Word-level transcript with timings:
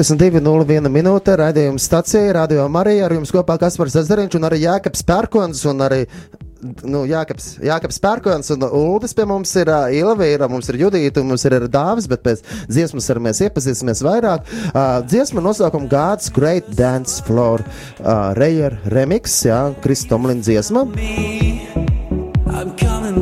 22.01 0.00 0.88
minūte 0.88 1.34
raidījuma 1.36 1.80
stacija, 1.82 2.30
radio 2.32 2.62
Marija, 2.72 3.04
ar 3.04 3.12
jums 3.12 3.32
kopā 3.34 3.58
Kaspars 3.60 3.98
Zariņš 4.08 4.38
un 4.38 4.46
arī 4.48 4.62
Jākaps 4.62 5.02
Pērkons 5.04 5.60
un 5.68 5.84
arī 5.84 5.98
nu, 6.88 7.02
Jākaps, 7.10 7.50
Jākaps 7.68 8.00
Pērkons 8.00 8.48
un 8.54 8.64
Uldis 8.64 9.12
pie 9.18 9.26
mums 9.28 9.52
ir 9.60 9.68
uh, 9.68 9.92
Ilvīra, 9.92 10.48
mums 10.48 10.72
ir 10.72 10.80
Judīta 10.80 11.20
un 11.20 11.28
mums 11.34 11.44
ir 11.44 11.58
arī 11.58 11.68
Dāvis, 11.74 12.08
bet 12.08 12.24
pēc 12.24 12.40
dziesmas 12.70 13.10
ar 13.12 13.20
mēs 13.26 13.42
iepazīsimies 13.44 14.00
vairāk. 14.06 14.48
Uh, 14.70 15.02
dziesma 15.04 15.44
nosaukuma 15.44 15.90
God's 15.92 16.32
Great 16.32 16.72
Dance 16.80 17.20
Floor 17.28 17.60
uh, 17.60 18.32
Reyer 18.40 18.80
Remix, 18.88 19.42
jā, 19.44 19.66
Kristomlin 19.84 20.40
dziesma. 20.40 20.88
I'm 22.50 22.72
coming 22.76 23.19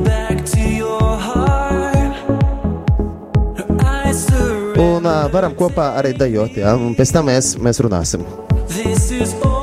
varam 5.34 5.56
kopā 5.58 5.92
arī 6.00 6.14
dejot, 6.18 6.58
jā, 6.62 6.74
un 6.78 6.96
pēc 6.98 7.14
tam 7.18 7.30
mēs, 7.32 7.54
mēs 7.62 7.82
runāsim. 7.84 8.26
This 8.68 9.10
is 9.10 9.34
all 9.42 9.57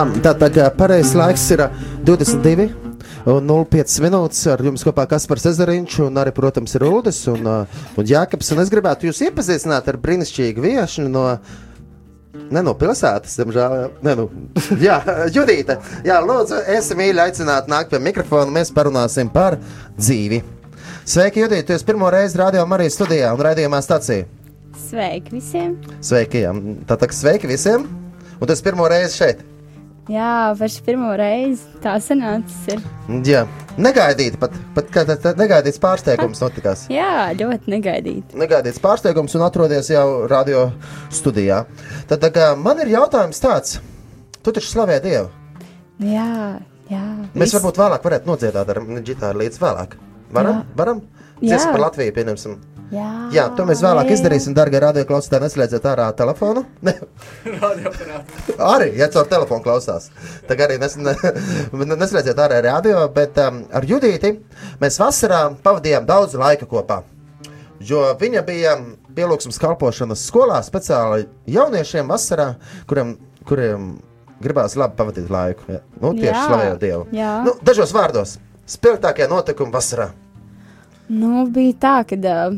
Ah, 0.00 0.08
Tātad 0.24 0.54
pareizais 0.78 1.10
laiks 1.12 1.42
ir 1.52 1.60
ā, 1.60 1.66
22. 2.08 2.70
Un 3.28 3.50
05 3.52 3.98
minūtes 4.00 4.38
ar 4.48 4.62
jums 4.64 4.80
kopā 4.86 5.04
Kaspars 5.10 5.44
Ezeriņš 5.50 5.96
un 6.06 6.16
arī, 6.22 6.32
protams, 6.32 6.72
ir 6.78 6.86
Uldis 6.88 7.18
un, 7.28 7.44
un 7.44 8.08
Jākaps. 8.08 8.48
Un 8.54 8.62
es 8.62 8.72
gribētu 8.72 9.10
jūs 9.10 9.20
iepazīstināt 9.26 9.90
ar 9.92 9.98
brīnišķīgu 10.00 10.64
viešņu 10.64 11.04
no, 11.12 11.26
ne 12.48 12.62
no 12.64 12.74
pilsētas, 12.80 13.36
diemžēl. 13.42 13.76
Ne, 14.08 14.16
nu, 14.22 14.26
jā, 14.86 14.96
Judīte, 15.36 15.76
jā, 16.08 16.16
lūdzu, 16.24 16.62
esi 16.78 16.96
mīļi 16.96 17.24
aicināti 17.26 17.74
nākt 17.74 17.92
pie 17.92 18.00
mikrofona, 18.08 18.56
mēs 18.56 18.72
parunāsim 18.72 19.28
par 19.36 19.58
dzīvi. 20.00 20.40
Sveiki, 21.04 21.44
Judīte, 21.44 21.66
tu 21.68 21.76
esi 21.76 21.90
pirmo 21.92 22.08
reizi 22.16 22.40
radio 22.40 22.64
Marijas 22.72 22.96
studijā 22.96 23.36
un 23.36 23.44
raidījumā 23.50 23.84
stācijā. 23.84 24.24
Sveiki 24.88 25.36
visiem! 25.36 25.76
Sveiki, 26.00 26.46
jā. 26.48 26.56
Tātad 26.88 27.12
sveiki 27.20 27.52
visiem! 27.52 27.84
Un 28.40 28.48
tas 28.48 28.64
pirmo 28.64 28.88
reizi 28.88 29.18
šeit. 29.20 29.48
Jā, 30.10 30.50
vairs 30.58 30.76
pirmo 30.82 31.12
reizi 31.18 31.62
tā 31.84 31.92
sanācis. 32.02 32.80
Jā, 33.28 33.44
negaidīti 33.78 34.40
pat, 34.42 34.56
pat 34.74 34.88
kā 34.90 35.04
tā, 35.06 35.14
tā 35.22 35.32
negaidīts 35.38 35.78
pārsteigums 35.82 36.40
notikās. 36.42 36.86
Jā, 36.90 37.28
ļoti 37.38 37.70
negaidīti. 37.76 38.38
Negaidīts 38.40 38.82
pārsteigums 38.82 39.36
un 39.38 39.44
atrodies 39.46 39.90
jau 39.92 40.26
radio 40.30 40.64
studijā. 41.14 41.60
Tad 42.10 42.24
tā 42.26 42.32
kā, 42.34 42.48
man 42.58 42.82
ir 42.82 42.90
jautājums 42.96 43.38
tāds, 43.44 43.78
tu 44.42 44.50
taču 44.56 44.72
slavē 44.72 44.98
Dievu. 45.04 45.30
Jā, 46.02 46.58
jā. 46.90 47.04
Mēs 47.34 47.52
viss- 47.52 47.58
varbūt 47.60 47.78
vēlāk 47.84 48.02
varētu 48.10 48.26
nodziedāt 48.32 48.74
ar 48.74 48.82
ģitāru 49.06 49.44
līdz 49.44 49.62
vēlāk. 49.62 49.94
Varam? 50.32 50.54
Jā. 50.64 50.76
Varam? 50.82 51.00
Jā. 51.40 51.54
Dziesmu 51.54 51.72
par 51.72 51.82
Latviju 51.88 52.14
pieņemsim. 52.16 52.56
Jā, 52.90 53.08
Jā, 53.30 53.44
to 53.54 53.62
mēs 53.68 53.80
vēlāk 53.84 54.08
izdarīsim, 54.10 54.54
darbie 54.54 54.80
radioklausītāji. 54.82 55.44
Neslēdziet 55.44 55.84
ārā 55.86 56.08
telefonu. 56.18 56.64
Ne. 56.86 56.96
arī, 58.58 58.90
ja 58.98 59.06
caur 59.14 59.28
telefonu 59.30 59.62
klausās. 59.62 60.08
Kā 60.48 60.58
arī 60.66 60.80
nes, 60.82 60.96
ne, 60.98 61.14
neslēdziet 62.02 62.40
ārā 62.42 62.58
radio, 62.66 63.04
bet 63.14 63.38
um, 63.44 63.62
ar 63.72 63.86
Judīti 63.86 64.34
mēs 64.82 64.98
vasarā 65.00 65.44
pavadījām 65.62 66.08
daudz 66.08 66.34
laika 66.40 66.66
kopā. 66.70 67.02
Jo 67.80 68.02
viņa 68.20 68.42
bija 68.44 68.74
pielūgsmes 69.16 69.60
kalpošanas 69.62 70.26
skolā 70.28 70.58
speciāli 70.66 71.28
jauniešiem 71.48 72.10
vasarā, 72.10 72.50
kuriem, 72.90 73.14
kuriem 73.48 73.92
gribās 74.42 74.74
labi 74.76 74.98
pavadīt 74.98 75.30
laiku. 75.32 75.68
Ja? 75.70 75.80
Nu, 76.00 76.12
tieši 76.16 76.34
Jā. 76.34 76.42
slavējot 76.48 76.82
Dievu. 76.82 77.06
Jā. 77.16 77.36
Nu, 77.46 77.54
dažos 77.64 77.94
vārdos- 77.96 78.36
spilgtākie 78.74 79.30
notikumi 79.30 79.72
vasarā. 79.72 80.10
Nu, 81.10 81.46
bija 81.50 81.74
tā, 81.82 81.94
ka 82.06 82.16
uh, 82.16 82.54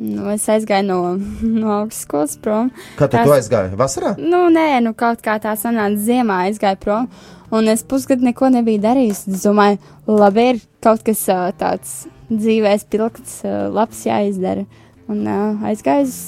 nu, 0.00 0.30
es 0.32 0.46
aizgāju 0.48 0.86
no, 0.88 0.98
no 1.62 1.74
augstskolas 1.82 2.38
prom. 2.40 2.70
Kā 2.96 3.08
tu 3.08 3.18
Tas- 3.18 3.28
to 3.28 3.36
aizgāji? 3.36 3.76
Vasarā? 3.78 4.14
Nu, 4.18 4.46
nē, 4.52 4.80
nu 4.84 4.94
kaut 4.98 5.20
kā 5.24 5.36
tā 5.42 5.52
sanāca 5.60 6.00
ziemā, 6.00 6.46
aizgāju 6.48 6.80
prom. 6.82 7.10
Un 7.52 7.68
es 7.68 7.84
pusgadu 7.84 8.24
neko 8.24 8.48
nebiju 8.54 8.80
darījis. 8.80 9.26
Es 9.28 9.44
domāju, 9.44 9.76
labi, 10.08 10.46
ir 10.54 10.62
kaut 10.84 11.04
kas 11.04 11.26
ā, 11.28 11.40
tāds 11.60 12.06
dzīvē 12.32 12.72
spilgts, 12.80 13.42
ā, 13.44 13.66
labs 13.68 14.06
jāizdara. 14.08 14.64
Un 15.12 15.26
uh, 15.28 15.66
aizgāju 15.68 16.08
uz. 16.08 16.20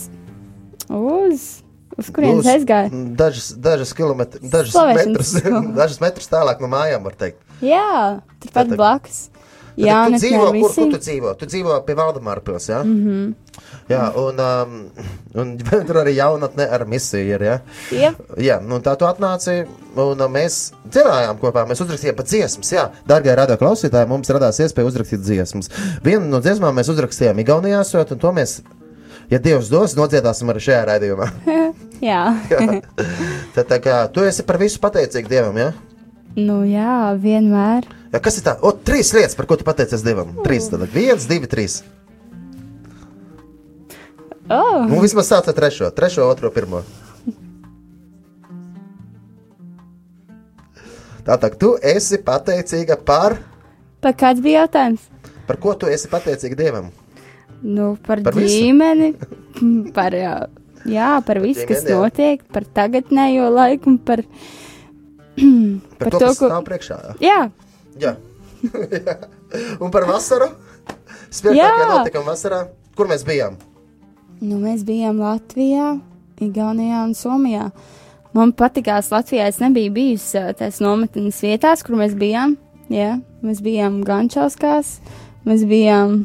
uz 0.93 1.53
Uz 1.95 2.09
kurienes 2.11 2.43
Uz 2.43 2.49
aizgāju? 2.51 2.91
Dažas, 3.15 3.53
dažas 3.63 3.93
kilometrus, 3.95 4.43
dažas 4.51 4.75
metrus, 4.99 5.31
dažas 5.79 6.01
metrus 6.03 6.27
tālāk 6.27 6.59
no 6.59 6.67
mājām, 6.73 7.05
var 7.07 7.15
teikt. 7.21 7.39
Jā, 7.63 8.19
turpat 8.43 8.73
blakus. 8.75 9.21
Jā, 9.81 10.05
tu 10.07 10.15
es 10.15 10.23
dzīvo, 10.23 10.51
kur, 10.55 10.75
kur 10.77 10.93
tu 10.93 11.01
dzīvo? 11.03 11.33
Tu 11.39 11.49
dzīvo 11.51 11.79
pie 11.87 11.97
Valdemāra 11.99 12.43
pils, 12.45 12.69
jā? 12.71 12.83
Mm. 12.87 13.01
-hmm. 13.05 13.33
Jā, 13.91 14.05
un, 14.17 14.39
um, 14.41 14.77
un 15.41 15.57
tur 15.89 15.99
arī 16.03 16.15
jaunatne 16.15 16.69
ar 16.71 16.87
misiju 16.87 17.35
ir, 17.35 17.43
jā? 17.43 17.57
Jep. 17.91 18.21
Jā, 18.39 18.61
nu 18.63 18.79
tā 18.79 18.97
tu 18.97 19.05
atnāci, 19.09 19.67
un 19.97 20.21
uh, 20.21 20.31
mēs 20.31 20.73
dziedājām 20.87 21.41
kopā, 21.43 21.67
mēs 21.67 21.83
uzrakstījām 21.83 22.17
pat 22.17 22.31
dziesmas, 22.31 22.73
jā. 22.73 22.89
Dārgie 23.09 23.35
radio 23.35 23.57
klausītāji, 23.57 24.09
mums 24.09 24.31
radās 24.31 24.61
iespēja 24.61 24.87
uzrakstīt 24.87 25.21
dziesmas. 25.21 25.71
Vienu 26.05 26.27
no 26.27 26.41
dziesmām 26.41 26.75
mēs 26.75 26.89
uzrakstījām 26.89 27.39
Igaunijā, 27.39 27.85
sot, 27.85 28.13
un 28.13 28.19
to 28.19 28.33
mēs, 28.33 28.61
ja 29.31 29.39
Dievs 29.39 29.69
dos, 29.69 29.97
nodziedāsim 29.97 30.51
arī 30.51 30.61
šajā 30.61 30.85
raidījumā. 30.93 31.31
Jā. 32.11 32.37
Tad 33.55 33.69
tā 33.71 33.81
kā 33.83 34.05
tu 34.13 34.25
esi 34.27 34.47
par 34.47 34.59
visu 34.63 34.81
pateicīgi 34.83 35.29
Dievam, 35.29 35.59
jā? 35.59 35.73
nu 36.37 36.63
jā, 36.67 37.15
vienmēr. 37.21 37.87
Kas 38.23 38.39
ir 38.39 38.45
tā? 38.47 38.53
O, 38.63 38.71
trīs 38.73 39.11
lietas, 39.17 39.35
par 39.35 39.47
ko 39.51 39.57
tu 39.59 39.65
pateicies 39.67 40.03
Dievam. 40.07 40.35
Trīs, 40.45 40.69
tad 40.71 40.85
viens, 40.93 41.25
divi, 41.27 41.49
trīs. 41.51 41.81
Oh, 44.53 44.85
Nu, 44.85 45.01
vismaz 45.01 45.31
sāc 45.33 45.49
ar 45.49 45.57
trešo, 45.57 45.89
trešo, 45.97 46.27
otro, 46.29 46.51
pirmo. 46.53 46.83
Tātad 51.25 51.55
tu 51.57 51.71
esi 51.81 52.19
pateicīga 52.21 52.99
par, 53.01 53.39
pa 54.05 54.13
kāds 54.13 54.43
bija 54.45 54.67
jautājums? 54.67 55.07
par 55.49 55.57
ko 55.61 55.73
tu 55.81 55.89
esi 55.89 56.09
pateicīga 56.13 56.59
Dievam. 56.59 56.91
Nu, 57.65 57.95
par, 58.05 58.21
Par 58.21 58.35
par 58.37 58.45
ģimeni, 58.45 59.15
par, 59.97 60.13
jā, 60.13 60.35
jā, 60.85 61.11
par 61.25 61.41
visu, 61.41 61.65
kas 61.69 61.87
jā. 61.89 61.97
notiek, 61.97 62.43
par 62.53 62.67
tagadnējo 62.77 63.49
laiku 63.57 63.95
un 63.95 63.99
par. 63.99 64.25
Par, 65.99 66.05
Par 66.05 66.13
to, 66.13 66.19
to, 66.21 66.27
kas 66.29 66.39
ko- 66.39 66.49
stāv 66.53 66.63
priekšā. 66.69 66.97
Jā, 67.19 67.25
Jā. 67.25 67.39
Jā. 68.01 68.17
Un 69.83 69.93
par 69.95 70.09
vasaru? 70.09 70.51
Spēcīgākie 71.35 71.61
Jā. 71.61 71.93
notikumi 71.93 72.31
vasarā. 72.31 72.65
Kur 72.95 73.11
mēs 73.11 73.25
bijām? 73.27 73.59
nu, 74.45 74.59
mēs 74.63 74.85
bijām 74.87 75.21
Latvijā, 75.23 75.95
Igaunijā 76.43 77.05
un 77.07 77.15
Somijā. 77.17 77.69
Man 78.35 78.53
patīkās 78.57 79.13
Latvijā. 79.15 79.49
Es 79.51 79.61
nebiju 79.63 79.93
bijusi 79.95 80.43
tās 80.59 80.81
nometnes 80.83 81.39
vietās, 81.45 81.85
kur 81.87 81.99
mēs 82.01 82.17
bijām. 82.19 82.57
Jā, 82.93 83.15
mēs 83.47 83.63
bijām 83.65 84.03
Gančauskās, 84.05 84.99
mēs 85.49 85.63
bijām 85.69 86.25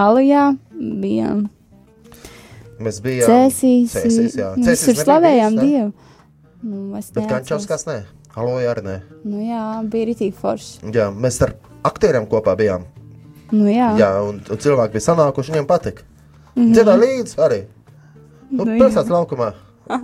Alijā, 0.00 0.52
bijām 0.72 1.46
Mēs 2.82 2.98
bijām 3.04 3.28
Cēsīs. 3.28 3.92
Cēsīs, 3.94 4.32
jā. 4.40 4.48
Mēs 4.56 4.66
Cēsīs 4.66 4.88
tur 4.88 4.96
nebija 4.96 5.04
slavējām 5.06 5.54
ne? 5.54 5.66
Dievu. 5.68 5.92
Nu, 6.62 6.78
es 6.98 7.12
Bet 7.12 7.20
neatceros. 7.20 7.36
Gančovskās 7.36 7.86
nē. 7.86 7.98
Aloja 8.38 8.72
arī 8.72 8.84
nē. 8.86 8.94
Nu, 9.28 9.40
jā, 9.44 9.64
bija 9.92 10.08
rītīgi 10.08 10.34
forši. 10.38 10.92
Jā, 10.94 11.10
mēs 11.12 11.40
ar 11.44 11.54
aktieriem 11.84 12.24
kopā 12.30 12.54
bijām. 12.56 12.86
Nu, 13.52 13.66
jā. 13.68 13.90
Jā, 14.00 14.12
un, 14.24 14.38
un 14.48 14.62
cilvēki 14.64 14.96
bija 14.96 15.06
sanākuši, 15.10 15.52
viņiem 15.52 15.68
patika. 15.68 16.06
Mm 16.54 16.62
-hmm. 16.62 16.72
Dziedāja 16.76 17.02
līdzi 17.02 17.36
arī. 17.46 17.60
Nu. 18.50 18.64
Nu, 18.64 18.78
pilsētas 18.78 19.12
laukumā. 19.12 19.52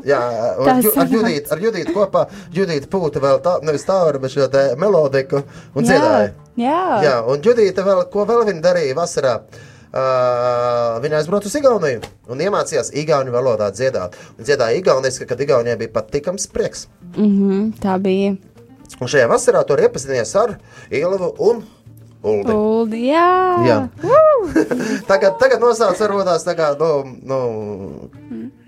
Jā, 0.05 0.19
ar, 0.69 0.83
Ju- 0.83 0.93
ar. 0.97 1.07
Judītu, 1.07 1.53
ar 1.53 1.59
Judītu 1.59 1.95
kopā. 1.95 2.27
Judīta 2.53 2.89
pūta 2.93 3.21
vēl 3.21 3.41
tā, 3.41 3.59
nevis 3.63 3.85
tā, 3.89 4.19
bet 4.21 4.31
šo 4.31 4.49
te 4.49 4.75
melodiku 4.77 5.43
un 5.75 5.85
dziedāja. 5.85 6.33
jā. 6.57 7.03
Jā, 7.05 7.17
un 7.27 7.41
Judīta 7.41 7.85
vēl, 7.85 8.05
ko 8.13 8.25
vēl 8.25 8.45
viņa 8.45 8.61
darīja 8.61 8.95
vasarā? 8.95 9.37
Uh, 9.37 9.68
viņa 9.93 11.21
aizbrauca 11.21 11.49
uz 11.49 11.57
Igauniju 11.57 12.03
un 12.29 12.45
iemācījās 12.45 12.93
igauņu 12.93 13.33
valodā 13.33 13.71
dziedāt. 13.73 14.17
Dziedāja 14.39 14.77
igauniski, 14.77 15.27
kad 15.29 15.41
Igaunijai 15.41 15.79
bija 15.81 15.95
patīkams 15.97 16.49
prieks. 16.53 16.89
Mm 17.17 17.33
-hmm, 17.33 17.73
tā 17.81 17.99
bija. 17.99 18.37
Un 19.01 19.09
šajā 19.09 19.29
vasarā 19.29 19.65
tur 19.67 19.81
iepazinies 19.81 20.35
ar 20.37 20.59
Ielavu 20.91 21.35
un 21.39 21.65
Uldi. 22.23 22.53
Uldi, 22.53 23.01
jā. 23.13 23.27
Jā. 23.67 23.89
tagad, 25.11 25.39
tagad 25.39 25.61
nosauc 25.61 26.01
varbūt 26.01 26.27
tā 26.45 26.55
kā, 26.59 26.73
nu, 26.79 27.05
nu 27.23 27.39
ra- 28.29 28.68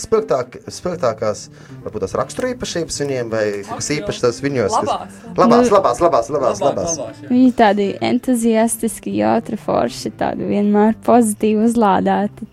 spilgtāk, 0.00 0.58
spilgtākās, 0.70 1.46
varbūt 1.84 2.04
tās 2.04 2.14
raksturīpašības 2.18 2.98
viņiem, 3.02 3.30
vai 3.32 3.44
kas 3.66 3.88
īpaši 3.96 4.20
tas 4.24 4.40
viņos. 4.44 4.70
kas- 4.70 4.90
Labās. 4.90 5.16
Labās, 5.36 5.70
labās, 5.70 6.00
labās, 6.00 6.30
labās, 6.30 6.60
labās. 6.62 6.94
labās 6.98 7.22
jā. 7.24 7.28
Viņi 7.30 7.52
tādi 7.58 7.88
entuziastiski, 8.10 9.16
jautri, 9.20 9.58
forši, 9.58 10.12
tādi 10.20 10.46
vienmēr 10.50 10.94
pozitīvi 11.06 11.66
uzlādēti, 11.70 12.46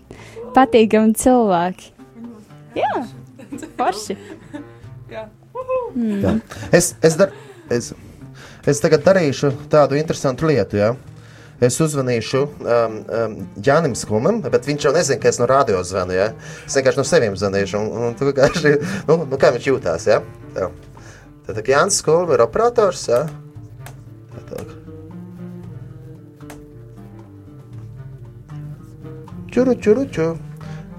patīkami 0.56 1.14
cilvēki. 1.14 1.90
Jā, 2.78 3.06
forši. 3.78 4.16
Jā. 5.10 5.28
Jā. 5.98 6.34
Es, 6.72 6.94
es, 7.02 7.16
dar, 7.18 7.32
es, 7.70 7.92
es 8.66 8.80
tagad 8.80 9.02
darīšu 9.06 9.52
tādu 9.72 9.96
interesantu 9.98 10.46
lietu. 10.50 10.76
Ja? 10.78 10.92
Es 11.58 11.74
uzvanīšu 11.82 12.40
um, 12.46 12.98
um, 13.02 13.32
Jānim 13.66 13.96
Skumam, 13.98 14.38
bet 14.44 14.66
viņš 14.68 14.84
jau 14.86 14.92
nezina, 14.94 15.18
ka 15.18 15.30
es 15.32 15.40
no 15.40 15.48
radio 15.50 15.80
zvanu. 15.82 16.14
Ja? 16.14 16.28
Es 16.66 16.76
vienkārši 16.78 17.00
no 17.00 17.06
sevis 17.08 17.40
zvanīšu. 17.42 17.80
Un, 17.82 18.08
un, 18.08 18.14
tu 18.18 18.28
vienkārši, 18.28 18.74
nu, 19.08 19.16
nu, 19.24 19.38
kā 19.42 19.50
viņš 19.56 19.66
jūtās? 19.72 20.06
Ja? 20.06 20.20
Tā. 20.54 20.70
Tad 21.48 21.62
Jānis 21.66 21.98
Skumam 21.98 22.30
ir 22.36 22.44
operators. 22.46 23.08
Ja? 23.10 23.24
Tā, 24.36 24.44
tā. 24.52 24.66
Čuru, 29.50 29.74
čuru, 29.82 30.06
čuru. 30.14 30.47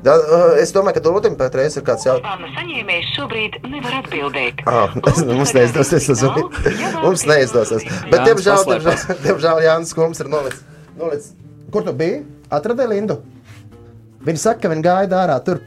Da, 0.03 0.13
uh, 0.15 0.53
es 0.61 0.71
domāju, 0.71 0.95
ka 0.95 1.03
Dūlim 1.03 1.35
patreiz 1.39 1.75
ir 1.75 1.83
kāds 1.87 2.05
jautājums. 2.07 2.53
Saņēmējs 2.55 3.09
šobrīd 3.17 3.57
nevar 3.67 3.97
atbildēt. 3.97 4.61
Ah, 4.69 4.95
mums 5.27 5.51
neizdosies. 5.57 6.07
Mums 7.03 7.25
neizdosies. 7.27 7.83
Bet, 8.07 8.23
diemžēl, 8.27 8.63
diemžēl, 8.69 9.03
diemžēl 9.25 9.61
Jānis 9.65 9.91
Kungs 9.97 10.23
ir 10.23 10.31
nolicis. 10.31 10.63
nolicis. 10.99 11.33
Kur 11.73 11.83
tu 11.85 11.93
biji? 11.99 12.23
Atradēji 12.49 12.93
Lindu. 12.93 13.19
Viņa 14.25 14.41
saka, 14.41 14.65
ka 14.65 14.71
viņa 14.73 14.85
gāja 14.87 15.19
ārā 15.19 15.37
tur. 15.43 15.59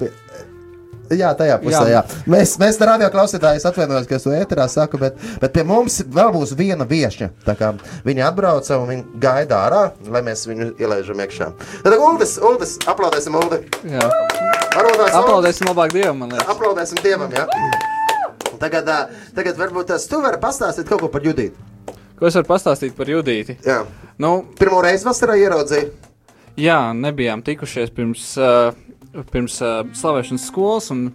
Jā, 1.18 1.32
tajā 1.38 1.58
pusē. 1.62 1.82
Jā. 1.90 2.00
Jā. 2.00 2.22
Mēs, 2.32 2.54
mēs 2.62 2.78
tam 2.80 2.88
radio 2.92 3.08
klausītājiem 3.12 3.66
atvainojamies, 3.70 4.08
ka 4.10 4.16
es 4.18 4.26
to 4.26 4.32
ēterā 4.36 4.66
saku, 4.72 5.00
bet, 5.02 5.18
bet 5.42 5.52
pie 5.54 5.64
mums 5.68 6.00
vēl 6.12 6.32
būs 6.34 6.54
viena 6.58 6.86
kā 7.58 7.72
Viņa 8.06 8.28
atbrauca 8.30 8.78
un 8.82 8.88
viņa 8.92 9.20
gaida 9.22 9.58
ārā, 9.66 9.82
lai 10.12 10.22
mēs 10.26 10.46
viņu 10.48 10.72
ielaižam 10.80 11.20
iekšā. 11.24 11.50
Tad, 11.84 11.96
Uldis, 11.98 12.36
Uldis, 12.42 12.76
aplaudēsim 12.88 13.36
Uldi. 13.38 13.62
Uldis. 13.92 15.16
Aplaudēsim 15.18 15.68
labāk 15.68 15.92
Dievam. 15.92 16.24
Aplaudēsim 16.48 17.00
Dievam, 17.04 17.32
jā. 17.36 17.46
Tagad, 18.62 18.88
tagad 19.34 19.58
varbūt 19.58 19.90
tas 19.90 20.06
tu 20.08 20.20
vari 20.22 20.38
pastāstīt 20.40 20.88
kaut 20.88 21.02
ko 21.02 21.10
par 21.12 21.24
Judītu. 21.26 21.58
Ko 22.18 22.28
es 22.28 22.36
varu 22.38 22.46
pastāstīt 22.46 22.94
par 22.94 23.08
Judīti? 23.10 23.56
Jā. 23.66 23.80
Nu, 24.22 24.44
Pirmo 24.58 24.78
reizi 24.84 25.04
vasarā 25.08 25.34
ieraudzīju. 25.40 25.90
jā, 26.60 26.78
nebijām 26.94 27.42
tikušies 27.42 27.90
pirms, 27.96 28.26
uh, 28.38 28.70
pirms 29.32 29.60
uh, 29.62 29.82
slavēšanas 29.96 30.48
skolas. 30.48 30.90
un 30.94 31.10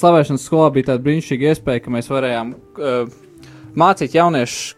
Slavēšanas 0.00 0.44
skolā 0.48 0.70
bija 0.72 0.92
tāda 0.92 1.04
brīnišķīga 1.04 1.50
iespēja, 1.52 1.84
ka 1.84 1.92
mēs 1.92 2.08
varējām 2.08 2.54
uh, 2.56 3.16
mācīt 3.76 4.16
jauniešus 4.16 4.76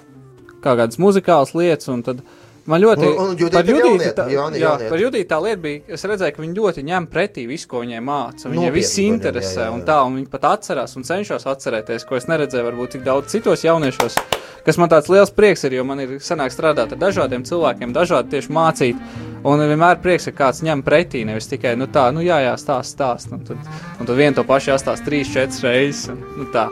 kaut 0.62 0.78
kādas 0.80 0.98
muzikālas 0.98 1.54
lietas. 1.58 1.90
un 1.92 2.02
tad 2.06 2.24
Man 2.66 2.78
ļoti 2.78 3.02
Un- 3.02 3.30
un 3.30 3.36
Judita 3.36 5.34
tā, 5.34 5.38
lieta 5.42 5.62
bija, 5.62 5.80
es 5.88 6.04
redzēju, 6.06 6.34
ka 6.36 6.42
viņi 6.42 6.54
ļoti 6.54 6.84
ņem 6.86 7.06
pretī 7.10 7.46
visu, 7.48 7.66
ko 7.66 7.80
viņai 7.82 7.98
māca. 8.06 8.50
Viņai 8.52 8.70
viss 8.70 8.98
interesē, 9.02 9.64
jā, 9.64 9.66
jā, 9.66 9.72
un 9.72 9.80
jā. 9.80 9.86
tā, 9.88 9.96
un 10.06 10.14
viņi 10.20 10.30
pat 10.30 10.46
atcerās 10.52 10.94
un 10.96 11.02
cenšas 11.02 11.46
atcerēties, 11.50 12.06
ko 12.06 12.14
es 12.16 12.28
neredzēju 12.30 12.68
varbūt 12.68 12.94
tik 12.94 13.02
daudz 13.02 13.34
citos 13.34 13.64
jauniešos, 13.66 14.18
kas 14.64 14.78
man 14.78 14.88
tāds 14.88 15.10
liels 15.10 15.34
prieks 15.34 15.64
ir, 15.66 15.72
jo 15.80 15.84
man 15.84 16.04
ir 16.04 16.08
sanāk 16.22 16.54
strādāt 16.54 16.94
ar 16.94 17.02
dažādiem 17.02 17.42
cilvēkiem, 17.42 17.90
dažādi 17.92 18.36
tieši 18.36 18.54
mācīt, 18.54 18.96
un 19.44 19.62
vienmēr 19.66 20.00
prieks, 20.02 20.28
ka 20.30 20.44
kāds 20.44 20.62
ņem 20.66 20.84
pretī, 20.86 21.24
nevis 21.28 21.50
tikai, 21.50 21.74
nu 21.78 21.88
tā, 21.90 22.08
nu 22.14 22.24
jā, 22.24 22.38
jā, 22.46 22.54
stāst, 22.60 22.96
stāst, 22.96 23.32
un 23.34 23.42
tad, 23.46 23.60
un 23.98 24.08
tad 24.08 24.18
vien 24.18 24.36
to 24.36 24.44
pašu 24.48 24.72
jāstāst 24.72 25.06
trīs, 25.06 25.30
četras 25.32 25.62
reizes, 25.66 26.08
un, 26.12 26.22
nu 26.38 26.48
tā, 26.54 26.68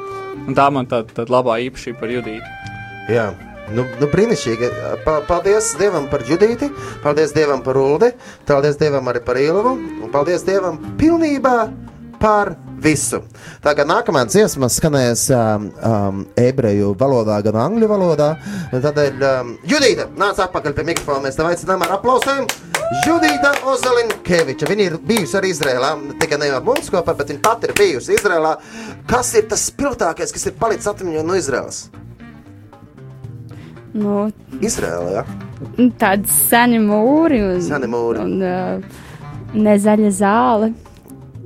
un 0.46 0.56
tā 0.56 0.70
man 0.74 0.88
tāda 0.90 1.20
tā 1.20 1.26
labā 1.30 1.58
īpašība 1.66 2.02
par 2.02 2.14
Judītu. 2.14 2.56
Jā. 3.10 3.30
Nu, 3.70 3.84
nu 4.00 4.06
brīnišķīgi. 4.10 4.68
Pa, 5.04 5.20
paldies 5.28 5.68
Dievam 5.78 6.08
par 6.10 6.24
Judīti, 6.26 6.66
paldies 7.04 7.30
Dievam 7.36 7.60
par 7.62 7.78
Uldi, 7.78 8.08
paldies 8.48 8.80
Dievam 8.80 9.06
arī 9.12 9.22
par 9.22 9.38
Ilvu 9.38 9.76
un 9.78 10.10
paldies 10.10 10.42
Dievam 10.46 10.80
pilnībā 10.98 11.54
par 12.18 12.56
visu. 12.82 13.20
Tā 13.64 13.74
kā 13.78 13.84
nākamā 13.88 14.24
dziesma 14.30 14.68
skanēs 14.72 15.26
um, 15.36 15.68
um, 15.84 16.24
ebreju 16.40 16.94
valodā, 17.00 17.40
gan 17.46 17.58
angļu 17.66 17.88
valodā. 17.90 18.30
Tādēļ 18.72 19.24
um, 19.30 19.54
Judīta 19.68 20.08
nāc 20.20 20.40
atpakaļ 20.46 20.76
pie 20.78 20.86
mikrofona. 20.92 21.24
Mēs 21.28 21.38
tev 21.38 21.50
aicinām 21.50 21.84
ar 21.86 21.96
aplausiem. 21.98 22.48
Judīta 23.06 23.52
Ozelinkeviča. 23.70 24.66
Viņa 24.70 24.86
ir 24.88 24.98
bijusi 25.06 25.36
arī 25.38 25.52
Izrēlā. 25.54 25.92
Tikai 26.22 26.40
ne 26.42 26.50
ar 26.56 26.64
mums 26.66 26.90
kopā, 26.90 27.14
bet 27.18 27.30
viņa 27.30 27.42
pati 27.44 27.70
ir 27.70 27.76
bijusi 27.78 28.16
Izrēlā. 28.16 28.56
Kas 29.10 29.34
ir 29.38 29.46
tas 29.50 29.68
spilgtākais, 29.70 30.34
kas 30.34 30.48
ir 30.50 30.56
palicis 30.58 30.90
atmiņā 30.90 31.22
no 31.26 31.38
Izrēlas? 31.38 31.84
Nu, 33.94 34.28
Izrēlā, 34.62 35.20
jā. 35.20 35.22
tādi 35.98 36.30
seni 36.30 36.78
mūri 36.82 37.40
un, 37.42 37.56
Seni 37.66 37.88
mūri. 37.90 38.20
un 38.22 38.36
uh, 38.38 39.00
nezaļa 39.54 40.12
zāle. 40.14 40.68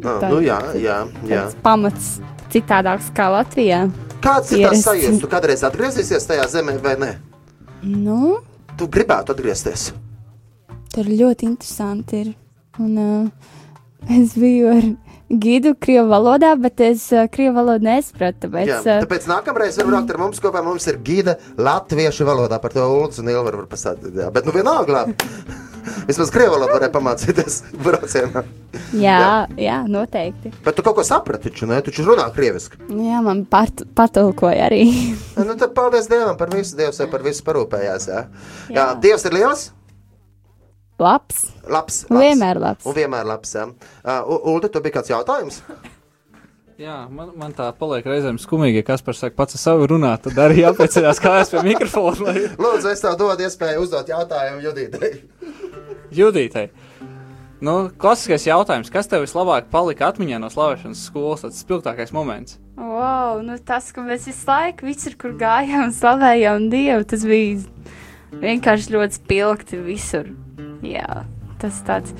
Ah, 0.04 0.18
Tā- 0.20 0.28
nu, 0.30 0.40
jā, 0.44 0.58
jā, 0.76 0.98
jā. 1.24 1.44
Tas 1.48 1.54
pamats 1.64 2.20
citādāks 2.52 3.10
kā 3.16 3.30
Latvijā. 3.32 3.90
Kāds 4.24 4.52
ir 4.52 4.58
Ierasts. 4.66 4.84
sajūta? 4.86 5.20
Tu 5.20 5.26
kādreiz 5.32 5.62
atgriezīsies 5.64 6.26
tajā 6.28 6.44
zemē 6.48 6.78
vai 6.82 6.94
nē? 6.96 7.14
Nu, 7.82 8.38
Tu 8.76 8.86
gribētu 8.88 9.30
atgriezties. 9.34 9.92
tur 10.94 11.04
ļoti 11.04 11.42
interesanti 11.48 12.20
ir. 12.20 12.34
Un, 12.78 12.98
uh, 12.98 13.28
es 14.10 14.34
biju 14.34 14.68
ar 14.76 14.82
gidu 15.30 15.74
krievu 15.78 16.08
valodā, 16.10 16.54
bet 16.60 16.80
es 16.80 17.12
uh, 17.12 17.26
krievu 17.30 17.54
valodu 17.56 17.84
nesapratu. 17.86 18.48
Tāpēc, 18.48 18.66
Jā, 18.66 18.78
uh, 18.80 19.02
tāpēc 19.06 19.26
nākamreiz 19.30 19.76
var 19.78 19.86
braukt 19.86 20.10
ar 20.10 20.18
mums 20.18 20.40
kopā. 20.40 20.62
Mums 20.64 20.86
ir 20.90 20.98
gida 21.06 21.36
latviešu 21.56 22.26
valodā 22.28 22.60
par 22.60 22.70
to 22.74 22.82
Ulus 22.86 23.18
un 23.22 23.28
Ilvaru 23.28 23.62
var 23.64 23.66
pastāstīt. 23.72 24.14
Jā, 24.14 24.30
bet 24.32 24.44
nu 24.46 24.52
vienalga 24.52 24.92
labi. 24.92 25.14
Vismaz 26.08 26.30
krievu 26.34 26.56
valodu 26.56 26.74
varēja 26.76 26.92
pamācīties 26.94 27.58
braucienā. 27.84 28.42
jā, 28.98 29.20
jā, 29.60 29.78
noteikti. 29.90 30.52
Bet 30.66 30.76
tu 30.78 30.84
kaut 30.86 30.98
ko 30.98 31.04
saprati, 31.06 31.50
taču, 31.50 31.68
ne? 31.70 31.78
Tu 31.84 31.92
taču 31.92 32.06
runā 32.08 32.26
krieviski. 32.34 32.80
Jā, 32.90 33.22
man 33.24 33.44
part, 33.50 33.84
patulkoja 33.98 34.68
arī. 34.70 34.84
Nu, 35.44 35.56
tad 35.60 35.74
paldies 35.76 36.06
Dievam 36.08 36.36
par 36.40 36.52
visu. 36.54 36.76
Dievs 36.78 37.00
jau 37.02 37.08
par 37.12 37.24
visu 37.26 37.44
parūpējās. 37.46 38.06
Jā, 38.08 38.20
jā. 38.24 38.76
jā 38.76 38.84
Jā. 38.84 38.86
Dievs 39.04 39.26
ir 39.28 39.34
liels. 39.36 39.64
labs. 40.98 41.42
Labs, 41.66 42.04
labs. 42.08 42.22
Vienmēr 42.22 42.60
labs. 42.62 42.86
Un 42.86 42.96
vienmēr 42.96 43.26
labs. 43.28 43.54
Jā. 43.56 43.66
Uh, 44.04 44.38
Ulda, 44.54 44.70
tu 44.72 44.80
bija 44.84 45.00
kāds 45.00 45.10
jautājums? 45.12 45.60
Jā, 46.74 47.04
man, 47.06 47.28
man 47.38 47.52
tā 47.54 47.68
paliek 47.78 48.06
reizēm 48.08 48.38
skumīgi, 48.42 48.80
ja 48.80 48.86
kas 48.86 49.02
par 49.06 49.14
saka 49.14 49.36
pats 49.38 49.54
ar 49.54 49.60
savu 49.62 49.86
runāt, 49.92 50.24
tad 50.24 50.38
arī 50.42 50.64
jāpiecerās 50.64 51.20
kājas 51.22 51.52
pie 51.52 51.60
mikrofona. 51.68 52.32
Lai... 52.32 52.48
Lūdzu, 52.58 52.88
es 52.90 53.02
tev 53.04 53.14
dodu 53.20 53.46
iespēju 53.46 53.84
uzdot 53.84 54.10
jautājumu 54.10 54.64
Judītai. 54.64 55.10
Judītai. 56.14 56.68
Nu, 57.64 57.88
klasiskais 57.98 58.44
jautājums, 58.44 58.90
kas 58.92 59.08
tev 59.08 59.22
vislabāk 59.24 59.70
palika 59.72 60.10
atmiņā 60.10 60.40
no 60.42 60.50
slavēšanas 60.52 61.04
skolas, 61.08 61.44
tas 61.46 61.62
spilgtākais 61.64 62.12
moments? 62.12 62.58
Wow, 62.76 63.40
nu 63.44 63.56
tas, 63.62 63.88
ka 63.94 64.02
mēs 64.04 64.26
visu 64.28 64.48
laiku 64.50 64.88
visur, 64.88 65.14
kur 65.20 65.36
gājām, 65.40 65.92
slavējām 65.94 66.68
Dievu, 66.72 67.06
tas 67.08 67.24
bija 67.28 67.62
vienkārši 68.42 68.94
ļoti 68.96 69.20
spilgti 69.20 69.80
visur. 69.86 70.28
Jā, 70.84 71.22
tas 71.62 71.80
tāds. 71.86 72.12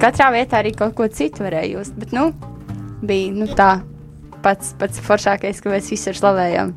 Katrā 0.00 0.32
vietā 0.34 0.62
arī 0.62 0.72
kaut 0.74 0.96
ko 0.98 1.06
citu 1.12 1.44
varēja 1.44 1.76
just, 1.76 1.94
bet, 2.00 2.14
nu, 2.16 2.30
bija, 3.04 3.30
nu, 3.36 3.50
tā 3.54 3.74
pats, 4.42 4.72
pats 4.80 5.02
foršākais, 5.04 5.60
ka 5.62 5.70
mēs 5.76 5.92
visur 5.92 6.18
slavējām. 6.18 6.74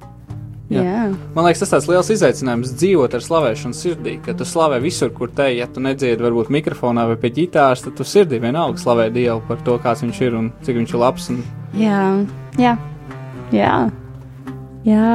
Jā. 0.66 0.82
Jā. 0.82 1.02
Man 1.36 1.46
liekas, 1.46 1.60
tas 1.62 1.70
tāds 1.76 1.88
liels 1.92 2.08
izaicinājums 2.10 2.72
dzīvot 2.80 3.14
ar 3.14 3.22
slavēšanu 3.22 3.78
sirdī, 3.78 4.16
ka 4.26 4.34
tu 4.34 4.48
slavē 4.50 4.80
visur, 4.82 5.12
kur 5.14 5.30
te, 5.30 5.46
ja 5.54 5.68
tu 5.70 5.84
nedziedi 5.84 6.24
varbūt 6.26 6.50
mikrofonā 6.56 7.04
vai 7.12 7.18
pie 7.22 7.30
ģitāras, 7.36 7.84
tad 7.86 7.94
tu 8.00 8.08
sirdī 8.08 8.40
vienalga 8.42 8.82
slavē 8.82 9.12
Dievu 9.14 9.44
par 9.46 9.62
to, 9.68 9.76
kāds 9.84 10.02
viņš 10.02 10.22
ir 10.26 10.40
un 10.40 10.48
cik 10.66 10.80
viņš 10.82 10.96
ir 10.96 11.02
labs. 11.04 11.28
Un, 11.36 11.44
Jā, 11.78 12.00
jā, 12.58 12.74
jā. 13.54 13.76
jā. 14.90 15.12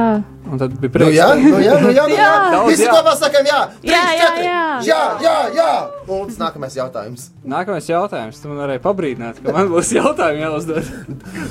un 0.51 0.59
tad 0.61 0.71
bija 0.79 0.87
Nu, 0.87 0.93
prieks. 0.95 1.17
jā, 1.17 1.27
nu, 1.35 1.59
jā, 1.59 1.75
nu, 1.83 1.91
jā, 1.95 2.05
nu, 2.07 2.15
jā. 2.15 2.29
Daudz 2.55 2.71
Visi 2.71 2.87
jā. 2.87 2.93
kopā 2.95 3.13
sakam, 3.19 3.45
jā. 3.51 3.59
Trīs, 3.81 3.91
Jā, 3.91 4.01
jā, 4.15 4.23
četri. 4.23 4.45
jā. 4.47 4.63
jā, 4.87 5.01
jā, 5.27 5.35
jā. 5.59 5.67
Un 6.15 6.31
nākamais 6.45 6.79
jautājums. 6.79 7.27
Nākamais 7.57 7.91
jautājums, 7.91 8.39
tu 8.39 8.47
man 8.53 8.63
varēji 8.63 8.83
pabrīdināt, 8.87 9.43
ka 9.43 9.51
man 9.55 9.67
būs 9.71 9.91
jautājumi 9.99 10.43
jāuzdod. 10.47 10.89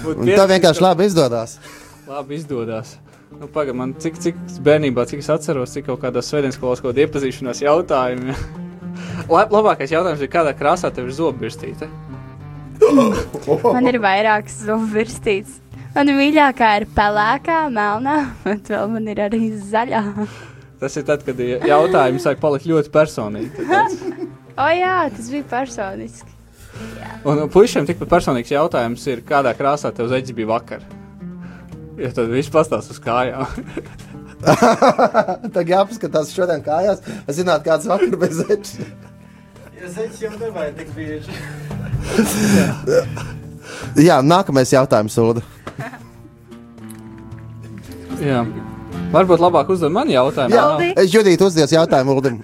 Būt 0.07 0.25
Un 0.25 0.33
tā 0.41 0.49
vienkārši 0.57 0.85
labi 0.89 1.09
izdodas. 1.13 1.59
labi 2.09 2.41
izdodas. 2.41 2.97
Nu, 3.31 3.47
Pagaidām, 3.47 3.79
man 3.79 3.93
cik, 4.03 4.19
cik 4.21 4.39
bērnībā, 4.67 5.05
cik 5.09 5.23
es 5.23 5.31
atceros, 5.33 5.73
cik 5.77 5.87
kaut 5.87 6.01
kādā 6.03 6.23
svētdienas 6.25 6.57
skolas 6.59 6.83
kaut 6.83 6.93
kāda 6.93 7.05
iepazīšanās 7.07 7.63
jautājumi. 7.63 8.35
Lab, 9.33 9.53
labākais 9.55 9.93
jautājums 9.95 10.25
ir, 10.25 10.31
kādā 10.33 10.53
krāsā 10.59 10.91
tev 10.95 11.07
ir 11.09 11.15
zobirstīte? 11.17 11.89
Man 13.77 13.87
ir 13.87 14.01
vairākas 14.03 14.57
zobvirstītes. 14.67 15.61
Man 15.95 16.11
mīļākā 16.15 16.71
ir 16.81 16.87
pelēkā, 16.95 17.61
melnā, 17.75 18.17
bet 18.45 18.69
vēl 18.71 18.91
man 18.93 19.09
ir 19.11 19.25
arī 19.25 19.41
zaļā. 19.73 20.03
Tas 20.79 20.95
ir 20.97 21.07
tad, 21.09 21.25
kad 21.27 21.41
ja- 21.43 21.59
jautājumi 21.67 22.23
sāk 22.23 22.39
palikt 22.43 22.69
ļoti 22.71 22.93
personīgi. 22.95 23.67
O 24.61 24.65
jā, 24.77 25.07
tas 25.15 25.29
bija 25.33 25.45
personiski. 25.49 26.35
Un 27.25 27.47
puišiem 27.49 27.87
tikpat 27.89 28.11
personīgs 28.11 28.51
jautājums 28.53 29.07
ir, 29.09 29.23
kādā 29.25 29.55
krāsā 29.57 29.89
tev 29.95 30.11
zeķis 30.11 30.35
bija 30.37 30.51
vakar? 30.51 30.83
Ja 32.01 32.09
tad 32.17 32.31
viss 32.33 32.49
pastāsta 32.53 32.95
uz 32.95 33.01
kājām. 33.05 33.45
Tagad 35.55 35.73
jāpaskatās 35.75 36.33
šodien 36.33 36.63
kājās. 36.65 36.99
Es 37.29 37.37
zinātu, 37.37 37.67
kāds 37.69 37.89
vakar 37.91 38.17
bez 38.21 38.33
zeķis. 38.41 38.73
Ja 39.81 39.87
zeķis 39.97 40.21
jau 40.25 40.33
nevajag 40.39 40.75
tik 40.81 40.91
bieži. 40.97 41.33
Jā, 44.09 44.17
nākamais 44.25 44.73
jautājums, 44.73 45.17
Ulu. 45.21 45.43
Jā. 48.21 48.45
Varbūt 49.11 49.41
labāk 49.43 49.71
uzdod 49.73 49.93
man 49.95 50.11
jautājumu. 50.13 50.55
Jā, 50.55 50.65
Uldi? 50.75 50.89
es 51.01 51.15
Judītu 51.15 51.49
uzdevu 51.49 51.75
jautājumu 51.75 52.17
Ulim. 52.21 52.37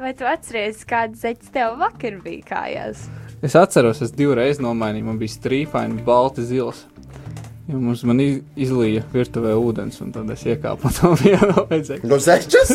Vai 0.00 0.12
tu 0.16 0.24
atceries, 0.28 0.82
kāds 0.88 1.22
zeķis 1.22 1.52
tev 1.54 1.76
vakar 1.80 2.16
bija 2.24 2.42
kājās? 2.48 3.04
Es 3.44 3.54
atceros, 3.56 4.02
es 4.04 4.12
divreiz 4.16 4.60
nomainīju, 4.60 5.06
man 5.06 5.20
bija 5.20 5.32
strīpaini, 5.32 6.02
balti 6.04 6.44
zils. 6.48 6.82
Jo 7.70 7.78
mums 7.78 8.02
man 8.08 8.18
iz- 8.22 8.40
izlīja 8.58 9.04
virtuvē 9.12 9.52
ūdens, 9.60 10.00
un 10.02 10.10
tad 10.14 10.30
es 10.34 10.42
iekāpu 10.48 10.88
un 10.90 10.96
tam 10.96 11.14
jau 11.22 11.52
vajadzēja. 11.70 12.02
No 12.10 12.18
zečas? 12.22 12.72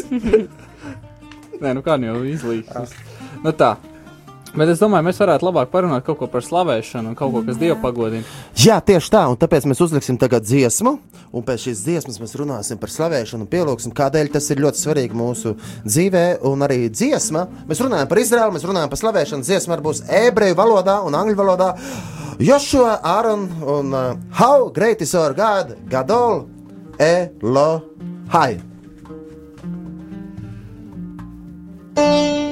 Nē, 1.62 1.74
nu 1.76 1.82
kā 1.84 1.98
nu 2.00 2.10
jau 2.14 2.22
izlīja. 2.28 2.86
Nu 3.44 3.52
tā. 3.56 3.76
Bet 4.56 4.70
es 4.72 4.80
domāju, 4.80 5.04
mēs 5.10 5.18
varētu 5.20 5.44
labāk 5.50 5.68
parunāt 5.74 6.06
kaut 6.08 6.16
ko 6.22 6.28
par 6.32 6.44
slavēšanu 6.46 7.12
un 7.12 7.16
kaut 7.20 7.34
ko, 7.34 7.42
kas 7.44 7.58
Dievu 7.60 7.76
pagodina. 7.82 8.24
Jā, 8.56 8.78
tieši 8.80 9.12
tā, 9.12 9.26
un 9.28 9.36
tāpēc 9.40 9.66
mēs 9.68 9.82
uzliksim 9.84 10.16
tagad 10.22 10.46
dziesmu, 10.48 10.94
Un 11.34 11.46
pēc 11.46 11.68
šīs 11.68 11.84
dziesmas 11.86 12.20
mēs 12.22 12.36
runāsim 12.40 12.80
par 12.82 12.92
slavēšanu, 12.94 13.48
pielūgsim, 13.52 13.94
kādēļ 13.96 14.32
tas 14.36 14.50
ir 14.54 14.62
ļoti 14.64 14.82
svarīgi 14.82 15.18
mūsu 15.18 15.56
dzīvē. 15.86 16.26
Un 16.50 16.66
arī 16.68 16.86
dziesma, 16.92 17.46
mēs 17.70 17.82
runājam 17.84 18.12
par 18.12 18.22
Izraelu, 18.22 18.56
mēs 18.56 18.68
runājam 18.68 18.92
par 18.92 19.02
slavēšanu. 19.02 19.48
Dziesma 19.48 19.76
arī 19.76 19.88
būs 19.88 20.04
ebreju 20.26 20.60
valodā 20.60 21.00
un 21.08 21.18
angļu 21.18 21.40
valodā. 21.42 21.74
Joshua, 22.40 23.00
Aaron 23.02 23.48
un 23.64 23.94
uh, 23.96 24.16
How 24.36 24.70
Great 24.76 25.02
is 25.02 25.16
Our 25.16 25.34
God, 25.34 25.78
Gadol, 25.90 26.48
Elohai! 27.00 28.62
thank 31.96 32.40
you 32.40 32.45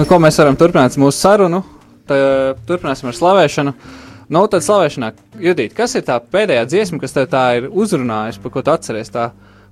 Nu, 0.00 0.06
ko 0.08 0.16
mēs 0.16 0.38
varam 0.40 0.56
turpināt 0.56 0.94
mūsu 0.96 1.12
sarunu? 1.20 1.58
Tā, 2.08 2.16
turpināsim 2.64 3.10
ar 3.10 3.16
slavēšanu. 3.18 3.72
Nu, 4.32 4.40
tad 4.48 4.64
slavēšanā, 4.64 5.10
Judīt, 5.44 5.74
kas 5.76 5.92
ir 5.98 6.06
tā 6.06 6.14
pēdējā 6.24 6.62
dziesma, 6.70 7.00
kas 7.02 7.12
tev 7.12 7.26
tā 7.28 7.42
ir 7.58 7.66
uzrunājusi, 7.68 8.40
par 8.40 8.54
ko 8.54 8.62
tu 8.64 8.72
atceries? 8.72 9.10
Tā 9.12 9.26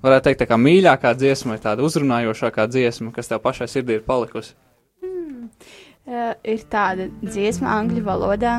varētu 0.05 0.27
teikt, 0.27 0.43
tā 0.43 0.47
kā 0.51 0.59
mīļākā 0.61 1.15
dziesma, 1.17 1.55
vai 1.55 1.63
tāda 1.63 1.87
uzrunājošākā 1.87 2.67
dziesma, 2.69 3.09
kas 3.17 3.31
tev 3.31 3.41
pašai 3.41 3.71
sirdī 3.73 3.97
ir 3.97 4.03
palikusi. 4.05 4.53
Uh, 5.01 6.35
ir 6.45 6.61
tāda 6.69 7.07
dziesma 7.23 7.79
angļu 7.79 8.03
valodā. 8.05 8.59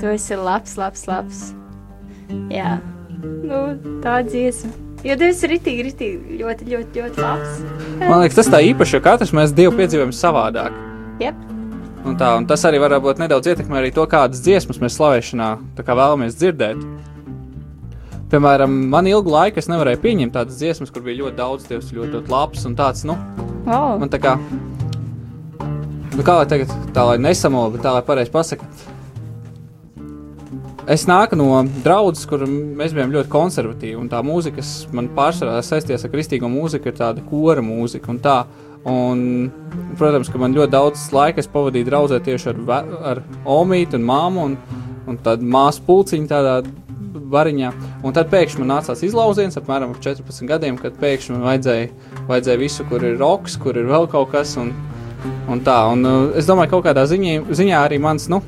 Tu 0.00 0.10
esi 0.16 0.34
labs, 0.34 0.74
labs, 0.80 1.04
labs. 1.06 1.44
Jā, 2.50 2.80
nu, 3.22 3.60
tā 4.02 4.16
dziesma. 4.26 4.72
Jo 5.06 5.14
tu 5.20 5.28
esi 5.28 5.52
ritīgi, 5.52 5.86
ritīgi, 5.92 6.40
ļoti, 6.42 6.66
ļoti, 6.72 7.04
ļoti 7.04 7.22
labs. 7.22 7.62
Man 8.02 8.24
liekas, 8.24 8.40
tas 8.40 8.50
tā 8.50 8.64
īpaši, 8.72 8.98
jo 8.98 9.02
katrs 9.06 9.34
mēs 9.36 9.54
Dievu 9.54 9.76
piedzīvojam 9.78 10.16
savādāk. 10.16 10.82
Jep. 11.24 11.40
Un, 12.04 12.18
tā, 12.20 12.34
un 12.36 12.44
tas 12.44 12.60
arī 12.68 12.82
varbūt 12.82 13.22
nedaudz 13.22 13.48
ietekmē 13.48 13.80
arī 13.80 13.94
to, 13.96 14.04
kādas 14.10 14.42
dziesmas 14.44 14.80
mēs 14.82 14.98
slavēšanā 14.98 15.48
tā 15.78 15.86
kā 15.86 15.96
vēlamies 15.96 16.36
dzirdēt. 16.36 16.84
Piemēram, 18.34 18.76
man 18.92 19.08
ilgu 19.08 19.32
laiku 19.32 19.62
es 19.62 19.70
nevarēju 19.72 20.02
pieņemt 20.02 20.36
tādas 20.36 20.60
dziesmas, 20.60 20.92
kur 20.92 21.04
bija 21.06 21.22
ļoti 21.22 21.38
daudz 21.38 21.66
dievs, 21.70 21.92
ļoti, 21.94 22.18
ļoti 22.18 22.34
labs 22.34 22.68
un 22.68 22.76
tāds, 22.76 23.06
nu, 23.08 23.16
Oh, 23.64 23.94
man 23.96 24.10
tā 24.12 24.18
kā, 24.20 24.34
nu, 25.56 26.20
kā 26.20 26.34
lai 26.36 26.48
tagad, 26.48 26.72
tā 26.92 27.06
lai 27.08 27.14
nesamolo, 27.16 27.70
bet 27.72 27.80
tā 27.86 27.94
lai 27.94 28.02
pareizi 28.04 28.32
pasaka. 28.32 28.66
Es 30.84 31.06
nāku 31.08 31.38
no 31.40 31.62
draudzes, 31.80 32.26
kur 32.28 32.44
mēs 32.44 32.92
bijām 32.92 33.14
ļoti 33.14 33.30
konservatīvi, 33.32 33.96
un 33.96 34.10
tā 34.12 34.20
mūzika, 34.20 34.58
kas 34.58 34.72
man 34.92 35.08
pārsvarā 35.16 35.62
saistījās 35.64 36.04
ar 36.04 36.12
kristīgo 36.12 36.50
mūziku, 36.52 36.92
ir 36.92 36.98
tāda 36.98 37.24
kora 37.24 37.64
mūzika 37.64 38.12
un 38.12 38.20
tā. 38.20 38.42
Un, 38.84 39.48
protams, 39.96 40.28
ka 40.28 40.38
man 40.40 40.52
ļoti 40.52 40.72
daudz 40.74 41.06
laika 41.14 41.40
es 41.40 41.48
pavadīju 41.48 41.88
draudzē 41.88 42.18
tieši 42.24 42.50
ar, 42.52 42.88
ar 43.12 43.20
Omītu 43.48 43.96
un 43.96 44.04
māmu 44.04 44.48
un, 44.50 44.56
un 45.08 45.20
tādu 45.24 45.46
māsu 45.48 45.80
pulciņu 45.86 46.28
tādā 46.28 46.58
variņā. 47.32 47.70
Un 48.04 48.16
tad 48.16 48.28
pēkšņi 48.32 48.60
man 48.60 48.74
nācās 48.76 49.00
izlauziens 49.06 49.56
apmēram 49.56 49.94
ap 49.94 50.02
14 50.04 50.48
gadiem, 50.50 50.76
kad 50.80 50.98
pēkšņi 51.00 51.36
man 51.36 51.46
vajadzēja, 51.48 51.86
vajadzēja 52.28 52.60
visu, 52.60 52.84
kur 52.90 53.06
ir 53.08 53.16
roks, 53.20 53.56
kur 53.60 53.78
ir 53.80 53.88
vēl 53.88 54.08
kaut 54.12 54.34
kas. 54.34 54.56
Un, 54.60 54.74
un 55.48 55.64
tā, 55.64 55.78
un 55.92 56.04
uh, 56.04 56.18
es 56.36 56.48
domāju, 56.50 56.70
ka 56.74 56.76
kaut 56.76 56.90
kādā 56.90 57.06
ziņā, 57.08 57.38
ziņā 57.56 57.80
arī 57.86 58.00
mans, 58.04 58.28
nu, 58.32 58.42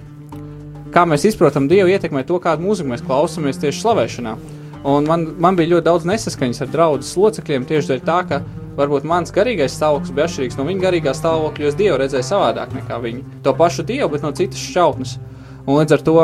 kā 0.92 1.06
mēs 1.08 1.26
izprotam 1.28 1.70
Dievu, 1.70 1.90
ietekmē 1.92 2.26
to, 2.28 2.36
kādu 2.42 2.64
mūziku 2.66 2.92
mēs 2.92 3.04
klausāmies 3.06 3.60
tieši 3.62 3.82
slavēšanā. 3.82 4.36
Un 4.86 5.08
man, 5.08 5.24
man 5.42 5.56
bija 5.58 5.74
ļoti 5.74 5.88
daudz 5.88 6.06
nesaskaņas 6.06 6.62
ar 6.62 6.70
draugu 6.70 7.08
locekļiem 7.24 7.64
tieši 7.66 7.90
dēļ 7.90 8.04
tā, 8.06 8.20
ka 8.28 8.42
varbūt 8.76 9.06
mans 9.08 9.32
garīgais 9.34 9.76
stāvoklis 9.76 10.12
bija 10.14 10.26
atšķirīgs 10.28 10.58
no 10.58 10.66
viņa 10.68 10.84
garīgā 10.84 11.14
stāvokļa, 11.16 11.64
jo 11.64 11.70
es 11.72 11.78
Dievu 11.78 12.00
redzēju 12.02 12.28
savādāk 12.28 12.74
nekā 12.76 12.98
viņi. 13.02 13.24
To 13.46 13.54
pašu 13.56 13.86
Dievu, 13.88 14.10
bet 14.12 14.26
no 14.26 14.32
citas 14.36 14.60
šķautnes. 14.62 15.16
Un 15.66 15.80
līdz 15.80 15.96
ar 15.96 16.04
to 16.06 16.18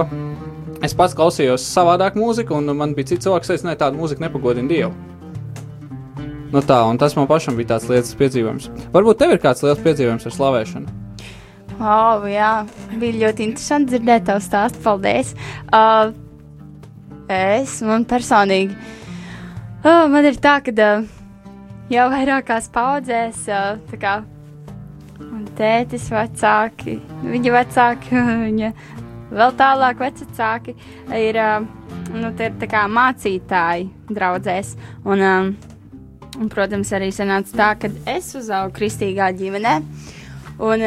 es 0.85 0.95
pats 0.99 1.17
klausījos 1.19 1.65
savādāk 1.67 2.19
mūziku, 2.19 2.59
un 2.59 2.77
man 2.79 2.93
bija 2.97 3.13
cits 3.13 3.27
cilvēks, 3.27 3.49
kas 3.49 3.65
teica, 3.65 3.79
tāda 3.87 3.99
mūzika 3.99 4.27
nepagodina 4.27 4.71
Dievu. 4.71 4.93
Nu 6.53 6.61
tā, 6.61 6.83
un 6.85 6.99
tas 7.01 7.15
man 7.17 7.29
pašam 7.31 7.57
bija 7.57 7.71
tāds 7.71 7.89
lietas 7.89 8.13
piedzīvojums. 8.19 8.69
Varbūt 8.93 9.23
tev 9.23 9.33
ir 9.33 9.41
kāds 9.41 9.65
liels 9.65 9.81
piedzīvojums 9.81 10.29
ar 10.29 10.35
slavēšanu. 10.37 10.99
oh, 11.81 12.27
jā, 12.29 12.51
bija 13.01 13.21
ļoti 13.23 13.47
interesanti 13.49 13.95
dzirdēt 13.95 14.29
tavu 14.29 14.45
stāstu. 14.45 14.83
Paldies! 14.85 15.33
Uh, 15.73 16.13
es, 17.33 17.79
man 17.87 18.05
personīgi, 18.05 18.77
uh, 19.81 20.05
man 20.13 20.29
ir 20.29 20.37
tā, 20.45 20.59
ka 20.67 20.77
uh, 20.77 21.09
jau 21.93 22.09
vairākās 22.13 22.69
paudzēs, 22.73 23.45
kā 24.01 24.15
man 25.21 25.45
tētis 25.59 26.09
vecāki, 26.13 26.99
viņa 27.25 27.53
vecāki, 27.57 28.23
viņa 28.47 28.71
vēl 29.33 29.53
tālāk 29.59 30.01
vecāki 30.01 30.75
ir, 31.19 31.39
nu, 32.15 32.33
ir 32.33 32.57
tā 32.61 32.71
kā 32.71 32.87
mācītāji 32.89 33.91
draudzēs. 34.13 34.75
Un, 35.05 35.25
un, 36.39 36.51
protams, 36.53 36.93
arī 36.97 37.13
sanāca 37.15 37.57
tā, 37.61 37.71
ka 37.85 37.93
es 38.17 38.33
uzaugu 38.39 38.75
kristīgā 38.79 39.31
ģimenē. 39.37 39.79
Un 40.63 40.87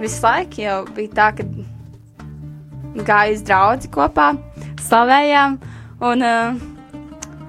visu 0.00 0.24
laiku 0.24 0.64
jau 0.64 0.80
bija 0.96 1.16
tā, 1.16 1.30
ka 1.40 3.04
gāju 3.06 3.38
uz 3.38 3.46
draugu 3.46 3.92
kopā, 3.94 4.32
slavējām. 4.88 5.60
Un, 6.00 6.24
uh, 6.24 6.69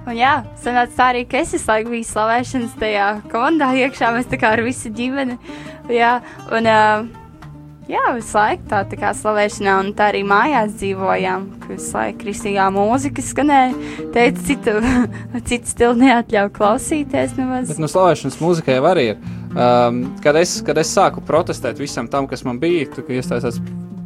un 0.07 0.17
jā, 0.17 0.33
sanāca 0.61 0.95
tā 0.97 1.07
arī, 1.13 1.23
ka 1.29 1.41
es 1.41 1.53
visu 1.55 1.69
laiku 1.69 1.93
biju 1.93 2.07
slavēšanas 2.09 2.77
tajā 2.81 3.07
komandā 3.31 3.71
iekšā. 3.85 4.11
Mēs 4.15 4.29
tā 4.31 4.39
kā 4.41 4.53
ar 4.55 4.63
visu 4.65 4.91
ģimeni. 4.95 5.37
Jā, 5.91 6.13
un 6.53 6.69
jā, 7.91 8.03
visu 8.15 8.37
laiku 8.37 8.69
tā, 8.71 8.81
tā 8.91 8.99
kā 9.01 9.11
slavēšanā, 9.17 9.75
un 9.83 9.91
tā 9.97 10.09
arī 10.11 10.23
mājās 10.27 10.73
dzīvojām. 10.79 11.45
ka 11.63 11.73
Visu 11.73 11.93
laiku 11.97 12.23
kristīgā 12.23 12.69
mūzika 12.73 13.25
skanēja. 13.25 13.91
Teicu, 14.15 14.47
citu, 14.49 14.77
citu 15.49 15.75
stilu 15.75 15.99
neatļauju 16.01 16.55
klausīties. 16.57 17.37
Nemaz. 17.39 17.69
Bet 17.71 17.83
no 17.83 17.91
slavēšanas 17.91 18.41
mūzikai 18.41 18.81
arī 18.81 19.11
ir. 19.13 19.21
Um, 19.51 20.05
kad, 20.23 20.37
es, 20.39 20.61
kad 20.63 20.77
es 20.79 20.93
sāku 20.95 21.23
protestēt 21.27 21.79
visam 21.81 22.07
tam, 22.07 22.29
kas 22.31 22.45
man 22.47 22.61
bija, 22.61 22.87
tad, 22.93 23.03
kad 23.03 23.17
iestājās 23.17 23.59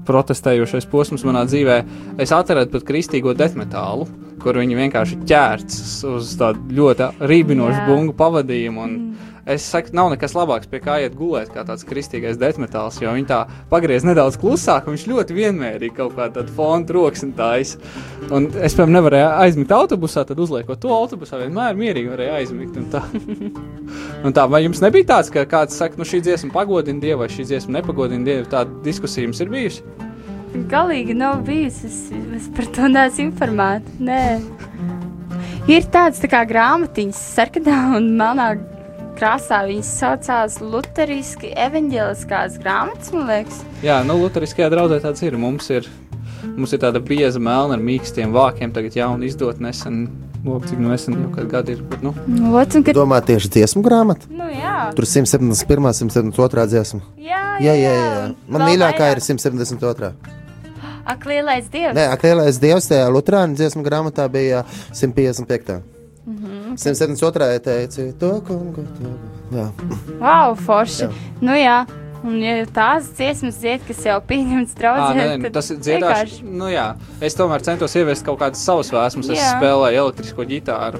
protestējošais 0.08 0.88
posms 0.92 1.26
manā 1.28 1.46
dzīvē, 1.50 1.80
es 2.24 2.34
atradu 2.36 2.72
pat 2.76 2.88
kristīgo 2.88 3.36
detmetālu, 3.38 4.08
kur 4.42 4.60
viņi 4.62 4.80
vienkārši 4.80 5.22
ķērts 5.30 5.80
uz 6.12 6.36
tādu 6.40 6.78
ļoti 6.80 7.12
rībinošu 7.26 7.80
Jā. 7.80 7.88
bungu 7.90 8.18
pavadījumu. 8.18 8.86
Un 8.86 9.00
Es 9.46 9.62
saku, 9.70 9.92
nav 9.94 10.08
nekas 10.10 10.34
labāks, 10.34 10.66
pie 10.66 10.80
kā 10.82 10.96
iet 11.04 11.14
gulēt, 11.14 11.52
kā 11.54 11.62
tāds 11.68 11.86
kristīgais 11.86 12.40
detmetāls, 12.42 12.98
jo 12.98 13.12
viņi 13.14 13.28
tā 13.30 13.44
pagriez 13.70 14.02
nedaudz 14.02 14.40
klusāk, 14.42 14.88
un 14.90 14.96
viņš 14.96 15.04
ļoti 15.12 15.38
vienmērīgi 15.38 15.94
kaut 16.00 16.16
kādā 16.18 16.40
tādā 16.40 16.56
fona 16.58 16.90
troksni 16.90 17.30
taisa. 17.38 17.78
Un 18.34 18.50
es, 18.58 18.74
piemēram, 18.74 18.96
nevarēju 18.98 19.28
aizmigt 19.44 19.76
autobusā, 19.78 20.26
tad 20.26 20.42
uzliekot 20.42 20.82
to 20.82 20.90
autobusā, 20.90 21.38
vienmēr 21.44 21.78
mierīgi 21.78 22.10
varēju 22.16 22.40
aizmigt. 22.40 22.82
un 24.26 24.36
tā. 24.36 24.46
Vai 24.50 24.64
jums 24.66 24.82
nebija 24.84 25.10
tāds, 25.16 25.32
ka 25.34 25.46
kāds 25.50 25.78
saka, 25.78 26.00
nu 26.00 26.08
šī 26.08 26.22
dziesma 26.26 26.54
pagodina 26.56 27.02
Dievu, 27.04 27.24
vai 27.24 27.30
šī 27.32 27.48
dziesma 27.52 27.80
nepagodina 27.80 28.26
Dievu? 28.28 28.50
Tāda 28.52 28.84
diskusija 28.86 29.28
jums 29.28 29.42
ir 29.44 29.52
bijusi. 29.54 29.86
Galīgi 30.72 31.16
nav 31.18 31.44
bijusi. 31.48 31.90
Es, 31.90 32.00
es 32.38 32.48
par 32.56 32.70
to 32.76 32.88
neesmu 32.92 33.30
informēta. 33.30 33.98
Nē. 34.00 34.22
Ir 35.72 35.86
tāds 35.92 36.22
tā 36.22 36.30
kā 36.32 36.44
grāmatiņas, 36.48 37.20
sarkanā 37.36 37.80
un 37.98 38.12
melnā 38.20 38.54
krāsā. 39.20 39.64
Viņas 39.68 39.92
saucās 40.00 40.60
Lutheriski 40.64 41.52
evaņģēliskās 41.66 42.60
grāmatas, 42.64 43.12
man 43.16 43.28
liekas. 43.32 43.62
Jā, 43.86 44.00
nu, 44.08 44.18
Lutheriskajā 44.24 44.70
draudzē 44.74 45.02
tāds 45.04 45.26
ir. 45.26 45.38
Mums 45.42 45.70
ir, 45.74 45.90
mums 46.56 46.76
ir 46.76 46.84
tāda 46.84 47.02
bieza 47.04 47.42
melna 47.42 47.78
ar 47.78 47.84
mīkstiem 47.84 48.36
vākiem, 48.36 48.74
tagad 48.76 48.98
jaunu 49.00 49.28
izdot 49.28 49.62
nesen. 49.64 50.06
Lūk, 50.46 50.68
cik 50.70 50.78
nu 50.80 50.92
nesen 50.92 51.16
jau 51.18 51.30
kādu 51.34 51.48
gadu 51.50 51.72
ir. 51.74 51.82
Bet, 51.90 52.04
nu, 52.06 52.14
Nu, 52.28 52.52
Lūdzu, 52.54 52.84
kad... 52.86 52.94
Domā 52.96 53.18
tieši 53.26 53.50
dziesmu 53.50 53.82
grāmatu? 53.86 54.28
Nu, 54.30 54.46
jā. 54.54 54.92
Tur 54.96 55.06
171, 55.10 55.90
172 56.06 56.68
dziesma. 56.70 57.02
jā, 57.18 57.42
Jā, 57.64 57.74
jā, 57.74 57.92
jā. 57.96 58.26
un 58.30 58.36
Man 58.54 58.62
mīļākā 58.70 59.12
ir 59.16 59.22
172. 59.26 60.12
Ak, 61.06 61.26
lielais 61.30 61.68
dievs. 61.70 61.94
Nē, 61.98 62.08
aklielais 62.14 62.58
dievs 62.62 62.88
tajā 62.90 63.10
Lutāņu 63.14 63.56
dziesmu 63.60 63.84
grāmatā 63.86 64.26
bija 64.30 64.64
155. 64.94 65.82
Mm 66.26 66.38
-hmm. 66.38 66.78
172. 66.78 67.60
teica, 67.60 68.02
to 68.20 68.42
kungu. 68.48 68.74
to 68.76 68.82
kungu." 68.98 69.18
Jā. 69.54 69.68
Wow, 70.20 70.56
forši. 70.56 71.04
Jā. 71.04 71.10
Nu 71.42 71.52
jā, 71.52 71.86
un 72.26 72.40
ja 72.42 72.56
tās 72.76 73.08
dziesmas 73.18 73.60
dzied, 73.62 73.84
kas 73.88 74.02
jau 74.08 74.18
pieņemts 74.30 74.74
draudzē, 74.80 75.28
tad 75.46 75.54
tas 75.60 75.70
ir 75.72 75.78
vienkārši- 75.78 76.42
dziedāšana. 76.42 76.58
Nu, 76.62 76.70
jā, 76.74 76.88
es 77.22 77.38
tomēr 77.38 77.62
centos 77.66 77.96
ieviest 77.96 78.26
kaut 78.26 78.40
kādas 78.42 78.64
savas 78.66 78.90
vēsmas. 78.92 79.30
Es 79.32 79.40
spēlēju 79.54 80.02
elektrisko 80.04 80.46
ģitāru 80.50 81.00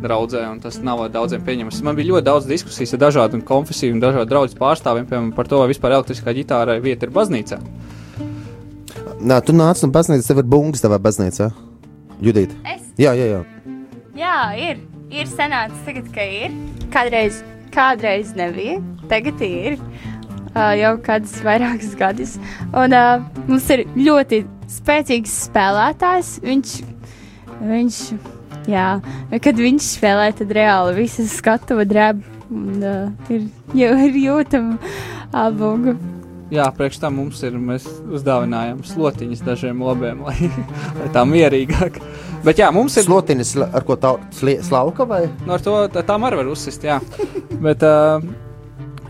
draudzē, 0.00 0.46
un 0.50 0.60
tas 0.60 0.78
nav 0.80 1.02
daudziem 1.12 1.42
pieņemams. 1.44 1.82
Man 1.84 1.96
bija 1.98 2.14
ļoti 2.14 2.24
daudz 2.24 2.46
diskusijas 2.48 2.94
ar 2.96 3.02
dažādiem 3.04 3.42
konfesiju 3.44 3.92
un 3.94 4.00
dažādu 4.00 4.30
draugu 4.32 4.56
pārstāvjiem 4.56 5.06
piemēram, 5.10 5.34
par 5.36 5.44
to, 5.50 5.58
vai 5.60 5.68
vispār 5.68 5.92
elektriskā 5.98 6.32
ģitārai 6.32 6.80
vieta 6.80 7.04
ir 7.04 7.12
baznīcā. 7.12 7.58
Nā, 9.20 9.36
tu 9.44 9.52
nāc 9.52 9.82
no 9.84 9.90
baznīcas, 9.92 10.26
tev 10.30 10.38
ir 10.40 10.48
bungas 10.48 10.80
tavā 10.80 10.96
baznīcā. 11.02 11.50
Judīt. 12.24 12.54
Es, 12.64 12.86
Jā, 13.00 13.12
jā, 13.16 13.26
jā. 13.34 13.44
jā, 14.16 14.36
ir. 14.70 14.80
Ir 15.10 15.26
sanācis 15.26 15.84
tagad, 15.84 16.08
ka 16.14 16.22
ir. 16.24 16.52
Kādreiz, 16.94 17.42
kādreiz 17.74 18.32
nebija. 18.38 18.78
Tagad 19.10 19.40
ir. 19.42 19.78
Jau 20.54 20.94
kādus 21.04 21.36
vairākus 21.46 21.92
gadus. 21.98 22.36
Un 22.74 22.94
mums 23.46 23.68
ir 23.70 23.84
ļoti 23.94 24.42
spēcīgs 24.70 25.34
spēlētājs. 25.46 26.32
Viņš, 26.42 26.72
viņš, 27.62 27.98
jā, 28.70 28.86
kad 29.42 29.62
viņš 29.62 29.90
spēlē, 29.96 30.30
tad 30.38 30.54
reāli 30.56 30.96
visas 30.98 31.36
skatuve 31.38 31.86
drēb. 31.90 32.22
Un 32.50 32.82
uh, 32.82 33.30
ir, 33.30 33.44
jau 33.78 33.92
ir 34.08 34.16
jūtama 34.18 34.80
abugu. 35.38 35.94
Jā, 36.50 36.64
priekš 36.74 36.98
tam 36.98 37.20
mums 37.20 37.38
ir. 37.46 37.54
Mēs 37.54 37.86
uzdāvinājām 38.10 38.82
slotiņas 38.82 39.44
dažiem 39.46 39.84
lobiem, 39.86 40.24
lai, 40.26 40.50
lai 40.98 41.08
tā 41.14 41.22
mierīgāk. 41.30 42.00
Bet 42.42 42.58
jā, 42.58 42.72
mums 42.74 42.96
ir. 42.98 43.06
Slotinis, 43.06 43.54
ar 43.62 43.86
ko 43.86 43.94
tā 44.00 44.16
slauka 44.66 45.06
vai? 45.06 45.28
Nu, 45.44 45.54
ar 45.54 45.62
to 45.62 45.76
tā- 45.94 46.02
tām 46.08 46.26
arī 46.26 46.42
var 46.42 46.50
uzsist, 46.50 46.82
jā. 46.82 46.98
Bet, 47.62 47.86
uh, 47.86 48.18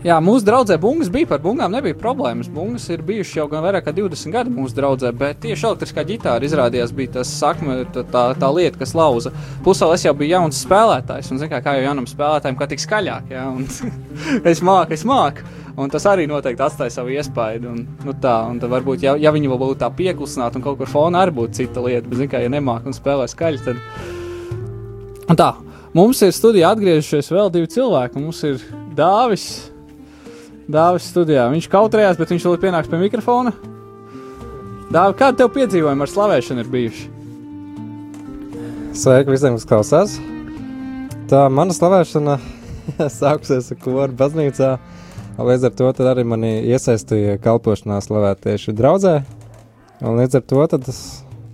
jā, 0.05 0.17
mūsu 0.23 0.45
draudzē 0.47 0.77
bungas 0.81 1.09
bija 1.13 1.29
par 1.29 1.41
bungām, 1.43 1.73
nebija 1.75 1.97
problēmas. 1.97 2.49
Bungas 2.51 2.87
ir 2.93 3.03
bijušas 3.07 3.37
jau 3.39 3.47
gan 3.51 3.63
vairāk 3.65 3.87
kā 3.87 3.93
20 3.95 4.33
gadi 4.33 4.53
mūsu 4.53 4.77
draudzē, 4.77 5.11
bet 5.17 5.41
tieši 5.45 5.67
elektriskā 5.69 6.05
ģitāra 6.07 6.47
izrādījās 6.47 6.93
bija 6.97 7.17
tas 7.19 7.31
sakme, 7.41 7.81
tā, 7.95 8.03
tā, 8.13 8.25
tā 8.39 8.51
lieta, 8.55 8.79
kas 8.81 8.95
lauza. 8.97 9.33
Plus 9.65 9.81
vēl 9.83 9.95
es 9.95 10.05
jau 10.05 10.13
biju 10.17 10.35
jauns 10.35 10.61
spēlētājs, 10.65 11.31
un 11.31 11.41
zinu, 11.41 11.51
kā, 11.53 11.63
kā 11.65 11.75
jau 11.77 11.87
jaunam 11.87 12.07
spēlētājam, 12.09 12.59
kā 12.59 12.69
tik 12.71 12.85
skaļāk, 12.85 13.33
jā, 13.35 13.47
un 13.49 13.67
es 14.53 14.63
māku, 14.65 14.97
es 14.97 15.07
māku. 15.07 15.47
Un 15.79 15.89
tas 15.89 16.03
arī 16.11 16.25
noteikti 16.27 16.65
atstāja 16.65 16.91
savu 16.91 17.13
iespaidu. 17.15 17.69
Un, 17.71 17.85
nu 18.03 18.13
tā, 18.19 18.33
un 18.51 18.57
tad 18.59 18.73
varbūt, 18.73 19.05
ja, 19.05 19.15
ja 19.15 19.31
viņi 19.31 19.53
vēl 19.53 19.61
būtu 19.61 19.79
tā 19.79 19.87
pieklusināti 19.95 20.59
un 20.59 20.65
kaut 20.65 20.81
kur 20.81 20.91
fonā 20.91 21.23
arī 21.23 21.37
būtu 21.37 21.61
cita 21.61 21.83
lieta, 21.85 22.03
bet, 22.09 22.19
zinu, 22.19 22.31
kā, 22.33 22.43
ja 22.43 22.51
nemāk 22.51 22.89
un 22.91 22.97
spēlē 22.97 23.29
skaļi, 23.31 23.63
tad 23.63 23.79
Un 25.31 25.37
tā, 25.39 25.53
mums 25.95 26.19
ir 26.25 26.33
studijā 26.35 26.73
atgriežušies 26.75 27.29
vēl 27.31 27.51
divi 27.53 27.69
cilvēki. 27.71 28.19
Mums 28.19 28.41
ir 28.49 28.63
Dāvis. 28.97 29.70
Dāvis 30.71 31.09
studijā. 31.11 31.49
Viņš 31.51 31.67
kautrējās, 31.71 32.19
bet 32.19 32.31
viņš 32.31 32.45
vēl 32.47 32.59
pienāks 32.61 32.91
pie 32.91 32.99
mikrofona. 33.01 33.51
Dāvis, 34.91 35.17
kāda 35.19 35.41
tev 35.41 35.49
piedzīvojuma 35.55 36.05
ar 36.05 36.11
slavēšanu 36.11 36.63
ir 36.63 36.69
bijuši? 36.71 37.07
Sveiki 39.01 39.33
visiem, 39.33 39.57
kas 39.57 39.67
klausās. 39.67 40.15
Tā 41.31 41.45
mana 41.51 41.75
slavēšana 41.75 42.37
sākusies 43.19 43.71
ar 43.73 43.79
koru 43.83 44.15
baznīcā. 44.19 44.75
Līdz 45.41 45.67
ar 45.67 45.75
to 45.79 45.91
arī 46.11 46.25
mani 46.27 46.51
iesaistīja 46.69 47.39
kalpošanā 47.43 47.99
slavēt 48.03 48.43
tieši 48.45 48.75
draudzē. 48.77 49.15
Un 50.03 50.19
līdz 50.19 50.39
ar 50.39 50.45
to 50.47 50.67
tad 50.75 50.87
es 50.91 51.01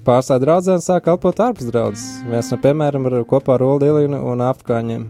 pārstāju 0.08 0.44
draudzē 0.44 0.78
un 0.78 0.84
sāku 0.84 1.10
kalpot 1.10 1.42
ārpus 1.46 1.70
draudzes. 1.72 2.06
Mēs, 2.30 2.52
nu, 2.54 2.60
piemēram, 2.64 3.10
ar, 3.10 3.22
kopā 3.30 3.56
ar 3.58 3.66
Ulu 3.66 3.82
Dilīnu 3.86 4.22
un 4.32 4.46
Afrikāņiem. 4.46 5.08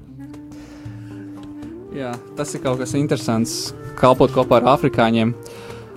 Jā, 1.97 2.13
tas 2.37 2.53
ir 2.53 2.61
kaut 2.63 2.81
kas 2.83 2.93
interesants. 2.99 3.71
Kalpot 3.97 4.33
kopā 4.35 4.61
ar 4.61 4.75
afrikāņiem. 4.75 5.33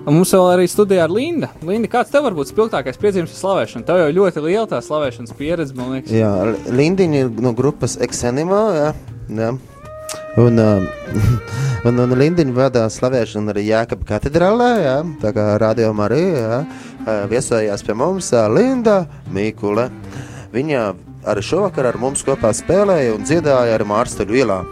Un 0.00 0.16
mums 0.16 0.30
vēl 0.32 0.46
arī 0.54 0.68
studijā 0.70 1.04
ir 1.04 1.12
Linda. 1.12 1.50
Linda, 1.66 1.90
kāds 1.92 2.12
tev 2.12 2.24
var 2.24 2.36
būt 2.36 2.48
spilgtākais 2.48 2.96
piedzīvums 3.00 3.34
ar 3.34 3.40
slavēšanu? 3.42 3.84
Tev 3.88 3.98
jau 4.00 4.12
ļoti 4.16 4.44
liela 4.46 4.64
tā 4.70 4.80
slavēšanas 4.84 5.36
pieredze, 5.36 5.76
man 5.76 5.92
liekas. 5.92 6.14
Jā, 6.16 6.30
Lindiņa 6.72 7.20
ir 7.26 7.42
no 7.44 7.52
grupas 7.56 7.98
Exenimā. 8.00 8.62
Jā, 8.78 8.88
jā. 9.36 9.50
Un, 10.40 10.56
uh, 10.56 10.80
un, 11.90 12.00
un 12.06 12.16
Lindiņa 12.16 12.56
vada 12.56 12.86
slavēšanu 12.88 13.52
arī 13.52 13.66
Jēkabā 13.68 14.08
katedrālē. 14.14 14.70
Jā, 14.86 14.96
tā 15.20 15.34
kā 15.36 15.46
arī 15.60 16.24
jā, 16.24 16.64
uh, 16.64 17.12
viesojās 17.28 17.84
pie 17.84 18.00
mums 18.00 18.32
Linda 18.56 19.02
Mikule. 19.28 19.90
Viņa 20.56 20.90
arī 21.28 21.44
šovakar 21.44 21.92
ar 21.92 22.00
mums 22.00 22.24
kopā 22.24 22.56
spēlēja 22.56 23.18
un 23.18 23.28
dziedāja 23.28 23.76
ar 23.76 23.84
Mārstaļu 23.84 24.40
ielā. 24.40 24.62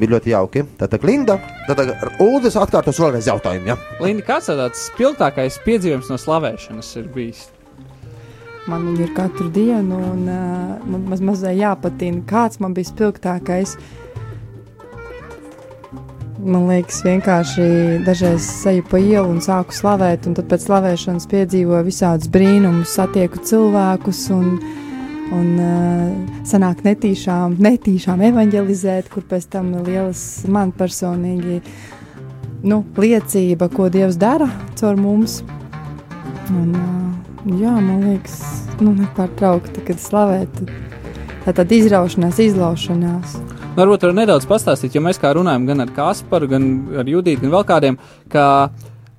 Bija 0.00 0.14
ļoti 0.14 0.32
jauki. 0.32 0.64
Tātad 0.80 1.04
Linda, 1.04 1.36
tātad 1.68 1.92
Uldis 2.24 2.56
atkārtos 2.56 3.00
vēlreiz 3.02 3.28
jautājumu. 3.28 3.68
Ja? 3.68 3.76
Linda, 4.00 4.24
kāds 4.24 4.48
tāds 4.48 4.86
spilgtākais 4.88 5.60
piedzīvums 5.66 6.08
no 6.08 6.16
slavēšanas 6.20 6.94
ir 7.02 7.10
bijis? 7.12 7.48
Man 8.68 8.84
viņa 8.86 9.06
ir 9.06 9.12
katru 9.16 9.48
dienu, 9.52 9.98
un 10.12 10.26
uh, 10.28 10.76
man 10.88 11.06
maz, 11.10 11.22
mazliet 11.24 11.58
jāpatina, 11.58 12.22
kāds 12.28 12.60
man 12.62 12.76
bija 12.76 12.88
spilgtākais. 12.90 13.74
Man 16.40 16.68
liekas, 16.70 17.02
vienkārši 17.04 17.64
dažreiz 18.06 18.46
eju 18.70 18.84
pa 18.88 19.00
ielu 19.00 19.26
un 19.28 19.42
sāku 19.44 19.76
slavēt, 19.76 20.28
un 20.28 20.36
tad 20.38 20.48
pēc 20.48 20.64
slavēšanas 20.68 21.28
piedzīvoju 21.28 21.88
visādus 21.88 22.30
brīnumus, 22.32 22.94
satieku 22.96 23.42
cilvēkus, 23.44 24.22
un, 24.32 24.54
un 25.34 25.48
uh, 25.62 26.42
sanāk 26.48 26.82
netīšām, 26.86 27.56
netīšām 27.62 28.22
evanģelizēt, 28.30 29.10
kur 29.12 29.24
pēc 29.30 29.46
tam 29.52 29.72
lielas 29.86 30.22
man 30.50 30.74
personīgi 30.76 31.60
nu, 32.66 32.82
liecība, 33.00 33.70
ko 33.72 33.88
Dievs 33.92 34.18
dara 34.20 34.50
caur 34.80 34.98
mums. 35.00 35.40
Un, 36.50 36.74
uh, 36.74 37.54
jā, 37.60 37.76
man 37.78 38.04
liekas, 38.08 38.40
nu, 38.82 38.92
nepārtraukti, 38.98 39.84
kad 39.86 40.02
slavēt, 40.02 40.62
tā 41.46 41.54
tāda 41.54 41.78
izraušanās, 41.78 42.42
izlaušanās. 42.50 43.38
Varbūt 43.78 44.02
var 44.08 44.16
nedaudz 44.18 44.48
pastāstīt, 44.50 44.96
jo 44.96 45.02
mēs 45.04 45.20
kā 45.22 45.30
runājam 45.36 45.68
gan 45.68 45.86
ar 45.86 45.92
Kasparu, 45.94 46.48
gan 46.50 46.64
ar 47.00 47.08
Judītu, 47.08 47.44
gan 47.44 47.54
vēl 47.54 47.66
kādiem, 47.68 48.00
ka 48.32 48.44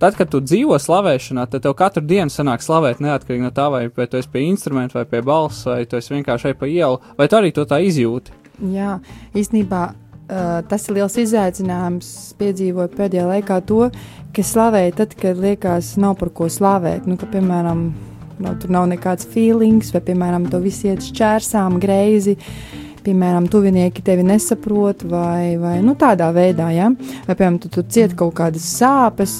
tad, 0.02 0.18
kad 0.18 0.32
tu 0.34 0.42
dzīvo 0.42 0.78
slavēšanā, 0.82 1.46
tad 1.52 1.66
tev 1.66 1.76
katru 1.78 2.04
dienu 2.06 2.34
sanāk 2.34 2.64
slavēt 2.66 3.02
neatkarīgi 3.04 3.46
no 3.46 3.52
tā, 3.54 3.68
vai, 3.74 3.86
vai 3.94 4.08
tu 4.10 4.18
esi 4.18 4.30
pie 4.34 4.48
instrumenta, 4.50 4.98
vai 4.98 5.08
pie 5.10 5.22
balss, 5.26 5.68
vai 5.70 5.84
tu 5.86 6.00
esi 6.00 6.16
vienkārši 6.16 6.56
pa 6.58 6.70
ielu, 6.70 7.02
vai 7.18 7.30
tu 7.30 7.38
arī 7.38 7.54
to 7.56 7.68
tā 7.70 7.82
izjūti. 7.86 8.34
Jā, 8.74 8.98
īstenībā 9.38 9.82
uh, 9.92 10.60
tas 10.70 10.88
ir 10.88 10.98
liels 11.00 11.18
izaicinājums. 11.22 12.12
Piedzīvoju 12.42 12.94
pēdējā 12.98 13.28
laikā 13.30 13.62
to, 13.70 13.88
ka 14.36 14.46
slavēju 14.46 14.98
tad, 14.98 15.16
kad 15.22 15.40
liekas, 15.42 15.96
nav 16.02 16.18
par 16.22 16.34
ko 16.36 16.50
slavēt. 16.50 17.08
Nu, 17.10 17.18
ka, 17.22 17.30
piemēram, 17.32 17.88
nav, 18.42 18.60
tur 18.62 18.74
nav 18.74 18.90
nekāds 18.92 19.28
feelings, 19.30 19.94
vai, 19.96 20.04
piemēram, 20.12 20.50
to 20.52 20.62
viss 20.64 20.86
iet 20.88 21.06
šķērsām, 21.06 21.80
greizi. 21.82 22.38
Piemēram, 23.02 23.48
tuvinieki 23.50 24.04
tevi 24.06 24.22
nesaprot, 24.28 25.08
vai, 25.10 25.56
vai 25.58 25.80
nu, 25.82 25.96
tādā 25.98 26.28
veidā, 26.36 26.70
ja? 26.76 26.92
vai, 27.26 27.34
piemēram, 27.34 27.58
tu, 27.64 27.72
tu 27.74 27.82
cieti 27.90 28.18
kaut 28.20 28.36
kādas 28.38 28.68
sāpes, 28.78 29.40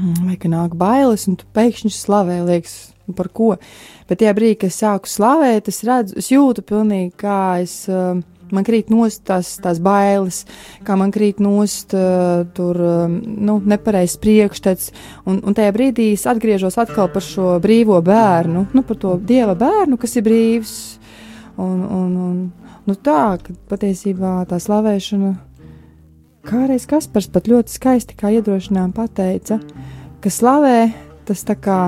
vai 0.00 0.36
ka 0.40 0.50
nāk 0.50 0.74
bailes, 0.78 1.26
un 1.30 1.38
tu 1.40 1.48
pēkšņi 1.56 1.92
slavē, 1.94 2.40
liekas, 2.48 2.76
nu, 3.08 3.14
par 3.18 3.30
ko. 3.34 3.54
Bet 4.10 4.22
tajā 4.22 4.34
brīdī, 4.36 4.58
kad 4.62 4.72
es 4.72 4.80
sāku 4.82 5.10
slavēt, 5.10 5.70
es 5.72 5.82
redzu, 5.86 6.18
es 6.20 6.30
jūtu 6.32 6.66
pilnīgi, 6.66 7.14
kā 7.20 7.40
es. 7.64 7.82
Uh, 7.90 8.20
Man 8.50 8.64
krīt 8.66 8.88
nost 8.90 9.22
tās, 9.28 9.52
tās 9.62 9.78
bailes, 9.82 10.42
kā 10.86 10.96
man 10.98 11.12
krīt 11.14 11.38
nost 11.42 11.94
uh, 11.94 12.42
tur, 12.56 12.78
um, 12.82 13.12
nu, 13.46 13.60
nepareizs 13.62 14.16
priekšstats. 14.22 14.90
Un, 15.30 15.38
un 15.46 15.54
tajā 15.54 15.70
brīdī 15.76 16.08
es 16.16 16.26
atgriežos 16.26 16.78
atkal 16.82 17.10
par 17.14 17.22
šo 17.22 17.58
brīvo 17.62 18.00
bērnu, 18.02 18.66
nu, 18.74 18.82
par 18.86 18.98
to 18.98 19.14
dieva 19.22 19.54
bērnu, 19.58 20.00
kas 20.02 20.18
ir 20.18 20.26
brīvs. 20.26 20.74
Un, 21.60 21.78
un, 21.84 22.10
un, 22.26 22.34
nu, 22.88 22.98
tā, 22.98 23.36
ka 23.38 23.54
patiesībā 23.70 24.40
tā 24.50 24.58
slavēšana, 24.62 25.34
kādreiz 26.46 26.86
Kaspars 26.88 27.28
pat 27.32 27.48
ļoti 27.50 27.74
skaisti 27.74 28.16
kā 28.18 28.32
iedrošinājumi 28.38 28.96
pateica, 28.96 29.60
ka 30.20 30.32
slavē 30.32 30.90
tas 31.28 31.44
tā 31.46 31.56
kā 31.60 31.80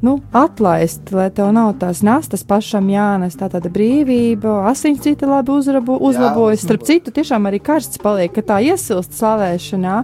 nu, 0.00 0.16
atlaist, 0.32 1.10
lai 1.12 1.28
tev 1.34 1.50
nav 1.52 1.74
tās 1.80 2.00
nastas 2.06 2.44
pašam 2.48 2.88
jānes, 2.88 3.36
tā 3.36 3.50
tāda 3.52 3.68
brīvība, 3.72 4.62
asins 4.70 5.02
cita 5.04 5.28
labi 5.28 5.52
uzrabu, 5.52 5.98
uzlabojas. 6.08 6.64
Starp 6.64 6.86
citu, 6.88 7.12
tiešām 7.12 7.50
arī 7.50 7.60
karsts 7.64 8.00
paliek, 8.00 8.32
ka 8.32 8.44
tā 8.54 8.60
iesilst 8.64 9.18
slavēšanā, 9.18 9.98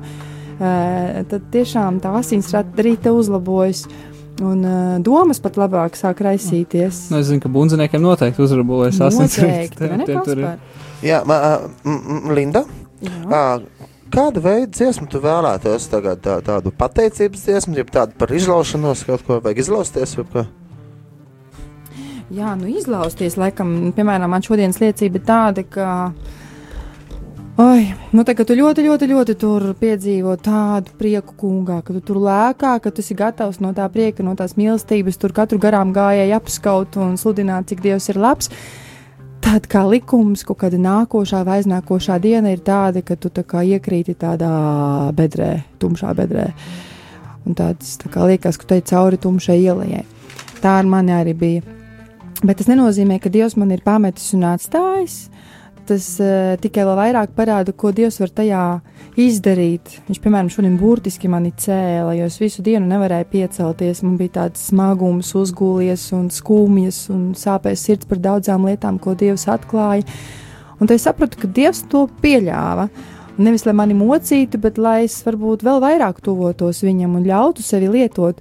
tad 1.30 1.48
tiešām 1.54 2.02
tā 2.04 2.12
asins 2.20 2.52
rīta 2.52 3.14
uzlabojas. 3.16 3.86
Un 4.36 4.60
uh, 4.68 4.96
domas 5.00 5.38
pat 5.40 5.54
labāk 5.56 5.94
sāk 5.96 6.18
raisīties. 6.20 7.06
Nu, 7.08 7.22
es 7.22 7.30
zinu, 7.30 7.40
ka 7.40 7.48
bundziniekiem 7.48 8.02
noteikti 8.04 8.42
uzrabojas 8.44 8.98
Noteikti, 9.00 9.80
vai 9.80 9.96
ne, 9.96 10.08
Kaspar? 10.10 10.58
Jā, 11.00 11.22
ma, 11.24 11.38
m, 11.88 12.34
Linda. 12.36 12.66
Jā. 13.00 13.14
Ā, 13.32 13.40
kādu 14.12 14.42
veidu 14.44 14.70
dziesmu 14.76 15.08
tu 15.10 15.20
vēlētos? 15.22 15.88
Tagad 15.92 16.22
tā, 16.24 16.38
tādu 16.44 16.72
pateicības 16.74 17.44
dziesmu, 17.46 17.76
jeb 17.80 17.90
tādu 17.94 18.16
par 18.18 18.32
izlaušanos, 18.34 19.04
kaut 19.08 19.26
ko 19.26 19.40
vajag 19.44 19.62
izlausties. 19.64 20.16
Jā, 22.34 22.56
nu 22.58 22.66
izlausties, 22.72 23.36
laikam, 23.38 23.92
piemēram, 23.94 24.30
man 24.32 24.42
šodienas 24.42 24.80
liecība 24.82 25.20
ir 25.20 25.26
tāda, 25.28 25.62
ka. 25.62 25.90
Oi, 27.62 27.86
nu 28.12 28.24
tā, 28.26 28.34
tu 28.36 28.52
ļoti, 28.52 28.82
ļoti, 28.84 29.06
ļoti 29.14 29.36
tur 29.40 29.70
piedzīvo 29.80 30.34
tādu 30.44 30.92
prieku 30.98 31.32
kungā, 31.40 31.78
ka 31.86 31.94
tu 31.94 32.02
tur 32.04 32.18
lēkā, 32.20 32.74
ka 32.84 32.90
tu 32.92 33.00
esi 33.00 33.16
gatavs 33.16 33.62
no 33.64 33.70
tā 33.76 33.86
prieka, 33.88 34.26
no 34.26 34.34
tās 34.36 34.58
mīlestības, 34.58 35.16
tur 35.22 35.32
katru 35.32 35.56
garām 35.62 35.94
gājēju 35.96 36.36
apskaut 36.36 36.98
un 37.00 37.14
sludināt, 37.16 37.70
cik 37.70 37.80
Dievs 37.86 38.10
ir 38.12 38.20
labs. 38.20 38.50
Tad 39.46 39.68
kā 39.70 39.84
likums, 39.86 40.40
kaut 40.42 40.58
kāda 40.64 40.78
nākošā 40.82 41.44
vai 41.46 41.60
aiznākošā 41.60 42.16
diena 42.18 42.50
ir 42.50 42.64
tāda, 42.66 42.98
ka 43.06 43.14
tu 43.14 43.30
tā 43.30 43.44
kā 43.46 43.60
iekrīti 43.62 44.16
tādā 44.18 44.48
bedrē, 45.14 45.60
tumšā 45.78 46.10
bedrē. 46.18 46.48
Un 47.46 47.54
tāds 47.54 47.92
tā 48.00 48.10
kā 48.10 48.26
liekas, 48.26 48.58
ka 48.58 48.66
tu 48.66 48.74
ej 48.74 48.82
cauri 48.90 49.20
tumšai 49.22 49.60
ielai. 49.62 50.02
Tā 50.58 50.72
ar 50.80 50.90
mani 50.90 51.14
arī 51.14 51.36
bija. 51.38 51.62
Bet 52.42 52.58
tas 52.58 52.66
nenozīmē, 52.72 53.20
ka 53.22 53.30
Dievs 53.30 53.54
man 53.54 53.70
ir 53.70 53.86
pametis 53.86 54.34
un 54.34 54.48
atstājis. 54.50 55.28
Tas 55.86 56.06
uh, 56.18 56.56
tikai 56.58 56.82
vēl 56.82 56.96
vairāk 56.98 57.34
parāda, 57.36 57.70
ko 57.70 57.92
Dievs 57.94 58.18
var 58.18 58.32
tajā 58.34 58.62
izdarīt. 59.22 60.00
Viņš, 60.08 60.18
piemēram, 60.24 60.48
šodien 60.50 60.74
burtiski 60.80 61.30
mani 61.30 61.52
cēla, 61.54 62.16
jo 62.18 62.26
es 62.26 62.38
visu 62.42 62.64
dienu 62.66 62.88
nevarēju 62.90 63.28
piecelties. 63.30 64.02
Man 64.02 64.16
bija 64.18 64.34
tāds 64.40 64.64
smagums, 64.72 65.30
uzgūlies 65.38 66.08
un 66.16 66.26
skumjas 66.34 67.04
un 67.14 67.28
sāpēs 67.38 67.86
sirds 67.86 68.08
par 68.10 68.18
daudzām 68.24 68.66
lietām, 68.66 68.98
ko 68.98 69.14
Dievs 69.18 69.46
atklāja. 69.52 70.02
Un 70.80 70.88
tad 70.88 70.96
es 70.98 71.06
sapratu, 71.06 71.38
ka 71.40 71.52
Dievs 71.54 71.84
to 71.92 72.08
pieļāva. 72.22 72.88
Nevis 73.36 73.66
lai 73.68 73.76
mani 73.76 73.94
mocītu, 73.96 74.58
bet 74.60 74.80
lai 74.80 75.02
es 75.04 75.20
varbūt 75.24 75.62
vēl 75.64 75.78
vairāk 75.84 76.18
tuvotos 76.24 76.82
viņam 76.84 77.18
un 77.18 77.28
ļautu 77.28 77.64
sevi 77.64 77.92
lietot. 77.92 78.40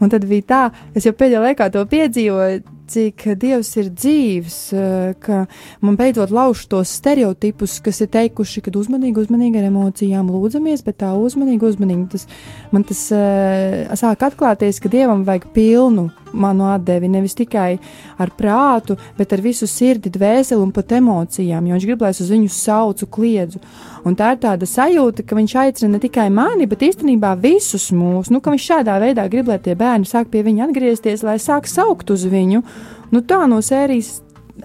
Un 0.00 0.12
tad 0.12 0.26
bija 0.28 0.48
tā, 0.48 0.62
es 0.94 1.06
jau 1.06 1.12
pēdējā 1.16 1.42
laikā 1.44 1.68
to 1.74 1.82
piedzīvoju, 1.90 2.75
cik 2.90 3.24
Dievs 3.40 3.72
ir 3.80 3.90
dzīves, 3.90 4.58
eh, 4.76 5.14
ka 5.20 5.44
man 5.84 5.96
beidzot 5.98 6.32
lauž 6.34 6.66
tos 6.70 6.92
stereotipus, 7.00 7.78
kas 7.84 8.00
ir 8.04 8.10
teikuši, 8.14 8.62
ka 8.64 8.70
uzmanīgi, 8.70 9.26
uzmanīgi 9.26 9.60
ar 9.60 9.68
emocijām 9.70 10.30
lūdzamies, 10.32 10.84
bet 10.86 11.00
tā 11.02 11.12
uzmanīgi, 11.18 11.72
uzmanīgi. 11.72 12.08
Tas, 12.14 12.26
man 12.72 12.84
tas 12.86 13.02
uh, 13.14 13.96
sāk 13.98 14.24
atklāties, 14.26 14.80
ka 14.82 14.92
Dievam 14.92 15.24
vajag 15.26 15.50
pilnu 15.56 16.10
manu 16.32 16.70
atdevi, 16.72 17.08
nevis 17.10 17.36
tikai 17.38 17.76
ar 18.18 18.32
prātu, 18.38 18.96
bet 19.18 19.32
ar 19.32 19.42
visu 19.44 19.68
sirdi, 19.70 20.10
dvēseli 20.12 20.62
un 20.62 20.72
pat 20.74 20.96
emocijām, 20.98 21.66
jo 21.66 21.76
viņš 21.76 21.86
grib, 21.88 22.02
lai 22.04 22.12
es 22.14 22.22
uz 22.24 22.32
viņu 22.32 22.50
saucu, 22.52 23.08
kliedzu. 23.18 23.62
Un 24.06 24.14
tā 24.18 24.32
ir 24.34 24.42
tāda 24.42 24.68
sajūta, 24.70 25.24
ka 25.26 25.38
viņš 25.38 25.56
aicina 25.62 25.94
ne 25.96 26.02
tikai 26.02 26.28
mani, 26.30 26.68
bet 26.70 26.84
īstenībā 26.86 27.34
visus 27.42 27.88
mūs. 27.94 28.30
Nu, 28.30 28.42
ka 28.42 28.54
viņš 28.54 28.68
šādā 28.70 29.00
veidā 29.02 29.26
grib, 29.32 29.50
lai 29.50 29.58
tie 29.62 29.74
bērni 29.78 30.06
sāk 30.06 30.30
pie 30.30 30.44
viņa 30.46 30.68
atgriezties, 30.68 31.24
lai 31.26 31.40
sāk 31.42 31.66
saukt 31.70 32.12
uz 32.14 32.26
viņu. 32.30 32.62
Nu, 33.10 33.22
tā 33.26 33.42
no 33.50 33.58
sērijas. 33.64 34.20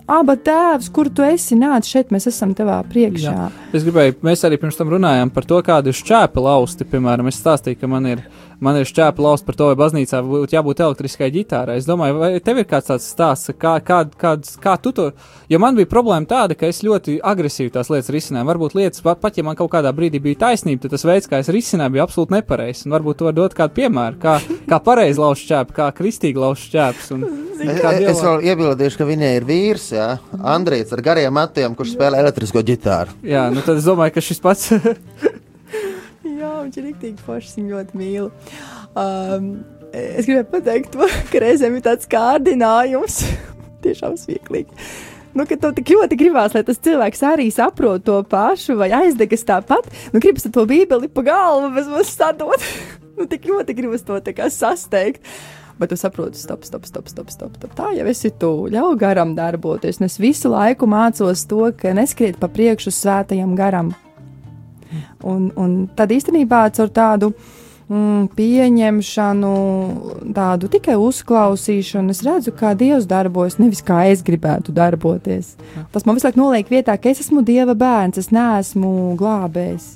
Aba 0.07 0.37
tēvs, 0.39 0.87
kur 0.95 1.09
tu 1.11 1.23
esi 1.25 1.57
nācis 1.59 1.91
šeit, 1.91 2.13
mēs 2.15 2.29
esam 2.29 2.53
tevā 2.55 2.77
priekšā. 2.87 3.31
Jā. 3.35 3.47
Es 3.75 3.83
gribēju, 3.83 4.21
mēs 4.23 4.45
arī 4.47 4.55
pirms 4.61 4.77
tam 4.79 4.93
runājām 4.93 5.33
par 5.35 5.43
to, 5.49 5.57
kādi 5.67 5.91
ir 5.91 5.97
šķēpi 5.97 6.43
lausti. 6.45 6.87
Piemēram, 6.87 7.27
es 7.27 7.41
stāstīju, 7.41 7.81
ka 7.81 7.89
man 7.91 8.07
ir, 8.07 8.21
man 8.63 8.77
ir 8.79 8.87
šķēpi 8.89 9.23
lausti 9.25 9.47
par 9.47 9.57
to, 9.57 9.69
vai 9.71 9.77
baznīcā 9.79 10.21
būtu 10.25 10.55
jābūt 10.55 10.83
elektriskai 10.85 11.31
ģitārai. 11.33 11.79
Es 11.81 11.87
domāju, 11.89 12.19
vai 12.21 12.31
tev 12.43 12.61
ir 12.61 12.67
kāds 12.69 12.91
tāds 12.91 13.07
stāsts, 13.09 13.53
kā, 13.59 13.75
kā, 13.85 14.03
kāds, 14.21 14.55
kā 14.61 14.75
tu 14.81 14.93
to. 14.95 15.09
Jo 15.51 15.59
man 15.61 15.77
bija 15.77 15.89
problēma 15.89 16.29
tāda, 16.29 16.57
ka 16.57 16.69
es 16.69 16.83
ļoti 16.85 17.17
agresīvi 17.31 17.73
tās 17.73 17.91
lietas 17.91 18.11
risināju. 18.13 18.49
Varbūt 18.51 18.77
lietas, 18.77 19.03
pat, 19.03 19.37
ja 19.37 19.45
man 19.47 19.57
kaut 19.59 19.71
kādā 19.73 19.93
brīdī 19.95 20.21
bija 20.23 20.43
taisnība, 20.47 20.85
tad 20.85 20.95
tas 20.95 21.07
veids, 21.07 21.29
kā 21.31 21.41
es 21.41 21.51
risināju, 21.51 21.97
bija 21.97 22.07
absolūti 22.07 22.37
nepareizs. 22.37 22.85
Un 22.85 22.97
Varbūt 22.97 23.21
tu 23.21 23.29
vari 23.29 23.39
dot 23.39 23.57
kādu 23.57 23.77
piemēru, 23.79 24.19
kā, 24.21 24.37
kā 24.69 24.81
pareizi 24.83 25.21
lauzt 25.21 25.47
šķēpi, 25.47 25.77
kā 25.77 25.89
kristīgi 25.97 26.43
lauzt 26.45 26.69
šķēpus. 26.69 27.15
un 27.17 27.29
Es, 27.61 27.77
es 27.77 28.21
vēl 28.25 28.41
iebildīšu, 28.49 28.97
ka 28.97 29.05
viņai 29.05 29.29
ir 29.37 29.45
vīrs, 29.45 29.91
jā, 29.93 30.07
Andrejs 30.53 30.95
ar 30.95 31.03
gariem 31.05 31.35
matiem, 31.37 31.75
kurš 31.77 31.93
spēlē 31.93 32.23
elektrisko 32.23 32.63
ģitāru. 32.65 33.13
Jā, 33.21 33.43
nu 33.53 33.61
tad 33.61 33.77
es 33.77 33.85
domāju, 33.85 34.15
ka 34.15 34.25
šis 34.25 34.41
pats. 34.41 34.71
Jā, 36.61 36.67
viņš 36.67 36.77
ir 36.77 36.83
rīktīgi 36.85 37.23
foršs, 37.25 37.55
viņu 37.57 37.71
ļoti 37.73 37.97
mīlu. 37.97 38.27
Um, 39.01 39.45
es 39.89 40.27
gribēju 40.27 40.49
pateikt, 40.51 40.97
ka 41.31 41.39
reizēm 41.41 41.79
ir 41.79 41.85
tāds 41.87 42.09
kārdinājums, 42.11 43.15
tiešām 43.81 44.13
smieklīgi. 44.21 44.83
Nu, 45.33 45.47
ka 45.49 45.57
tev 45.57 45.71
tik 45.73 45.89
ļoti 45.95 46.19
gribās, 46.19 46.53
lai 46.53 46.61
tas 46.67 46.77
cilvēks 46.85 47.23
arī 47.25 47.47
saprot 47.55 48.03
to 48.05 48.19
pašu, 48.29 48.75
vai 48.77 48.91
aizdegas 48.93 49.47
tāpat. 49.47 49.89
Nu, 50.13 50.21
gribas 50.21 50.45
to 50.45 50.67
bībeli 50.69 51.09
pa 51.09 51.23
galvu, 51.25 51.71
bez 51.73 51.89
mazas 51.89 52.13
sadot. 52.19 52.67
nu, 53.17 53.25
tik 53.31 53.49
ļoti 53.49 53.77
gribas 53.79 54.05
to 54.05 54.21
sasteigt. 54.53 55.25
Bet 55.81 55.89
tu 55.89 55.97
saproti, 55.97 56.37
stop, 56.37 56.61
stop, 56.67 56.85
stop, 56.85 57.09
stop, 57.09 57.33
stop, 57.33 57.57
stop. 57.57 57.73
Tā 57.73 57.89
jau 57.97 58.05
esi 58.05 58.29
tu. 58.37 58.51
Ļauj 58.69 58.99
garam 59.01 59.33
darboties. 59.33 59.97
Un 59.97 60.11
es 60.11 60.19
visu 60.21 60.53
laiku 60.53 60.85
mācos 60.85 61.47
to, 61.49 61.71
ka 61.73 61.95
neskriet 61.97 62.37
pa 62.37 62.51
priekšu 62.51 62.93
svētajam 62.93 63.57
garam. 63.57 63.95
Un, 65.23 65.49
un 65.55 65.75
tad 65.95 66.11
īstenībā 66.13 66.63
caur 66.75 66.91
tādu 66.93 67.31
mm, 67.91 68.29
pieņemšanu, 68.37 69.51
tādu 70.35 70.69
tikai 70.71 70.97
uzklausīšanu, 71.01 72.15
es 72.15 72.23
redzu, 72.27 72.53
kā 72.57 72.73
Dievs 72.77 73.09
darbojas, 73.09 73.59
nevis 73.61 73.83
kā 73.85 74.03
es 74.11 74.23
gribētu 74.25 74.75
darboties. 74.75 75.55
Tas 75.93 76.07
man 76.07 76.17
visu 76.17 76.29
laiku 76.29 76.41
noliek 76.43 76.71
vietā, 76.71 76.97
ka 76.97 77.11
es 77.11 77.23
esmu 77.25 77.45
Dieva 77.47 77.75
bērns, 77.77 78.21
es 78.21 78.31
neesmu 78.35 79.13
glābējs. 79.19 79.93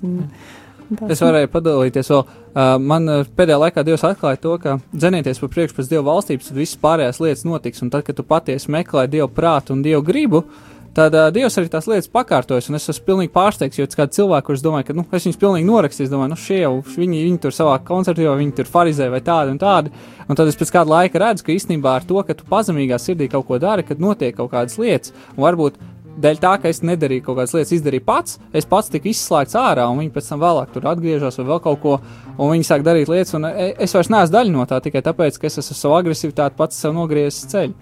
Es 1.09 1.21
varēju 1.23 1.49
padalīties 1.49 2.11
vēl. 2.13 2.21
Uh, 2.55 2.75
man 2.79 3.09
uh, 3.09 3.23
pēdējā 3.35 3.57
laikā 3.59 3.83
Dievs 3.87 4.05
atklāja 4.05 4.39
to, 4.39 4.53
ka 4.61 4.77
dzenieties 4.93 5.41
pa 5.41 5.49
priekšu 5.51 5.79
pēc 5.79 5.89
Dieva 5.91 6.05
valstības, 6.11 6.51
tad 6.51 6.59
visas 6.61 6.79
pārējās 6.83 7.19
lietas 7.23 7.43
notiks. 7.47 7.81
Un 7.83 7.89
tad, 7.93 8.05
kad 8.07 8.17
tu 8.17 8.25
patiesi 8.27 8.71
meklē 8.71 9.07
Dieva 9.11 9.27
prātu 9.31 9.73
un 9.75 9.81
Dieva 9.85 10.03
gribu, 10.05 10.43
tad 10.95 11.15
uh, 11.15 11.27
Dievs 11.35 11.57
arī 11.59 11.69
tās 11.71 11.87
lietas 11.89 12.11
pakārtojas. 12.11 12.69
Un 12.69 12.79
es 12.79 12.87
esmu 12.91 13.05
pilnīgi 13.09 13.33
pārsteigts, 13.35 13.79
jo 13.79 13.87
kāds 13.91 14.17
cilvēks, 14.17 14.47
kurš 14.47 14.63
domāja, 14.65 14.89
ka 14.89 14.97
nu, 14.97 15.05
es 15.11 15.27
viņus 15.27 15.41
pilnīgi 15.41 15.67
norakstīju, 15.67 16.11
domāju, 16.11 16.33
nu 16.33 16.39
šie 16.39 16.61
jau 16.61 16.75
viņi, 16.85 17.23
viņi 17.29 17.41
tur 17.43 17.55
savā 17.55 17.75
koncertā, 17.87 18.27
vai 18.29 18.39
viņi 18.43 18.55
tur 18.59 18.71
farizē 18.71 19.09
vai 19.13 19.21
tādi 19.25 19.55
un 19.55 19.59
tādi. 19.61 19.91
Un 20.25 20.39
tad 20.39 20.49
es 20.51 20.59
pēc 20.59 20.71
kāda 20.77 20.93
laika 20.93 21.21
redzu, 21.21 21.45
ka 21.45 21.55
īstenībā 21.55 21.97
ar 21.99 22.07
to, 22.07 22.21
ka 22.25 22.37
tu 22.37 22.47
pazemīgā 22.49 22.99
sirdī 23.01 23.27
kaut 23.31 23.47
ko 23.49 23.59
dari, 23.61 23.85
kad 23.87 24.01
notiek 24.01 24.37
kaut 24.37 24.53
kādas 24.55 24.79
lietas, 24.81 25.13
un 25.35 25.45
varbūt 25.45 25.77
dēļ 26.21 26.39
tā, 26.39 26.53
ka 26.61 26.71
es 26.71 26.81
nedarīju 26.85 27.25
kaut 27.25 27.39
kādas 27.39 27.53
lietas, 27.55 27.73
izdarīju 27.75 28.05
pats, 28.07 28.39
es 28.55 28.67
pats 28.69 28.91
tiku 28.91 29.11
izslēgts 29.11 29.57
ārā, 29.59 29.87
un 29.91 29.99
viņi 29.99 30.13
pēc 30.15 30.31
tam 30.31 30.41
vēlāk 30.43 30.71
tur 30.73 30.87
atgriežas 30.91 31.39
vai 31.41 31.47
vēl 31.49 31.61
kaut 31.65 31.81
ko, 31.83 31.97
un 32.37 32.53
viņi 32.53 32.67
sāk 32.67 32.85
darīt 32.87 33.11
lietas, 33.11 33.35
un 33.37 33.49
e- 33.49 33.73
es 33.83 33.95
vairs 33.95 34.11
neesmu 34.13 34.35
daļa 34.37 34.55
no 34.55 34.65
tā 34.69 34.79
tikai 34.85 35.03
tāpēc, 35.05 35.39
ka 35.39 35.49
es 35.51 35.59
esmu 35.59 35.75
savu 35.75 35.97
agresivitāti 35.99 36.57
pats 36.59 36.79
sev 36.79 36.95
nogriezis 36.95 37.49
ceļu. 37.51 37.75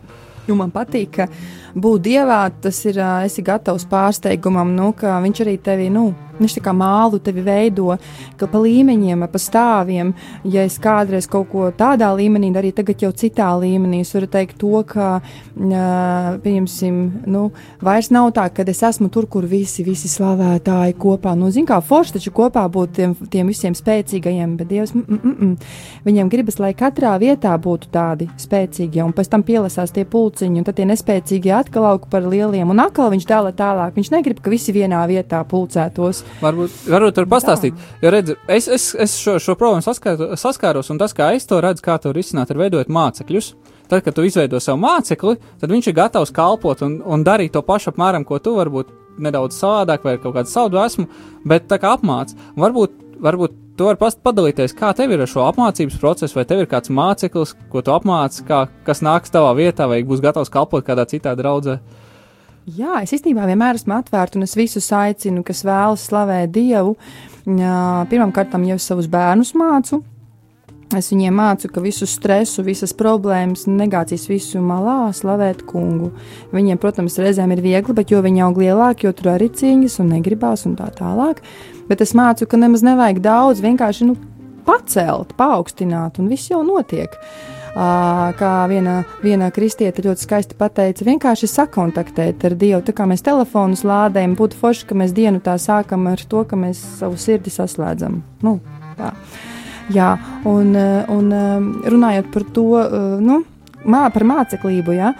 Jo 0.47 0.57
man 0.59 0.73
patīk, 0.75 1.13
ka 1.15 1.27
būt 1.75 2.05
dievā, 2.05 2.43
tas 2.61 2.83
ir, 2.85 2.99
esi 3.25 3.43
gatavs 3.45 3.87
pārsteigumam, 3.89 4.75
nu, 4.77 4.91
ka 4.97 5.17
viņš 5.23 5.43
arī 5.45 5.57
tevi, 5.63 5.89
nu, 5.93 6.11
viņš 6.39 6.57
tā 6.57 6.63
kā 6.65 6.73
mālu 6.75 7.19
tevi 7.23 7.43
veido, 7.45 7.93
ka 8.39 8.47
pa 8.49 8.61
līmeņiem, 8.61 9.25
pa 9.29 9.41
stāviem, 9.41 10.13
ja 10.49 10.65
es 10.67 10.79
kādreiz 10.81 11.27
kaut 11.29 11.49
ko 11.51 11.69
tādā 11.77 12.09
līmenī 12.17 12.51
darīju, 12.53 12.77
tagad 12.79 13.05
jau 13.05 13.11
citā 13.23 13.49
līmenī, 13.61 14.01
es 14.03 14.13
varu 14.15 14.29
teikt 14.31 14.57
to, 14.61 14.81
ka, 14.89 15.09
pieņemsim, 15.53 16.99
nu, 17.29 17.45
vairs 17.83 18.09
nav 18.13 18.31
tā, 18.37 18.47
ka 18.53 18.65
es 18.69 18.83
esmu 18.85 19.09
tur, 19.13 19.27
kur 19.29 19.47
visi, 19.49 19.85
visi 19.85 20.11
slavētāji 20.11 20.97
kopā, 20.99 21.35
nu, 21.37 21.51
zin 21.53 21.67
kā 21.69 21.79
forši 21.83 22.17
taču 22.17 22.33
kopā 22.35 22.65
būt 22.71 22.95
tiem, 22.97 23.15
tiem 23.33 23.49
visiem 23.51 23.77
spēcīgajiem, 23.77 24.57
bet 24.59 24.71
Dievs, 24.73 24.95
mm, 24.95 25.05
mm, 25.19 25.35
mm, 25.37 25.73
viņam 26.07 26.31
gribas, 26.33 26.59
lai 26.61 26.73
katrā 26.77 27.13
vietā 27.21 27.53
būtu 27.61 27.91
tādi 27.93 28.29
spēcīgi, 28.41 29.03
un 29.05 29.13
pēc 29.13 29.29
tam 29.29 29.45
pielasās 29.45 29.93
tie 29.93 30.05
pulciņi, 30.09 30.61
un 30.61 30.67
tad 30.67 30.79
tie 30.79 30.87
nespēcīgie 30.89 31.62
atkal 31.63 31.87
aug 31.89 32.07
par 32.11 32.27
lieliem, 32.29 32.69
un 32.69 32.83
atkal 32.83 33.11
viņš 33.13 33.27
dala 33.29 33.53
tālāk. 33.55 33.95
Viņš 33.97 34.11
negrib, 34.13 34.39
ka 34.43 34.53
visi 34.53 34.75
vienā 34.75 35.01
vietā 35.09 35.41
pulcētos. 35.49 36.23
Varbūt, 36.43 36.79
varbūt 36.93 37.17
tur 37.17 37.29
pastāstīt. 37.31 37.77
Jo, 38.03 38.13
redz, 38.13 38.35
es, 38.47 38.67
es, 38.67 38.89
es 39.07 39.17
šo, 39.19 39.39
šo 39.43 39.57
problēmu 39.59 39.85
saskāru, 39.85 40.33
saskāros, 40.39 40.91
un 40.93 41.01
tas, 41.01 41.15
kā 41.17 41.33
es 41.37 41.47
to 41.49 41.61
redzu, 41.63 41.85
kā 41.85 41.97
to 42.03 42.13
risināt, 42.15 42.53
ir 42.53 42.61
veidot 42.61 42.91
mācekļus. 42.91 43.53
Tad, 43.89 44.01
kad 44.05 44.15
tu 44.15 44.23
izveido 44.25 44.59
savu 44.63 44.79
mācekli, 44.81 45.35
tad 45.61 45.71
viņš 45.73 45.89
ir 45.89 45.97
gatavs 45.97 46.31
kalpot 46.33 46.85
un, 46.85 47.01
un 47.03 47.25
darīt 47.25 47.53
to 47.53 47.61
pašu 47.65 47.91
apmēram, 47.91 48.23
ko 48.25 48.39
tu 48.41 48.55
varbūt 48.55 48.93
nedaudz 49.21 49.57
savādāk 49.59 50.05
vai 50.07 50.15
kaut 50.21 50.37
kādu 50.37 50.49
savu 50.49 50.71
dvēsmu, 50.73 51.05
bet 51.45 51.67
tā 51.69 51.77
kā 51.81 51.93
apmāc. 51.97 52.33
Varbūt, 52.59 52.95
varbūt 53.23 53.59
tu 53.77 53.87
vari 53.87 53.99
padalīties, 53.99 54.75
kā 54.77 54.91
tev 54.97 55.13
ir 55.13 55.23
ar 55.23 55.29
šo 55.29 55.47
apmācības 55.47 55.99
procesu, 56.01 56.37
vai 56.37 56.45
tev 56.49 56.63
ir 56.63 56.69
kāds 56.71 56.91
māceklis, 56.93 57.55
ko 57.71 57.81
tu 57.85 57.93
apmāci, 57.93 58.45
kā, 58.47 58.65
kas 58.87 59.03
nāks 59.05 59.33
tavā 59.33 59.53
vietā, 59.57 59.87
vai 59.89 60.03
būs 60.07 60.23
gatavs 60.23 60.51
kalpot 60.53 60.85
kādā 60.85 61.07
citā 61.09 61.35
draudzē. 61.39 61.79
Jā, 62.63 63.01
es 63.03 63.11
īstenībā 63.11 63.43
vienmēr 63.49 63.75
esmu 63.75 63.97
atvērta, 63.97 64.39
un 64.39 64.45
es 64.45 64.55
visus 64.55 64.87
aicinu, 64.95 65.43
kas 65.43 65.65
vēlas 65.67 66.05
slavēt 66.07 66.53
Dievu. 66.55 66.95
Pirmkārt, 67.43 68.55
jau 68.69 68.79
savus 68.79 69.09
bērnus 69.11 69.51
mācu. 69.59 69.99
Es 70.93 71.09
viņiem 71.09 71.33
mācu, 71.33 71.69
ka 71.73 71.81
visu 71.81 72.05
stresu, 72.09 72.61
visas 72.65 72.91
problēmas, 72.93 73.63
negācijas 73.65 74.27
visu 74.29 74.59
malā, 74.61 75.07
slavēt 75.15 75.63
kungu. 75.65 76.11
Viņiem, 76.53 76.77
protams, 76.81 77.17
reizēm 77.21 77.55
ir 77.55 77.63
viegli, 77.63 77.95
bet 77.97 78.13
jo 78.13 78.19
viņi 78.21 78.43
aug 78.45 78.59
lielāki, 78.61 79.07
jo 79.07 79.13
tur 79.17 79.31
arī 79.33 79.49
cīņas 79.49 79.97
un 80.03 80.11
negribās 80.13 80.67
un 80.69 80.75
tā 80.77 80.91
tālāk. 80.93 81.41
Bet 81.89 82.03
es 82.05 82.13
mācu, 82.13 82.45
ka 82.45 82.59
nemaz 82.61 82.85
nevajag 82.85 83.23
daudz, 83.25 83.63
vienkārši 83.65 84.05
nu, 84.11 84.17
pacelt, 84.67 85.33
paaugstināt, 85.39 86.19
un 86.21 86.29
viss 86.31 86.51
jau 86.51 86.61
notiek. 86.67 87.15
Kā 87.73 88.51
viena, 88.69 88.99
viena 89.23 89.47
kristiete 89.49 90.03
ļoti 90.05 90.27
skaisti 90.27 90.57
pateica, 90.59 91.07
vienkārši 91.07 91.49
sakontaktēt 91.49 92.45
ar 92.45 92.53
Dievu. 92.53 92.83
Tā 92.85 92.93
kā 92.93 93.07
mēs 93.09 93.25
telefonus 93.25 93.81
lādējam, 93.87 94.35
būtu 94.37 94.59
forši, 94.59 94.85
ka 94.91 94.99
mēs 95.01 95.15
dienu 95.17 95.41
tā 95.41 95.57
sākam 95.57 96.05
ar 96.11 96.21
to, 96.21 96.43
ka 96.45 96.59
mēs 96.59 96.83
savu 96.99 97.17
sirdi 97.17 97.49
saslēdzam. 97.53 98.21
Nu, 98.45 98.59
tā. 98.99 99.15
Jā, 99.91 100.13
un, 100.47 100.75
eh, 100.75 101.05
un 101.11 101.31
eh, 101.31 101.89
runājot 101.91 102.31
par 102.31 102.43
to, 102.55 102.67
eh, 102.79 103.19
nu, 103.19 103.43
mā, 103.85 104.05
par 104.13 104.23
māceklību, 104.23 104.95
jā. 104.95 105.13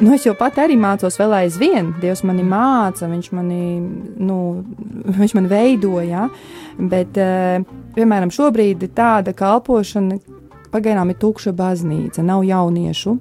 Nu, 0.00 0.14
es 0.14 0.24
jau 0.26 0.34
pat 0.34 0.56
arī 0.58 0.74
mācos 0.74 1.18
vēl 1.20 1.36
aizvien. 1.44 1.92
Dievs 2.00 2.24
mani 2.26 2.42
māca, 2.42 3.06
viņš 3.06 3.28
mani, 3.32 3.78
nu, 4.18 4.64
viņš 5.06 5.34
mani 5.38 5.48
veidoja. 5.48 6.28
Bet, 6.78 7.14
piemēram, 7.94 8.32
šobrīd 8.32 8.82
tāda 8.96 9.30
kalpošana, 9.36 10.18
pagaidām 10.72 11.12
ir 11.12 11.20
tukša 11.22 11.52
baznīca, 11.54 12.24
nav 12.24 12.42
jauniešu. 12.42 13.14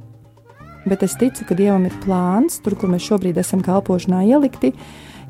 Bet 0.87 1.03
es 1.03 1.13
ticu, 1.13 1.45
ka 1.45 1.53
Dievam 1.53 1.85
ir 1.85 1.93
plāns, 2.01 2.57
tur, 2.63 2.73
kur 2.73 2.89
mēs 2.89 3.05
šobrīd 3.05 3.37
esam 3.37 3.61
kalpošanā 3.61 4.23
ielikti, 4.25 4.73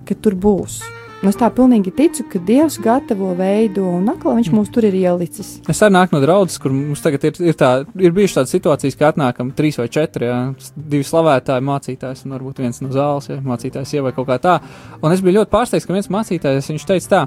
ka 0.08 0.16
tur 0.16 0.40
būs. 0.40 0.80
Es 1.22 1.36
tā 1.38 1.52
pilnīgi 1.54 1.92
ticu, 1.94 2.24
ka 2.32 2.40
Dievs 2.42 2.80
gatavo 2.82 3.36
veidu, 3.38 3.84
un 4.00 4.10
atkal 4.10 4.34
viņš 4.40 4.48
mūs 4.56 4.72
tur 4.74 4.88
ir 4.88 4.96
ielicis. 4.98 5.52
Es 5.70 5.82
arī 5.86 5.94
nāku 5.94 6.16
no 6.16 6.22
draudzes, 6.24 6.58
kur 6.64 6.74
mums 6.74 7.04
tagad 7.04 7.28
ir, 7.30 7.38
ir, 7.46 7.58
tā, 7.60 7.70
ir 8.02 8.16
bijušas 8.16 8.40
tādas 8.40 8.54
situācijas, 8.56 8.98
ka 8.98 9.12
atnākam 9.12 9.52
trīs 9.54 9.78
vai 9.78 9.86
četri, 9.94 10.32
jā, 10.32 10.40
divi 10.74 11.06
slavētāji, 11.06 11.68
mācītājs 11.70 12.26
un 12.26 12.34
varbūt 12.40 12.64
viens 12.66 12.82
no 12.82 12.90
zāles, 12.96 13.30
jā, 13.30 13.38
mācītājs 13.46 13.94
jau 13.94 14.08
vai 14.08 14.16
kaut 14.18 14.32
kā 14.32 14.40
tā. 14.42 14.58
Un 14.98 15.14
es 15.14 15.22
biju 15.22 15.38
ļoti 15.38 15.54
pārsteigts, 15.54 15.86
ka 15.86 15.94
viens 15.94 16.10
mācītājs 16.10 16.74
viņš 16.74 16.88
teica 16.90 17.14
tā, 17.14 17.22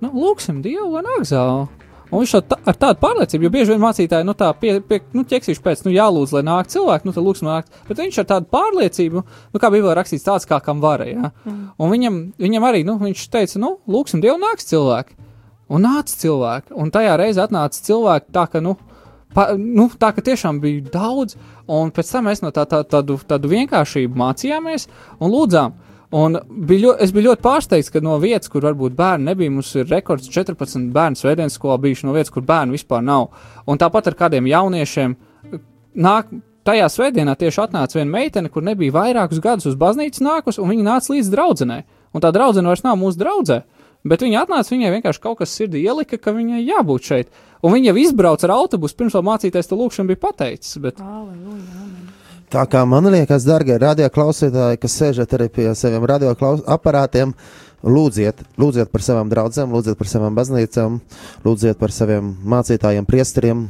nu, 0.00 0.14
lūksim 0.16 0.64
Dievu, 0.64 0.94
lai 0.96 1.04
nāk 1.04 1.28
zāle. 1.28 1.68
Un 2.06 2.22
viņš 2.22 2.32
tā, 2.46 2.58
ar 2.70 2.76
tādu 2.78 3.00
pārliecību, 3.02 3.46
jo 3.46 3.50
bieži 3.50 3.72
vien 3.72 3.82
mācītāji, 3.82 4.26
nu, 4.28 4.34
tā 4.38 4.52
pie, 4.60 4.76
pie 4.86 5.00
nu, 5.16 5.24
ķeksīšu 5.26 5.62
pēc, 5.64 5.82
nu, 5.86 5.92
jālūdz, 5.94 6.36
lai 6.36 6.42
nāk 6.46 6.70
cilvēki, 6.70 7.08
nu, 7.08 7.14
tad 7.16 7.26
lūksim 7.26 7.48
nākt. 7.48 7.80
Bet 7.88 7.98
viņš 7.98 8.20
ar 8.22 8.28
tādu 8.30 8.50
pārliecību, 8.54 9.22
nu, 9.26 9.62
kā 9.62 9.70
bija 9.74 9.96
rakstīts, 9.98 10.26
tāds 10.26 10.46
kā 10.46 10.60
kam 10.62 10.82
varēja. 10.84 11.32
Mm. 11.42 11.62
Un 11.82 11.90
viņam, 11.90 12.20
viņam 12.46 12.66
arī, 12.68 12.84
nu, 12.86 12.94
viņš 13.02 13.24
teica, 13.34 13.58
nu, 13.62 13.72
lūksim 13.90 14.22
Dievu, 14.22 14.38
nāks 14.42 14.70
cilvēki. 14.70 15.18
Un 15.66 15.82
nāca 15.82 16.14
cilvēki. 16.14 16.76
Un 16.78 16.92
tajā 16.94 17.16
reizē 17.18 17.46
atnāca 17.48 17.82
cilvēki 17.88 18.30
tā, 18.34 18.46
ka, 18.52 18.62
nu, 18.62 18.76
pa, 19.34 19.48
nu, 19.58 19.88
tā 19.98 20.12
ka 20.14 20.22
tiešām 20.22 20.60
bija 20.62 20.84
daudz. 20.94 21.34
Un 21.66 21.90
pēc 21.94 22.12
tam 22.14 22.30
mēs 22.30 22.44
no 22.44 22.52
tā, 22.54 22.68
tā, 22.70 22.84
tādu, 22.86 23.18
tādu 23.26 23.50
vienkāršību 23.50 24.22
mācījāmies 24.22 24.86
un 25.18 25.34
lūdzām. 25.34 25.74
Un 26.14 26.38
bija 26.48 26.84
ļoti, 26.84 27.02
es 27.02 27.12
biju 27.14 27.30
ļoti 27.30 27.42
pārsteigts, 27.42 27.90
ka 27.90 28.02
no 28.04 28.14
vietas, 28.22 28.50
kur 28.52 28.62
varbūt 28.62 28.94
bērni 28.94 29.32
nebija, 29.32 29.50
mums 29.50 29.72
ir 29.74 29.88
rekords 29.90 30.30
14 30.30 30.92
bērnu 30.94 31.18
svētdienas 31.18 31.56
skolā 31.58 31.80
bijuši 31.82 32.06
no 32.06 32.14
vietas, 32.14 32.30
kur 32.34 32.44
bērnu 32.46 32.76
vispār 32.76 33.02
nav. 33.02 33.32
Un 33.66 33.80
tāpat 33.82 34.12
ar 34.12 34.18
kādiem 34.18 34.50
jauniešiem 34.50 35.16
nāk. 35.94 36.30
Tajā 36.66 36.88
svētdienā 36.90 37.36
tieši 37.38 37.60
atnāca 37.62 37.94
viena 37.94 38.10
meitene, 38.10 38.50
kur 38.50 38.64
nebija 38.66 38.90
vairākus 38.90 39.38
gadus 39.38 39.68
uz 39.70 39.76
baznīcu 39.78 40.24
nākus, 40.26 40.56
un 40.58 40.72
viņa 40.72 40.82
nāca 40.82 41.12
līdz 41.14 41.28
draudzenei. 41.30 41.84
Un 42.10 42.24
tā 42.24 42.32
draudzene 42.34 42.66
vairs 42.66 42.82
nav 42.82 42.96
mūsu 42.98 43.20
draudzene. 43.20 43.62
Bet 44.06 44.22
viņa 44.22 44.42
atnāca, 44.42 44.72
viņai 44.74 44.90
vienkārši 44.96 45.22
kaut 45.22 45.38
kas 45.40 45.54
sirdī 45.54 45.84
ielika, 45.86 46.18
ka 46.18 46.34
viņai 46.34 46.64
jābūt 46.66 47.06
šeit. 47.06 47.30
Un 47.62 47.74
viņa 47.74 47.92
jau 47.92 47.96
izbrauca 48.02 48.46
ar 48.48 48.56
autobusu, 48.56 48.98
pirms 48.98 49.14
vēl 49.14 49.24
mācīties 49.30 49.70
to 49.70 49.78
lūkšanu 49.78 50.10
bija 50.10 50.24
pateicis. 50.26 50.74
Bet... 50.82 50.98
Tā 52.52 52.62
kā 52.70 52.84
man 52.86 53.08
liekas, 53.10 53.46
darbie 53.46 53.74
radioklausītāji, 53.82 54.78
kas 54.78 54.98
sēžat 55.00 55.32
arī 55.34 55.48
pie 55.50 55.64
saviem 55.74 56.04
radioaparātiem, 56.06 57.32
lūdziet, 57.82 58.44
lūdziet 58.60 58.92
par 58.92 59.02
savām 59.02 59.32
draudzēm, 59.32 59.74
lūdziet 59.74 59.98
par 59.98 60.10
savām 60.10 60.36
baznīcām, 60.38 61.00
lūdziet 61.46 61.80
par 61.80 61.94
saviem 61.94 62.36
mācītājiem, 62.46 63.08
priesteriem. 63.08 63.66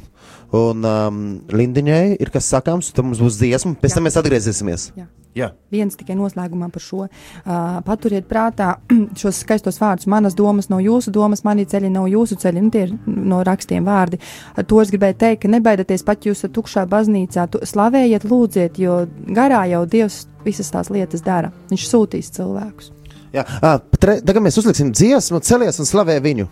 Un 0.57 0.85
um, 0.87 1.23
Lindiņai 1.51 2.19
ir 2.21 2.31
kas 2.35 2.53
sakāms, 2.53 2.93
tad 2.95 3.09
mums 3.09 3.23
būs 3.25 3.41
dziesma, 3.41 3.75
pēc 3.81 3.95
Jā. 3.95 3.99
tam 3.99 4.07
mēs 4.07 4.21
atgriezīsimies. 4.21 4.91
Jā. 4.95 5.09
Jā. 5.37 5.51
Viens 5.73 5.97
tikai 5.99 6.17
noslēgumā 6.17 6.71
par 6.73 6.83
šo. 6.83 7.07
Uh, 7.07 7.79
paturiet 7.85 8.25
prātā 8.31 8.77
šos 9.21 9.43
skaistos 9.45 9.81
vārdus. 9.83 10.09
Manas 10.09 10.37
domas 10.39 10.71
nav 10.73 10.81
jūsu 10.85 11.13
domas, 11.13 11.45
mani 11.45 11.67
ceļi 11.69 11.93
nav 11.93 12.09
jūsu 12.09 12.39
ceļi. 12.41 12.65
Nu, 12.65 12.73
tie 12.73 12.87
ir 12.87 12.95
no 13.07 13.43
rakstiem 13.45 13.85
vārdi. 13.87 14.21
To 14.57 14.81
es 14.81 14.93
gribēju 14.95 15.21
teikt, 15.21 15.43
ka 15.45 15.53
nebaidieties 15.53 16.07
pat 16.07 16.25
jūs 16.29 16.47
tukšā 16.57 16.87
baznīcā. 16.91 17.49
Tu, 17.53 17.63
slavējiet, 17.69 18.25
lūdziet, 18.29 18.81
jo 18.81 19.03
garā 19.37 19.67
jau 19.71 19.85
Dievs 19.91 20.25
visas 20.47 20.73
tās 20.73 20.93
lietas 20.95 21.25
dara. 21.27 21.53
Viņš 21.71 21.89
sūtīs 21.91 22.33
cilvēkus. 22.39 22.93
Jā. 23.37 23.45
À, 23.61 23.77
tre, 24.01 24.23
tagad 24.25 24.47
mēs 24.47 24.57
uzliksim 24.57 24.95
dziesmu, 24.97 25.43
celies 25.45 25.83
un 25.83 25.89
slavē 25.89 26.17
viņu. 26.25 26.49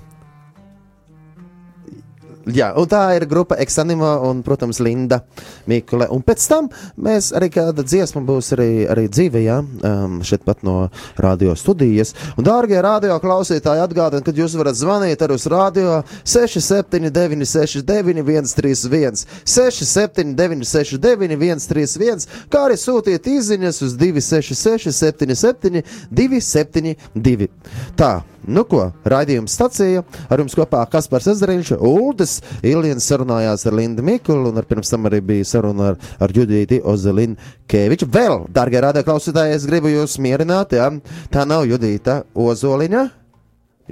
Jā, 2.45 2.67
un 2.77 2.89
tā 2.91 3.01
ir 3.17 3.25
grupa 3.25 3.57
Exanima 3.63 4.19
un, 4.29 4.43
protams, 4.45 4.77
Linda 4.85 5.23
Mikule. 5.71 6.11
Un 6.13 6.21
pēc 6.25 6.45
tam 6.51 6.67
mēs 7.01 7.31
arī 7.37 7.49
kāda 7.55 7.85
dziesma 7.87 8.21
būs 8.27 8.53
arī, 8.57 8.69
arī 8.93 9.07
dzīve, 9.09 9.41
jā, 9.47 9.61
um, 9.65 10.19
šeit 10.27 10.45
pat 10.45 10.61
no 10.67 10.91
radio 11.17 11.55
studijas. 11.57 12.13
Un, 12.37 12.45
dārgie 12.45 12.77
radio 12.85 13.17
klausītāji, 13.23 13.85
atgādinu, 13.87 14.25
ka 14.27 14.35
jūs 14.37 14.59
varat 14.61 14.77
zvanīt 14.77 15.25
arī 15.25 15.39
uz 15.39 15.47
radio 15.49 16.03
679 16.21 17.49
69 17.49 18.53
131, 18.53 19.25
679 19.49 20.69
69 20.69 21.41
131, 21.41 22.29
kā 22.53 22.67
arī 22.69 22.77
sūtīt 22.81 23.33
izziņas 23.39 23.81
uz 23.89 23.97
266 23.97 24.93
77 25.01 25.83
272. 26.13 27.49
Tā. 27.97 28.15
Nu 28.45 28.61
ko, 28.69 28.91
raidījums 29.09 29.55
stacija 29.57 30.03
ar 30.29 30.43
jums 30.43 30.53
kopā 30.59 30.83
Kaspars 30.93 31.31
Ezeriņš, 31.33 31.71
Uldis, 31.79 32.34
Ilijas 32.65 33.09
sarunājās 33.11 33.67
ar 33.69 33.77
Lindu 33.79 34.05
Mikulu 34.07 34.53
un 34.53 34.61
ar 34.61 34.69
pirms 34.69 34.93
tam 34.93 35.09
arī 35.11 35.21
bija 35.25 35.49
saruna 35.55 35.93
ar, 35.93 35.99
ar 36.21 36.35
Judīti 36.35 36.81
Ozelinu 36.85 37.37
Kēviču. 37.71 38.09
Vēl, 38.15 38.47
dārgie 38.55 38.83
rādītāji, 38.85 39.55
es 39.55 39.69
gribu 39.69 39.93
jūs 39.93 40.19
mierināt, 40.23 40.77
jā, 40.79 40.91
tā 41.33 41.47
nav 41.49 41.69
Judīta 41.71 42.23
Ozoliņa. 42.35 43.05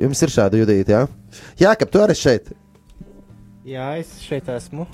Jums 0.03 0.25
ir 0.25 0.33
šāda 0.33 0.61
Judīta, 0.61 0.93
jā? 0.93 1.07
Jā, 1.61 1.77
ka 1.77 1.89
tu 1.89 2.01
arī 2.01 2.17
šeit. 2.17 2.53
Jā, 3.69 3.93
es 4.01 4.09
šeit 4.25 4.49
esmu. 4.51 4.89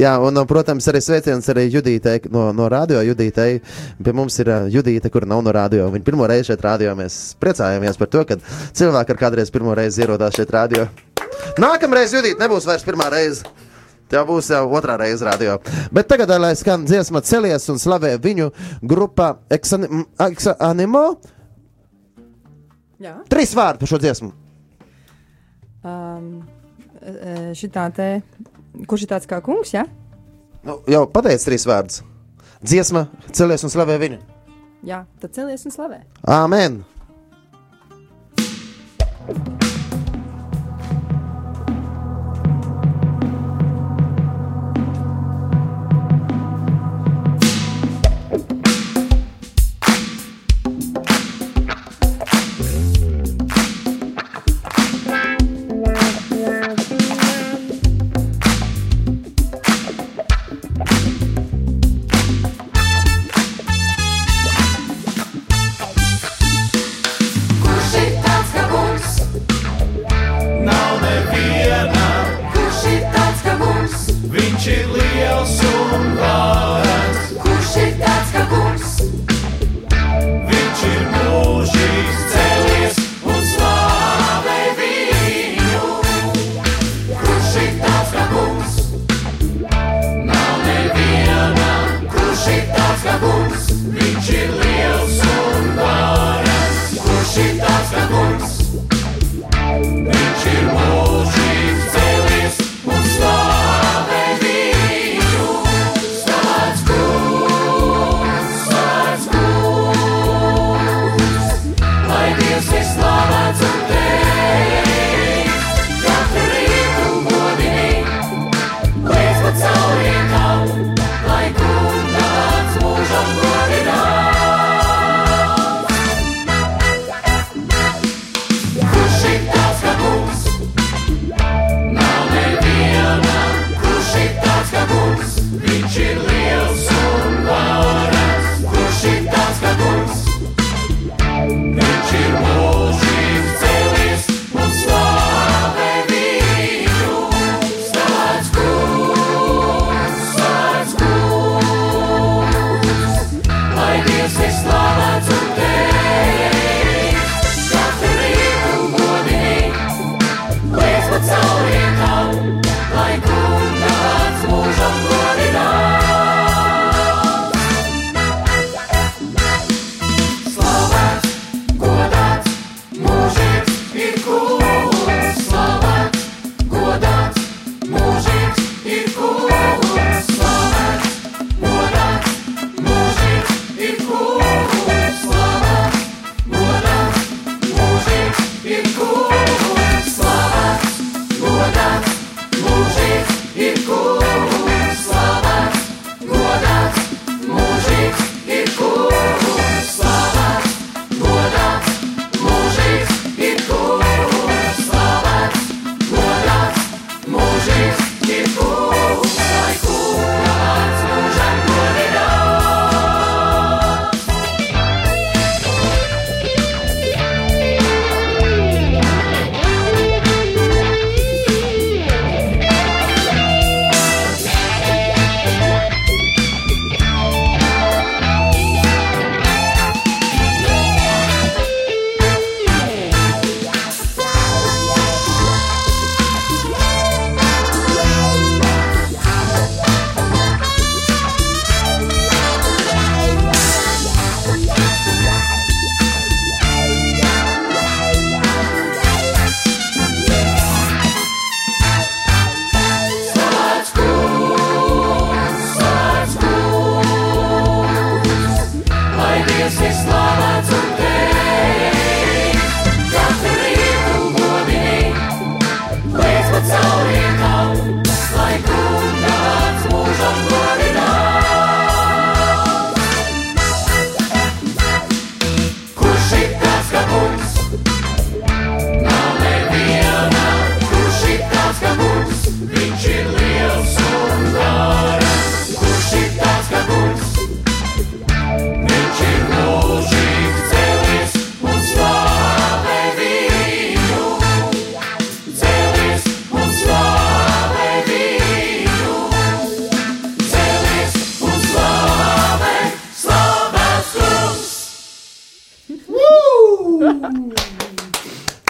Jā, 0.00 0.16
un, 0.24 0.40
protams, 0.50 0.88
arī 0.90 0.98
sveiciens 1.04 1.46
arī 1.52 1.68
Judītei 1.70 2.24
no, 2.34 2.48
no 2.56 2.66
radio 2.72 3.02
Judītei. 3.06 3.60
Pie 4.02 4.14
mums 4.16 4.40
ir 4.42 4.50
Judīte, 4.74 5.12
kur 5.12 5.28
nav 5.28 5.44
no 5.46 5.54
radio. 5.54 5.86
Viņa 5.92 6.08
pirmo 6.08 6.26
reizi 6.26 6.50
šeit 6.50 6.66
radio. 6.66 6.96
Mēs 6.98 7.36
priecājamies 7.42 8.00
par 8.00 8.10
to, 8.10 8.24
ka 8.26 8.40
cilvēki 8.74 9.14
ar 9.14 9.22
kādreiz 9.22 9.54
pirmo 9.54 9.76
reizi 9.78 10.02
ierodās 10.02 10.34
šeit 10.40 10.50
radio. 10.50 10.88
Nākamreiz 11.62 12.14
Judīte 12.14 12.40
nebūs 12.40 12.66
vairs 12.68 12.84
pirmā 12.86 13.10
reize. 13.12 13.44
Tā 14.12 14.20
būs 14.28 14.50
jau 14.52 14.66
otrā 14.76 14.98
reize 15.00 15.24
radio. 15.24 15.56
Bet 15.94 16.08
tagad, 16.10 16.28
lai 16.40 16.52
skan 16.58 16.84
dziesma 16.84 17.22
celies 17.24 17.64
un 17.72 17.78
slavē 17.80 18.18
viņu 18.20 18.50
grupa 18.84 19.38
Exani- 19.52 20.04
Exanimo. 20.20 21.04
Jā. 23.00 23.16
Trīs 23.32 23.54
vārdi 23.56 23.80
par 23.80 23.88
šo 23.88 23.98
dziesmu. 24.02 24.30
Um, 25.82 26.28
e, 27.00 27.50
šitā 27.58 27.88
te, 27.96 28.08
kurš 28.86 29.06
ir 29.06 29.12
tāds 29.14 29.26
kā 29.26 29.40
kungs, 29.42 29.72
jā? 29.74 29.86
Nu, 30.62 30.78
jau 30.86 31.06
pateicis 31.10 31.48
trīs 31.48 31.66
vārdus. 31.66 32.04
Dziesma 32.62 33.08
celies 33.34 33.64
un 33.66 33.72
slavē 33.72 33.96
viņu. 33.98 34.20
Jā, 34.86 35.02
tad 35.22 35.34
celies 35.34 35.64
un 35.66 35.74
slavē. 35.74 36.02
Āmen! 36.28 36.82
Kurš 39.26 39.72
ir 39.72 39.81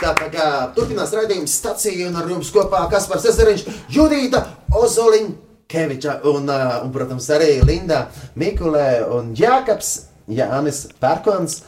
Tā 0.03 0.13
kā 0.33 0.47
turpinās 0.75 1.13
raidījums 1.15 1.53
stācija 1.61 2.09
un 2.09 2.17
ar 2.19 2.31
jums 2.31 2.51
kopā 2.55 2.81
Kaspars 2.91 3.27
Ezeriņš, 3.31 3.65
Judīta 3.93 4.41
Ozoliņa, 4.75 5.35
Keviča 5.73 6.19
un, 6.29 6.49
uh, 6.51 6.81
un, 6.85 6.91
protams, 6.93 7.29
arī 7.33 7.61
Linda 7.65 8.07
Mikulē 8.37 9.05
un 9.15 9.31
Jākaps 9.39 9.93
Jānis 10.33 10.87
Pērkons. 11.01 11.63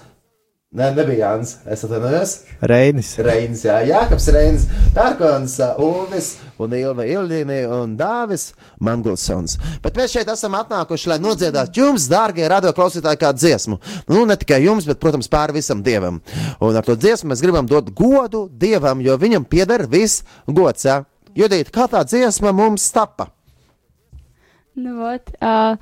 Nē, 0.74 0.88
nebija 0.90 1.28
Jānis. 1.28 1.52
Es 1.70 1.84
atvainojos. 1.86 2.30
Reinis. 2.66 3.12
Reinis, 3.22 3.60
jā, 3.62 3.76
Jākaps 3.86 4.24
Reinis, 4.34 4.64
Pērkons, 4.96 5.52
Ulvis 5.78 6.32
un 6.58 6.74
Ilva 6.74 7.06
Ilģīni 7.06 7.60
un 7.76 7.92
Dāvis 7.98 8.48
Mangulsons. 8.82 9.54
Bet 9.84 9.94
mēs 10.00 10.16
šeit 10.16 10.32
esam 10.32 10.56
atnākuši, 10.58 11.12
lai 11.12 11.20
nodziedātu 11.22 11.78
jums, 11.78 12.08
dārgie 12.10 12.50
radioklausītāji, 12.50 13.20
kādu 13.22 13.44
dziesmu. 13.44 13.78
Nu, 14.10 14.24
ne 14.26 14.34
tikai 14.40 14.64
jums, 14.64 14.88
bet, 14.90 14.98
protams, 14.98 15.30
pāri 15.30 15.60
visam 15.60 15.84
dievam. 15.86 16.18
Un 16.58 16.74
ar 16.74 16.82
to 16.82 16.98
dziesmu 16.98 17.30
mēs 17.30 17.44
gribam 17.46 17.70
dot 17.70 17.94
godu 17.94 18.48
dievam, 18.50 18.98
jo 19.04 19.14
viņam 19.14 19.46
pieder 19.46 19.86
viss 19.86 20.26
gods. 20.50 20.88
Jā. 20.90 21.04
Judīt, 21.38 21.70
kā 21.70 21.86
tā 21.90 22.02
dziesma 22.02 22.50
mums 22.50 22.90
tapa? 22.94 23.30
Nu, 24.74 25.04
ot, 25.06 25.30
uh, 25.38 25.76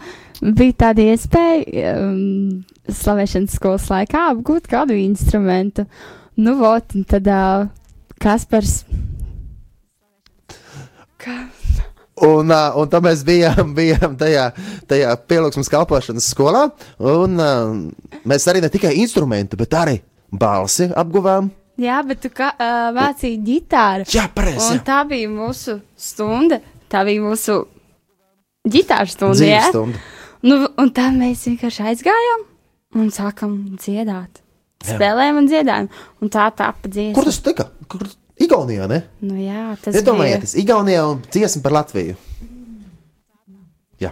bija 0.53 0.75
tāda 0.83 1.05
iespēja 1.15 1.95
um, 1.97 2.59
slavēšanas 2.93 3.55
skolas 3.57 3.87
laikā 3.89 4.27
apgūt 4.35 4.69
kādu 4.69 4.99
instrumentu. 5.01 5.87
Nu, 6.37 6.59
ot, 6.69 6.93
un 6.99 7.07
tad 7.09 7.31
uh, 7.33 7.71
Kaspars. 8.21 8.83
Kā? 11.17 11.39
Un, 12.23 12.53
uh, 12.53 12.77
un 12.77 12.93
tad 12.93 13.09
mēs 13.09 13.25
bijām, 13.25 13.73
bijām 13.79 14.21
tajā, 14.21 14.51
tajā 14.93 15.17
pielūgsmes 15.25 15.73
kalpošanas 15.73 16.29
skolā. 16.35 16.67
Un, 17.01 17.41
uh, 17.41 18.21
mēs 18.29 18.49
arī 18.53 18.61
ne 18.61 18.69
tikai 18.77 18.93
instrumentu, 19.01 19.57
bet 19.57 19.73
arī 19.73 19.99
balsi 20.29 20.91
apguvām. 20.93 21.49
Jā, 21.81 22.03
bet 22.05 22.21
tu 22.21 22.29
kā, 22.29 22.53
uh, 22.61 22.91
mācīji 22.93 23.41
ģitāru. 23.49 24.13
Jā, 24.13 24.29
pareizi. 24.37 24.69
Un 24.69 24.85
tā 24.85 25.01
bija 25.09 25.33
mūsu 25.33 25.81
stunda. 25.97 26.61
Tā 26.93 27.07
bija 27.09 27.25
mūsu 27.25 27.63
ģitāra 28.69 29.11
stunda. 29.11 29.37
Dzīves 29.39 29.53
jā. 29.57 29.69
stunda. 29.71 30.01
Nu, 30.43 30.59
un 30.83 30.91
tā 30.95 31.09
mēs 31.15 31.45
vienkārši 31.47 31.85
aizgājām 31.93 32.47
un 32.99 33.11
sākām 33.15 33.55
dziedāt. 33.79 34.43
Jā. 34.83 34.97
Spēlējām 34.97 35.39
un 35.39 35.49
dziedājām. 35.51 35.89
Un 36.23 36.33
tā 36.33 36.49
tāpa 36.59 36.91
dziesma. 36.91 37.15
Kur 37.19 37.29
tas 37.29 37.39
tika? 37.45 37.69
Kur? 37.91 38.07
Igaunijā, 38.43 38.89
ne? 38.91 39.03
Nu, 39.23 39.37
jā, 39.39 39.69
tas 39.83 39.95
Iedomājieties, 40.01 40.57
Igaunijā 40.59 41.05
un 41.13 41.21
dziesma 41.31 41.63
par 41.63 41.77
Latviju. 41.77 42.17
Jā. 44.03 44.11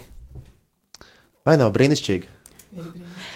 Vai 1.47 1.57
nav 1.59 1.73
brīnišķīgi? 1.75 2.29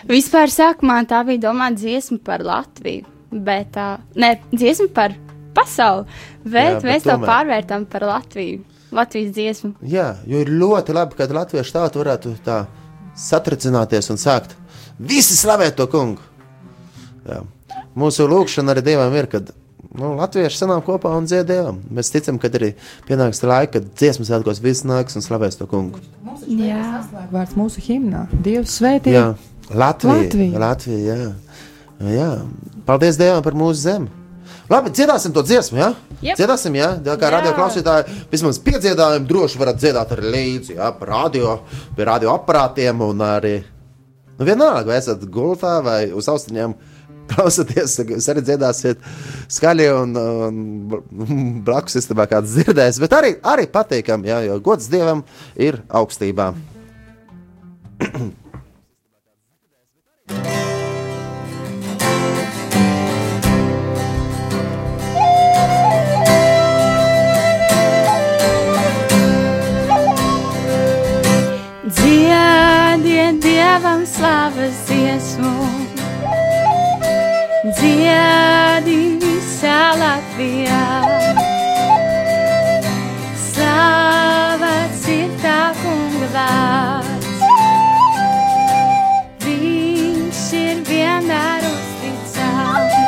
Vispār 0.07 0.53
sākumā 0.53 1.01
tā 1.11 1.25
bija 1.27 1.49
domāta 1.49 1.81
dziesma 1.81 2.21
par 2.23 2.45
Latviju. 2.47 3.09
Bet 3.35 3.73
tā, 3.75 3.89
ne, 4.21 4.37
dziesma 4.53 4.87
par 4.95 5.17
pasauli. 5.57 6.07
Bet 6.45 6.69
Jā, 6.69 6.77
bet 6.77 6.87
mēs 6.93 7.07
to 7.09 7.17
tomēr. 7.17 7.31
pārvērtām 7.33 7.89
par 7.91 8.07
Latviju. 8.07 8.63
Latvijas 8.95 9.33
dziesmu. 9.35 9.73
Jā, 9.91 10.15
jo 10.29 10.43
ir 10.45 10.53
ļoti 10.55 10.95
labi, 10.95 11.19
ka 11.19 11.27
latviešu 11.27 11.75
tauta 11.75 12.01
varētu 12.01 12.37
tā 12.45 12.61
satricināties 13.19 14.11
un 14.15 14.21
sākt 14.21 14.55
visi 14.99 15.37
slavēt 15.39 15.77
to 15.79 15.89
kungu. 15.91 16.23
Jā. 17.27 17.43
Mūsu 17.99 18.27
lūkšana 18.31 18.75
arī 18.75 18.85
dievam 18.91 19.15
ir, 19.19 19.29
kad 19.31 19.51
nu, 19.95 20.15
latvieši 20.19 20.61
sanāk 20.61 20.87
kopā 20.87 21.13
un 21.19 21.29
dzied 21.31 21.47
dievam. 21.51 21.81
Mēs 21.95 22.13
ticam, 22.15 22.39
ka 22.43 22.51
arī 22.55 22.75
pienāks 23.09 23.43
laika, 23.47 23.79
kad 23.79 23.93
dziesmas 23.99 24.31
svētkos 24.31 24.63
viss 24.63 24.87
nāks 24.87 25.19
un 25.19 25.27
slavēs 25.27 25.59
to 25.61 25.69
kungu. 25.71 26.03
Jā, 26.51 27.05
vārds 27.33 27.55
mūsu 27.59 27.83
himnā. 27.85 28.27
Dievs 28.45 28.79
svētī. 28.81 29.15
Jā, 29.15 29.31
Latvija. 29.71 30.27
Latvija. 30.27 30.61
Latvija 30.61 31.17
jā. 31.23 31.31
jā. 32.15 32.31
Paldies 32.87 33.19
Dievam 33.19 33.43
par 33.47 33.57
mūsu 33.59 33.87
zemi. 33.87 34.24
Labi, 34.71 34.91
dziedāsim 34.97 35.33
to 35.37 35.43
dziesmu, 35.45 35.77
jā? 35.77 35.91
Jep. 36.25 36.39
Dziedāsim, 36.39 36.77
jā, 36.79 36.89
tā 37.05 37.19
kā 37.21 37.29
Jā. 37.29 37.35
radio 37.37 37.53
klausītāji 37.57 38.15
vismaz 38.31 38.59
piedziedājumu 38.65 39.29
droši 39.29 39.61
varat 39.61 39.81
dziedāt 39.81 40.15
arī 40.17 40.31
līdzi, 40.33 40.77
jā, 40.79 40.89
pa 40.97 41.09
radio, 41.11 41.59
pie 41.97 42.07
radio 42.09 42.33
aparātiem 42.33 43.03
un 43.05 43.21
arī, 43.27 43.59
nu 44.39 44.49
vienalga, 44.49 44.89
vai 44.89 45.01
esat 45.03 45.27
gultā 45.29 45.75
vai 45.85 45.99
uz 46.17 46.31
austiņām 46.33 46.77
klausoties, 47.35 47.99
jūs 48.09 48.31
arī 48.33 48.45
dziedāsiet 48.45 49.05
skaļi 49.53 49.91
un, 49.99 50.17
un 50.17 51.43
blakus 51.67 52.01
istabā 52.01 52.25
kāds 52.31 52.57
dzirdēs, 52.57 53.03
bet 53.05 53.19
arī, 53.21 53.35
arī 53.45 53.69
patīkam, 53.69 54.25
jā, 54.25 54.41
jo 54.49 54.57
gods 54.65 54.89
Dievam 54.93 55.27
ir 55.61 55.83
augstībā. 55.93 56.55
dievam 73.41 74.07
slavas 74.07 74.77
dziesmu, 74.87 75.53
dziedi 77.77 79.19
visā 79.23 79.81
Latvijā. 79.99 80.83
Slavēts 83.45 85.05
ir 85.15 85.37
tā 85.43 85.61
kunga 85.81 86.29
vārds, 86.35 87.45
viņš 89.47 90.43
ir 90.63 90.83
vienmēr 90.91 91.69
uzticams. 91.71 92.99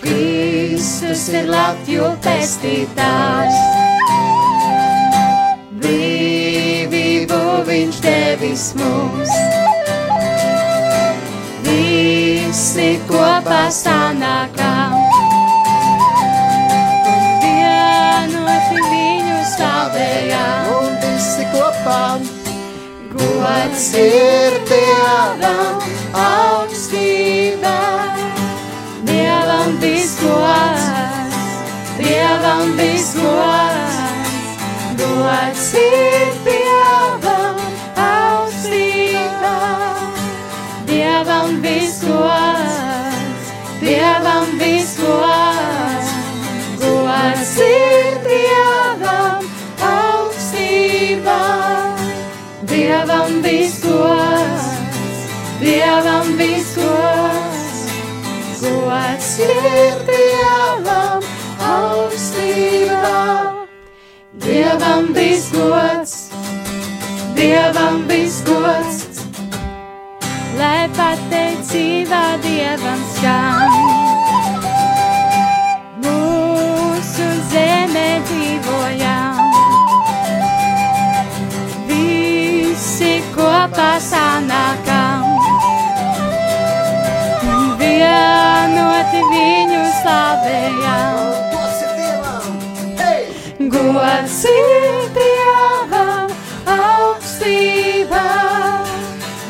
Kristus 0.00 1.28
ir 1.36 1.52
Latviju 1.52 2.16
pestītājs. 2.24 3.71
Viņš 7.72 7.98
devis 8.04 8.64
mums. 8.76 9.30
Visi 11.64 12.88
kopā 13.08 13.62
sanākam. 13.72 14.98
Un 17.12 17.38
vienoti 17.46 18.84
viņu 18.90 19.38
slavējam. 19.54 20.68
Un 20.76 21.00
visi 21.06 21.48
kopā 21.54 22.02
Gods 23.16 23.88
ir 24.02 24.60
Dievam 24.68 25.82
Gods 58.92 59.38
ir 59.40 60.00
Dievam 60.04 61.22
augstībā. 61.64 63.20
Dievam 64.44 65.08
visgods, 65.16 66.12
Dievam 67.38 68.04
visgods, 68.10 69.24
lai 70.60 70.84
pateicībā 70.98 72.22
Dievam 72.44 73.02
skan. 73.16 73.72
Mūsu 76.04 77.32
zemē 77.54 78.08
dzīvojam, 78.28 79.44
visi 81.88 83.14
kopā 83.32 83.92
sanākam. 84.12 84.91
Slavējam. 90.02 91.32
Gods 93.72 94.40
ir 94.50 94.96
Dievam 95.14 96.32
augstībā, 96.66 98.22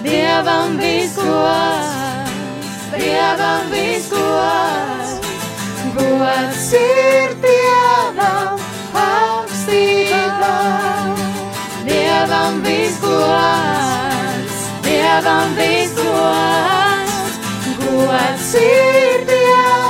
Dievam 0.05 0.77
visgods, 0.81 1.93
Dievam 2.93 3.71
visgods. 3.73 5.15
Gods 5.97 6.67
ir 6.77 7.33
Dievam 7.45 8.61
augstībā, 9.05 10.57
Dievam 11.89 12.61
visgods, 12.67 14.59
Dievam 14.89 15.57
visgods. 15.57 17.41
Gods 17.81 18.55
ir 18.61 19.25
Dievam 19.31 19.82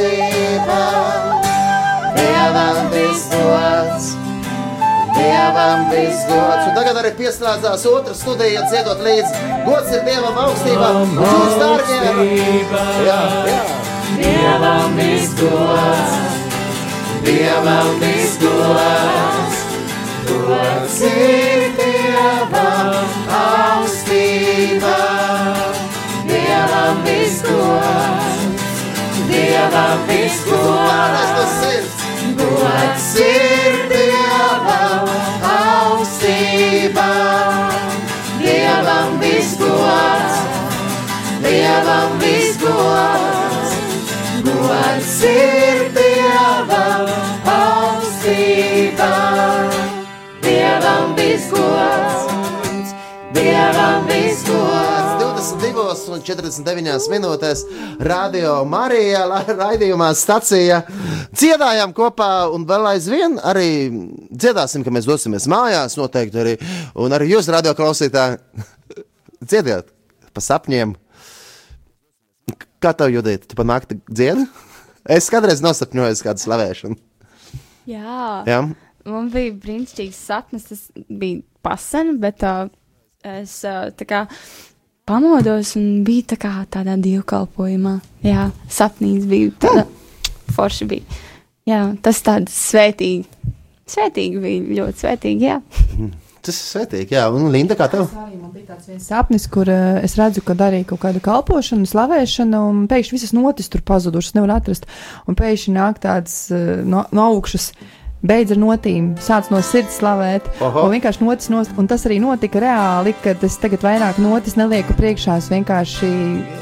augstībā. 0.00 0.82
Dievam 2.16 2.90
visgods, 2.90 4.14
Dievam 5.14 5.90
visgods. 5.90 6.66
Un 6.68 6.74
tagad 6.74 7.00
arī 7.02 7.12
pieslēdzās 7.18 7.86
otra 7.90 8.14
studija, 8.14 8.64
dziedot 8.70 9.02
līdzi. 9.04 9.32
Gods 9.66 9.92
ir 9.94 10.04
Dievam 10.08 10.36
augstībā. 10.46 10.90
Jūs, 11.16 11.54
dārgie, 11.60 12.00
jā, 13.06 13.20
jā. 13.50 13.62
Dievam 14.20 14.96
visgods, 14.98 16.12
Dievam 17.26 17.90
visgods. 18.00 19.66
Gods 20.30 21.00
ir 21.06 21.60
Dievam 21.78 22.94
augstībā. 23.40 24.98
Dievam 29.60 30.06
visgods. 30.08 31.20
Gods 32.38 33.08
ir 33.20 33.74
Dievam 33.92 35.04
augstībā. 35.44 37.10
Dievam 38.40 39.18
visgods, 39.20 40.36
Dievam 41.44 42.16
visgods. 42.22 43.70
Gods 44.48 45.22
ir 45.28 45.92
Dievam 45.98 47.06
augstībā. 47.44 49.14
Dievam 50.40 51.14
visgods, 51.20 51.89
22 56.08 56.14
un 56.16 56.22
49 56.64 57.08
minūtēs 57.12 57.62
Radio 58.00 58.64
Marija 58.68 59.24
la- 59.28 59.42
raidījumā 59.44 60.10
stacija 60.16 60.80
dziedājām 61.36 61.92
kopā 61.96 62.48
un 62.54 62.64
vēl 62.68 62.86
aizvien 62.94 63.38
arī 63.42 63.90
dziedāsim, 64.30 64.84
ka 64.84 64.90
mēs 64.90 65.08
dosimies 65.08 65.48
mājās 65.50 65.96
noteikti 66.00 66.40
arī. 66.40 66.56
Un 66.94 67.12
arī 67.12 67.30
jūs, 67.34 67.48
radio 67.52 67.74
klausītāji, 67.74 68.38
dziediet 69.50 69.90
pa 70.32 70.40
sapņiem. 70.40 70.94
Kā 72.80 72.94
tev 72.96 73.12
judīt? 73.12 73.44
Tu 73.50 73.56
pa 73.58 73.64
nakti 73.66 73.98
dziedi? 74.08 74.46
Es 75.10 75.28
kādreiz 75.32 75.60
nosapņoju 75.64 76.22
kādu 76.24 76.40
slavēšanu. 76.40 76.96
Jā. 77.90 78.44
Jā? 78.48 78.60
Man 79.08 79.28
bija 79.32 79.52
brīnišķīgs 79.56 80.16
sapnis, 80.28 80.68
tas 80.70 80.86
bija 81.08 81.40
pasen, 81.64 82.18
bet 82.20 82.44
uh, 82.46 82.68
es 83.26 83.58
uh, 83.68 83.88
tā 83.96 84.06
kā 84.08 84.22
pamodos 85.10 85.74
un 85.78 86.04
biju 86.06 86.28
tā 86.32 86.38
kā 86.40 86.52
tādā 86.70 86.94
dievkalpojumā. 87.02 87.98
Jā, 88.26 88.50
sapnīs 88.70 89.26
bija 89.30 89.50
tāda 89.64 89.86
forši 90.54 90.88
bija. 90.90 91.20
Jā, 91.68 91.82
tas 92.02 92.22
tāds 92.26 92.54
svētīgi. 92.70 93.26
Svētīgi 93.90 94.40
bija, 94.42 94.66
ļoti 94.80 95.02
svētīgi, 95.02 95.48
jā. 95.50 95.60
Tas 96.40 96.56
ir 96.56 96.66
svētīgi, 96.70 97.16
jā. 97.18 97.26
Un 97.34 97.50
Linda, 97.52 97.76
kā 97.76 97.90
tev? 97.92 98.06
Arī 98.16 98.38
man 98.38 98.52
bija 98.54 98.70
tāds 98.70 98.88
viens 98.88 99.08
sapnis, 99.10 99.44
kur 99.52 99.68
uh, 99.68 99.98
es 100.00 100.14
redzu, 100.16 100.40
ka 100.46 100.54
darīju 100.56 100.86
kaut 100.92 101.02
kādu 101.02 101.20
kalpošanu, 101.24 101.88
slavēšanu, 101.90 102.60
un 102.70 102.86
pēkšņi 102.90 103.16
visas 103.16 103.34
notis 103.36 103.68
tur 103.72 103.82
pazudušas, 103.86 104.36
nevar 104.38 104.54
atrast. 104.56 104.88
Un 105.28 105.36
pēkšņi 105.36 105.74
nāk 105.76 106.00
tāds 106.00 106.46
uh, 106.54 106.80
no, 106.86 107.04
no 107.12 107.26
augšas. 107.34 107.72
Beidz 108.20 108.52
ar 108.52 108.58
notīm, 108.60 109.14
sāc 109.16 109.46
no 109.48 109.62
sirds 109.64 109.94
slavēt. 109.96 110.44
Oho. 110.60 110.82
Un 110.84 110.92
vienkārši 110.92 111.24
notis 111.24 111.48
nost, 111.48 111.72
un 111.80 111.86
tas 111.88 112.02
arī 112.04 112.18
notika 112.20 112.60
reāli, 112.60 113.14
kad 113.24 113.40
es 113.46 113.56
tagad 113.62 113.80
vairāk 113.86 114.20
notis 114.20 114.58
nelieku 114.60 114.92
priekšā. 114.98 115.38
Es 115.40 115.48
vienkārši 115.48 116.10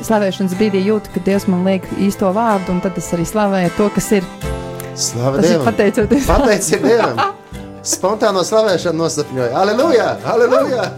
slavēšanas 0.07 0.55
brīdī 0.61 0.85
jūtu, 0.87 1.11
ka 1.17 1.25
Dievs 1.27 1.49
man 1.51 1.67
liek 1.67 1.91
īsto 1.99 2.31
vārdu, 2.37 2.77
un 2.77 2.81
tad 2.85 3.03
es 3.03 3.11
arī 3.17 3.27
slavēju 3.27 3.75
to, 3.75 3.91
kas 3.99 4.13
ir. 4.21 4.31
Ir 4.95 5.43
Dievam! 5.43 5.67
pateicoties. 5.67 6.31
Pateicība 6.31 6.95
Dievam! 6.95 7.23
Spontāno 7.99 8.47
slavēšanu 8.47 9.03
nosapņoja. 9.03 9.53
Aleluja! 9.59 10.09
Aleluja! 10.31 10.89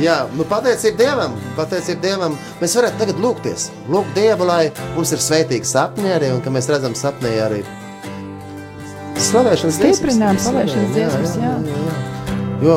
Jā, 0.00 0.20
nu 0.38 0.46
pateicība 0.48 1.02
Dievam, 1.02 1.34
pateicība 1.58 2.12
Dievam. 2.12 2.38
Mēs 2.62 2.78
varētu 2.78 3.02
tagad 3.02 3.24
lūgties. 3.26 3.72
Lūgt 3.90 4.14
Dievu, 4.14 4.46
lai 4.46 4.68
mums 4.94 5.10
ir 5.10 5.22
svētīgi 5.22 5.66
sapņi 5.66 6.14
arī, 6.14 6.30
un 6.36 6.44
ka 6.46 6.54
mēs 6.54 6.70
redzam 6.70 6.94
sapnī 6.94 7.40
arī 7.42 7.66
slavēšanas 9.18 9.78
dziesmas. 9.80 10.18
Mēs 10.18 10.44
slavēšanas 10.44 10.44
slavējam, 10.44 10.84
jā, 10.84 10.92
dziesmas, 10.94 11.36
jā. 11.36 11.52
jā, 11.68 11.78
jā. 11.86 11.94
Jo, 12.64 12.76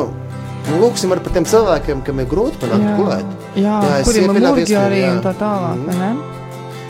nu, 0.70 0.80
lūksim 0.82 1.12
par 1.14 1.20
tiem 1.34 1.44
cilvēkiem, 1.48 2.02
kam 2.06 2.20
ir 2.22 2.26
grūti 2.30 2.60
panākt 2.62 2.88
gulēt. 2.98 3.36
Jā, 3.58 3.76
Jā, 3.82 4.00
kuriem 4.06 4.24
ir 4.36 4.42
murgi 4.46 4.76
arī 4.78 5.02
un 5.10 5.20
tā 5.24 5.32
tālāk, 5.38 5.84
vai 5.88 5.96
ne? 5.98 6.10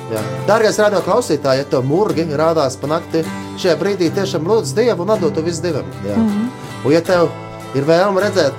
Jā. 0.09 0.23
Dārgais 0.49 0.79
radio 0.81 1.01
klausītāj, 1.05 1.59
ja 1.61 1.65
tev 1.69 1.85
murgi 1.85 2.25
rādās 2.41 2.77
pa 2.81 2.89
nakti, 2.89 3.25
šajā 3.61 3.77
brīdī 3.81 4.09
tiešām 4.17 4.47
lūdz 4.49 4.73
Dievu 4.77 5.05
un 5.05 5.11
atdod 5.17 5.35
to 5.37 5.43
visu 5.45 5.63
Dievam. 5.63 5.85
Jā. 6.07 6.17
Mm 6.17 6.25
Mhm. 6.25 6.39
-hmm. 6.39 6.87
Un 6.87 6.93
ja 6.93 7.01
tev 7.01 7.29
ir 7.75 7.85
vēlme 7.85 8.21
redzēt, 8.23 8.53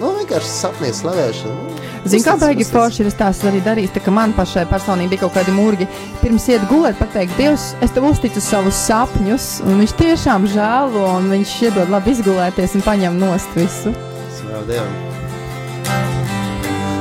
nu 0.00 0.06
vienkārši 0.18 0.50
sapnī 0.62 0.92
slavēšanu. 0.92 1.54
nu, 1.54 1.85
Zini, 2.06 2.22
kā 2.22 2.36
baigi 2.38 2.66
forši 2.68 3.02
ir 3.02 3.14
tas 3.18 3.40
arī 3.48 3.60
darījis, 3.64 3.94
tā 3.96 4.02
ka 4.04 4.14
man 4.14 4.34
pašai 4.36 4.66
personīgi 4.70 5.14
bija 5.14 5.24
kaut 5.24 5.34
kādi 5.38 5.54
murgi. 5.54 5.88
Pirms 6.22 6.46
iet 6.52 6.66
gulēt, 6.70 6.98
pateikt, 7.00 7.34
Dievs, 7.40 7.72
es 7.82 7.94
tev 7.94 8.06
uzticu 8.10 8.42
savus 8.42 8.78
sapņus, 8.86 9.48
un 9.66 9.82
viņš 9.82 9.96
tiešām 9.98 10.46
žēlo, 10.54 11.08
un 11.16 11.32
viņš 11.34 11.56
iedod 11.66 11.90
labi 11.90 12.14
izgulēties 12.14 12.78
un 12.78 12.86
paņem 12.86 13.18
nost 13.22 13.58
visu. 13.58 13.94
Slavu 14.38 14.64
Dievam. 14.70 15.02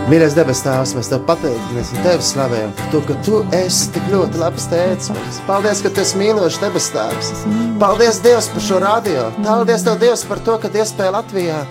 Mīļais 0.06 0.36
debes 0.38 0.60
Tēvs, 0.62 0.91
mēs 0.93 1.08
tev 1.10 1.24
pateicamies 1.26 1.88
un 1.95 2.03
tevi 2.06 2.26
slavējam 2.26 2.74
par 2.78 2.89
to, 2.93 2.99
ka 3.08 3.16
tu 3.26 3.39
esi 3.58 3.88
tik 3.95 4.12
ļoti 4.12 4.38
labs 4.38 4.68
tēvs. 4.70 5.10
Paldies, 5.47 5.82
ka 5.82 5.89
tu 5.89 6.03
esi 6.03 6.20
mīlošs 6.22 6.60
debes 6.62 6.91
Tēvs. 6.93 7.32
Paldies, 7.82 8.20
Dievs, 8.22 8.51
par 8.53 8.66
šo 8.68 8.82
radio. 8.84 9.24
Paldies, 9.39 9.86
Tev, 9.88 9.97
Dievs, 10.03 10.22
par 10.30 10.43
to, 10.45 10.60
ka 10.62 10.70
iespēja 10.70 11.16
Latvijā 11.18 11.64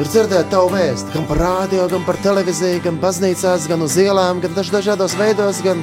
ir 0.00 0.08
dzirdēt 0.08 0.50
tavu 0.52 0.70
vēstu. 0.72 1.12
Gan 1.14 1.26
par 1.28 1.40
radio, 1.42 1.86
gan 1.90 2.04
par 2.06 2.18
televīziju, 2.24 2.82
gan 2.86 3.00
baznīcās, 3.02 3.68
gan 3.70 3.84
uz 3.84 3.96
ielām, 4.00 4.40
gan 4.40 4.54
daž 4.56 4.72
dažādos 4.72 5.16
veidos, 5.18 5.60
gan 5.64 5.82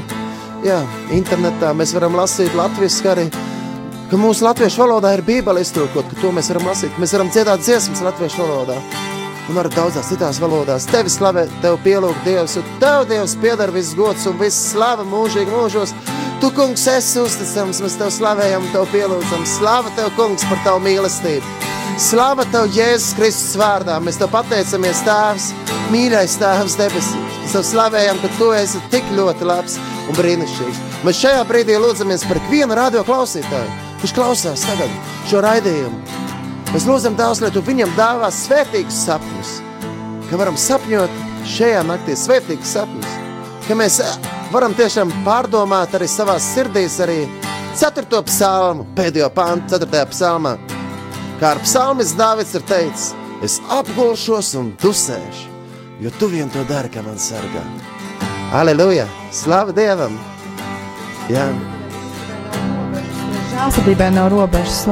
jā, 0.65 0.79
internetā. 1.13 1.73
Mēs 1.77 1.93
varam 1.97 2.17
lasīt 2.17 2.57
latviešu 2.57 3.11
arī. 3.13 3.27
Ka 4.07 4.17
mūsu 4.19 4.47
latviešu 4.47 4.85
valodā 4.85 5.13
ir 5.17 5.25
bībele 5.27 5.61
iztulkot, 5.61 6.07
ka 6.09 6.21
to 6.21 6.31
mēs 6.33 6.49
varam 6.53 6.71
lasīt. 6.71 6.97
Mēs 7.01 7.13
varam 7.17 7.29
dziedāt 7.33 7.65
dziesmas 7.65 8.03
latviešu 8.07 8.43
valodā 8.45 8.79
un 9.47 9.59
arī 9.61 9.71
daudzās 9.71 10.09
citās 10.11 10.41
valodās. 10.43 10.87
Tevi 10.91 11.11
slavē, 11.11 11.45
tev 11.63 11.77
pielūgt 11.85 12.25
Dievs, 12.27 12.57
un 12.59 12.65
tev 12.81 13.05
Dievs 13.07 13.37
pieder 13.39 13.71
viss 13.71 13.95
gods 13.95 14.27
un 14.27 14.35
viss 14.41 14.73
slava 14.73 15.05
mūžīgi 15.07 15.53
mūžos. 15.53 15.95
Tu, 16.41 16.51
kungs, 16.57 16.83
esi 16.91 17.21
uzticams, 17.23 17.79
mēs 17.85 17.95
tev 17.97 18.11
slavējam 18.13 18.67
un 18.67 18.75
tev 18.75 18.91
pielūdzam. 18.91 19.47
Slava 19.57 19.93
tev, 19.95 20.11
kungs, 20.19 20.45
par 20.51 20.61
tavu 20.67 20.83
mīlestību. 20.85 21.76
Slava 21.97 22.43
tev, 22.45 22.67
Jēzus 22.69 23.15
Kristus 23.17 23.55
vārdā. 23.57 23.95
Mēs 24.05 24.19
tev 24.21 24.29
pateicamies, 24.29 24.99
Tēvs, 25.01 25.47
mīļais 25.89 26.35
Tēvs 26.37 26.75
debesīs. 26.77 27.15
Mēs 27.41 27.55
tev 27.55 27.63
slavējam, 27.65 28.19
ka 28.21 28.29
tu 28.37 28.51
esi 28.53 28.81
tik 28.93 29.07
ļoti 29.17 29.47
labs 29.49 29.79
un 30.05 30.19
brīnišķīgs. 30.19 30.83
Mēs 31.07 31.23
šajā 31.23 31.41
brīdī 31.49 31.79
lūdzamies 31.81 32.27
par 32.29 32.37
ikvienu 32.37 32.77
radio 32.77 33.01
klausītāju, 33.07 33.73
kurš 34.03 34.13
klausās 34.13 34.67
tagad 34.67 34.93
šo 35.31 35.41
raidījumu. 35.47 36.21
Mēs 36.75 36.85
lūdzam 36.85 37.17
Dievu, 37.17 37.41
lai 37.47 37.51
tu 37.57 37.65
viņam 37.65 37.97
dāvā 37.97 38.29
svētīgus 38.29 39.01
sapņus, 39.07 39.57
ka 40.29 40.37
varam 40.37 40.61
sapņot 40.67 41.19
šajā 41.49 41.81
naktī 41.89 42.13
svētīgus 42.13 42.77
sapņus, 42.77 43.19
ka 43.65 43.81
mēs 43.81 44.01
eh, 44.05 44.31
varam 44.53 44.77
tiešām 44.77 45.17
pārdomāt 45.25 45.97
arī 45.97 46.13
savā 46.13 46.37
sirdīs, 46.37 47.01
arī 47.01 47.23
4. 47.73 48.25
psalmu, 48.29 48.85
pēdējo 48.93 49.33
pāntu, 49.33 49.79
4. 49.81 50.09
psalmā. 50.13 50.59
Kā 51.37 51.53
ar 51.53 51.61
psalmis 51.61 52.15
Dāvids 52.17 52.55
ir 52.57 52.63
teicis, 52.65 53.11
es 53.45 53.59
apgulšos 53.69 54.55
un 54.57 54.71
dusēšu, 54.81 55.51
jo 56.01 56.13
tu 56.17 56.31
vien 56.33 56.49
to 56.49 56.63
dari, 56.69 56.89
kā 56.89 57.05
man 57.05 57.19
sargā. 57.21 57.61
Aleluja! 58.57 59.05
Slava 59.31 59.75
Dievam! 59.75 60.17
Jā, 61.29 61.49
Žēlsirdībai 63.57 64.11
nav 64.13 64.27
robežas. 64.29 64.83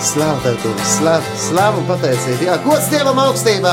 Slavu 0.00 0.38
tev, 0.44 0.54
kungs, 0.62 0.92
slavu, 0.96 1.32
slavu 1.48 1.80
un 1.82 1.88
pateicību. 1.88 2.46
Jā, 2.46 2.54
gods 2.64 2.86
Dievam 2.92 3.18
augstībā! 3.20 3.72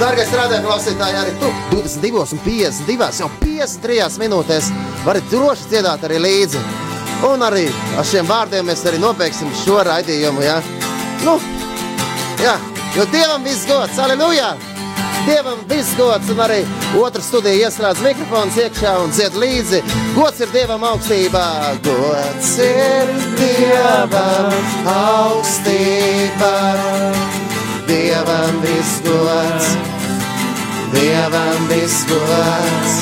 Dārgais 0.00 0.32
rādījuma 0.34 0.64
klausītāji, 0.66 1.18
arī 1.20 1.34
tu 1.38 1.50
22 1.74 2.22
un 2.24 2.40
52, 2.46 3.10
jau 3.20 3.28
53 3.44 4.20
minūtēs 4.24 4.72
vari 5.04 5.22
droši 5.30 5.68
dziedāt 5.70 6.08
arī 6.08 6.22
līdzi. 6.24 6.62
Un 7.28 7.44
arī 7.46 7.68
ar 8.00 8.08
šiem 8.08 8.26
vārdiem 8.26 8.66
mēs 8.72 8.82
arī 8.88 8.98
nobeigsim 9.02 9.52
šo 9.62 9.82
raidījumu, 9.86 10.42
jā. 10.48 10.56
Nu, 11.22 11.36
jā, 12.42 12.56
jo 12.96 13.04
Dievam 13.12 13.44
viss 13.46 13.66
gods, 13.68 13.98
aleluja! 14.02 14.56
Dievam 15.22 15.60
viss 15.70 15.94
gods, 15.94 16.30
un 16.34 16.40
arī 16.42 16.64
otrs 16.98 17.28
studija 17.30 17.68
ieslēdz 17.68 18.00
mikrofons 18.02 18.56
iekšā 18.58 18.96
un 19.04 19.12
dzied 19.14 19.36
līdzi. 19.38 19.78
Gods 20.16 20.42
ir 20.42 20.50
Dievam 20.50 20.82
augstībā, 20.88 21.44
gods 21.86 22.48
ir 22.64 23.12
Dievam 23.38 24.50
augstībā. 24.96 26.56
Dievam 27.86 28.58
viss 28.64 28.98
gods, 29.06 29.70
Dievam 30.96 31.70
viss 31.70 32.02
gods. 32.10 32.98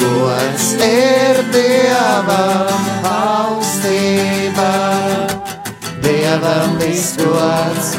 Gods 0.00 0.72
ir 0.80 1.44
Dievam 1.52 2.88
augstībā. 3.12 4.72
Dievam 6.08 6.78
viss 6.78 7.16
gods, 7.16 7.98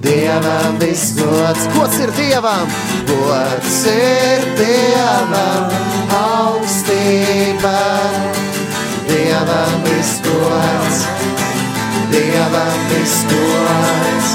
Dievam 0.00 0.78
viss 0.78 1.12
gods. 1.12 1.66
Gods 1.74 1.98
ir 2.00 2.10
Dievam, 2.16 2.66
gods 3.04 3.84
ir 3.84 4.40
Dievam 4.56 5.68
augstībā. 6.08 7.82
Dievam 9.10 9.76
viss 9.84 10.22
gods, 10.24 11.04
Dievam 12.14 12.80
viss 12.88 13.18
gods. 13.28 14.32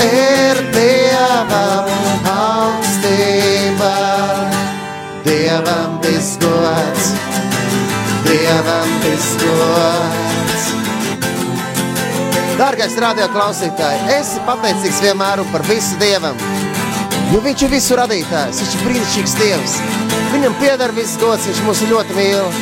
Ir 0.00 0.56
Dievam 0.72 1.84
augstībā. 2.24 3.94
Dievam 5.28 6.00
viss 6.00 6.38
gods, 6.40 7.12
Dievam 8.24 8.88
viss 9.04 9.36
gods. 9.44 10.29
Dārgais 12.60 12.92
radio 13.00 13.24
klausītāj, 13.32 13.94
esi 14.18 14.40
pateicīgs 14.44 14.98
vienmēr 15.00 15.40
par 15.48 15.62
visu 15.64 15.96
Dievam. 15.96 16.36
Jo 17.32 17.40
viņš 17.40 17.64
ir 17.64 17.72
visu 17.72 17.96
radītājs, 17.96 18.60
viņš 18.60 18.74
ir 18.76 18.82
brīnišķīgs 18.84 19.36
Dievs. 19.38 19.78
Viņam 20.34 20.58
pieder 20.60 20.92
viss 20.92 21.16
gods, 21.22 21.48
viņš 21.48 21.64
mūs 21.64 21.82
ļoti 21.88 22.18
mīl. 22.18 22.52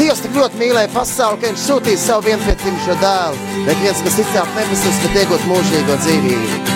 Dievs 0.00 0.26
tik 0.26 0.34
ļoti 0.34 0.58
mīlēja 0.64 0.90
pasauli, 0.96 1.38
ka 1.44 1.52
viņš 1.52 1.70
sūtīja 1.70 2.04
savu 2.08 2.26
vienpiedzimušo 2.26 2.98
dēlu, 3.06 3.58
lai 3.68 3.80
viens, 3.84 4.02
kas 4.02 4.18
ticāk 4.18 4.54
nebesis, 4.58 5.02
bet 5.06 5.20
iegūt 5.22 5.50
mūžīgo 5.52 6.02
dzīvību. 6.02 6.73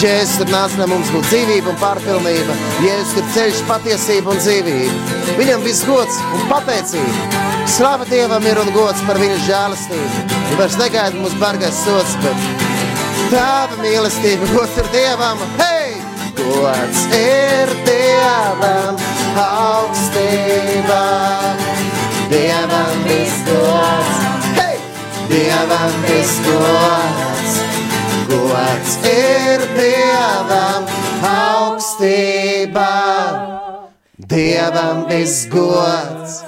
Jēzus 0.00 0.38
tur 0.40 0.48
nāca, 0.50 0.78
lai 0.80 0.86
mums 0.90 1.10
būtu 1.12 1.28
dzīvība 1.28 1.72
un 1.72 1.78
pārpilnība. 1.80 2.54
Jēzus 2.82 3.12
tur 3.16 3.26
ceļš, 3.34 3.60
patiesība 3.68 4.32
un 4.32 4.40
dzīvība. 4.40 5.18
Viņam 5.38 5.64
viss 5.66 5.84
gods 5.86 6.16
un 6.32 6.46
pateicība. 6.50 7.42
Slava 7.70 8.06
Dievam 8.08 8.46
ir 8.48 8.58
un 8.62 8.72
gods 8.74 9.02
par 9.06 9.20
viņa 9.20 9.38
žēlastību. 9.46 10.24
Un 10.50 10.58
vairs 10.58 10.78
negaida 10.80 11.18
mums 11.18 11.36
bargais 11.40 11.78
sots, 11.84 12.16
bet 12.24 12.48
tāda 13.30 13.78
mīlestība, 13.82 14.48
gods 14.56 14.80
ir 14.82 14.90
Dievam. 14.96 15.44
Hei! 15.60 15.94
Gods 16.40 17.04
ir 17.18 17.74
Dievam 17.86 18.98
augstībā. 19.44 21.02
Dievam 22.32 23.04
viss 23.06 23.44
gods. 23.50 24.24
Hei! 24.56 24.80
Dievam 25.30 26.00
viss 26.08 26.40
gods. 26.48 27.71
Gods 28.32 28.94
ir 29.04 29.60
Dievam 29.76 30.86
augstībā. 31.28 32.92
Dievam 34.16 35.02
viss 35.10 35.44
gods. 35.52 36.38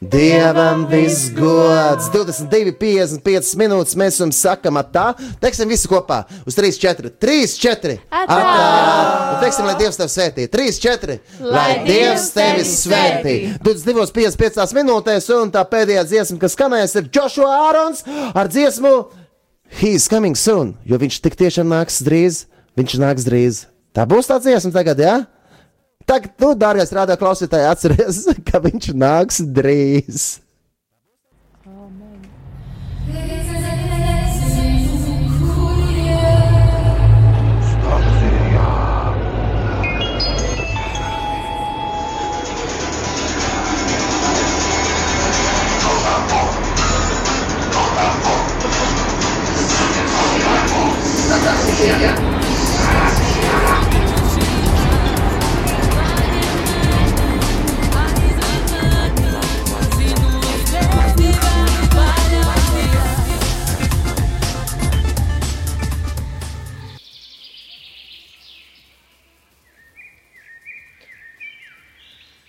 Dievam 0.00 0.86
viss 0.88 1.28
gods. 1.36 2.08
22, 2.14 2.72
55 2.80 3.52
minūtes 3.60 3.98
mēs 4.00 4.16
jums 4.22 4.40
sakam, 4.40 4.80
tā. 4.94 5.10
Teiksim, 5.44 5.68
visi 5.68 5.90
kopā 5.92 6.22
uz 6.48 6.56
3, 6.56 6.72
4, 6.80 7.12
3, 7.20 7.52
4. 7.68 8.00
Atā! 8.22 8.40
Un 8.40 9.44
teiksim, 9.44 9.68
lai 9.68 9.76
Dievs 9.76 10.00
tevi 10.00 10.16
svētī. 10.16 10.48
3, 10.56 10.82
4. 10.88 11.20
Lai 11.44 11.70
Dievs 11.84 12.30
tevi 12.32 12.64
svētī. 12.64 13.38
22, 13.60 14.08
55 14.16 14.78
minūtēs, 14.80 15.28
un 15.36 15.52
tā 15.52 15.68
pēdējā 15.68 16.08
dziesma, 16.14 16.40
kas 16.40 16.56
skanēs, 16.56 16.96
ir 16.96 17.12
Joshua 17.12 17.52
Ārons 17.68 18.06
ar 18.08 18.48
dziesmu 18.48 18.94
He's 19.70 20.08
coming 20.10 20.34
soon, 20.34 20.74
jo 20.84 20.98
viņš 20.98 21.20
tik 21.22 21.38
tiešām 21.38 21.70
nāks 21.70 22.00
drīz. 22.02 22.44
Viņš 22.78 22.96
nāks 23.02 23.26
drīz. 23.26 23.64
Tā 23.94 24.06
būs 24.08 24.28
tā 24.30 24.38
dziesma 24.42 24.72
tagad, 24.74 25.02
jā? 25.02 25.14
Ja? 25.20 25.40
Tagad, 26.08 26.32
nu, 26.42 26.52
dārgais 26.58 26.90
rādā 26.94 27.14
klausītāji, 27.18 27.68
atcerieties, 27.70 28.22
ka 28.48 28.60
viņš 28.62 28.92
nāks 28.98 29.42
drīz. 29.46 30.30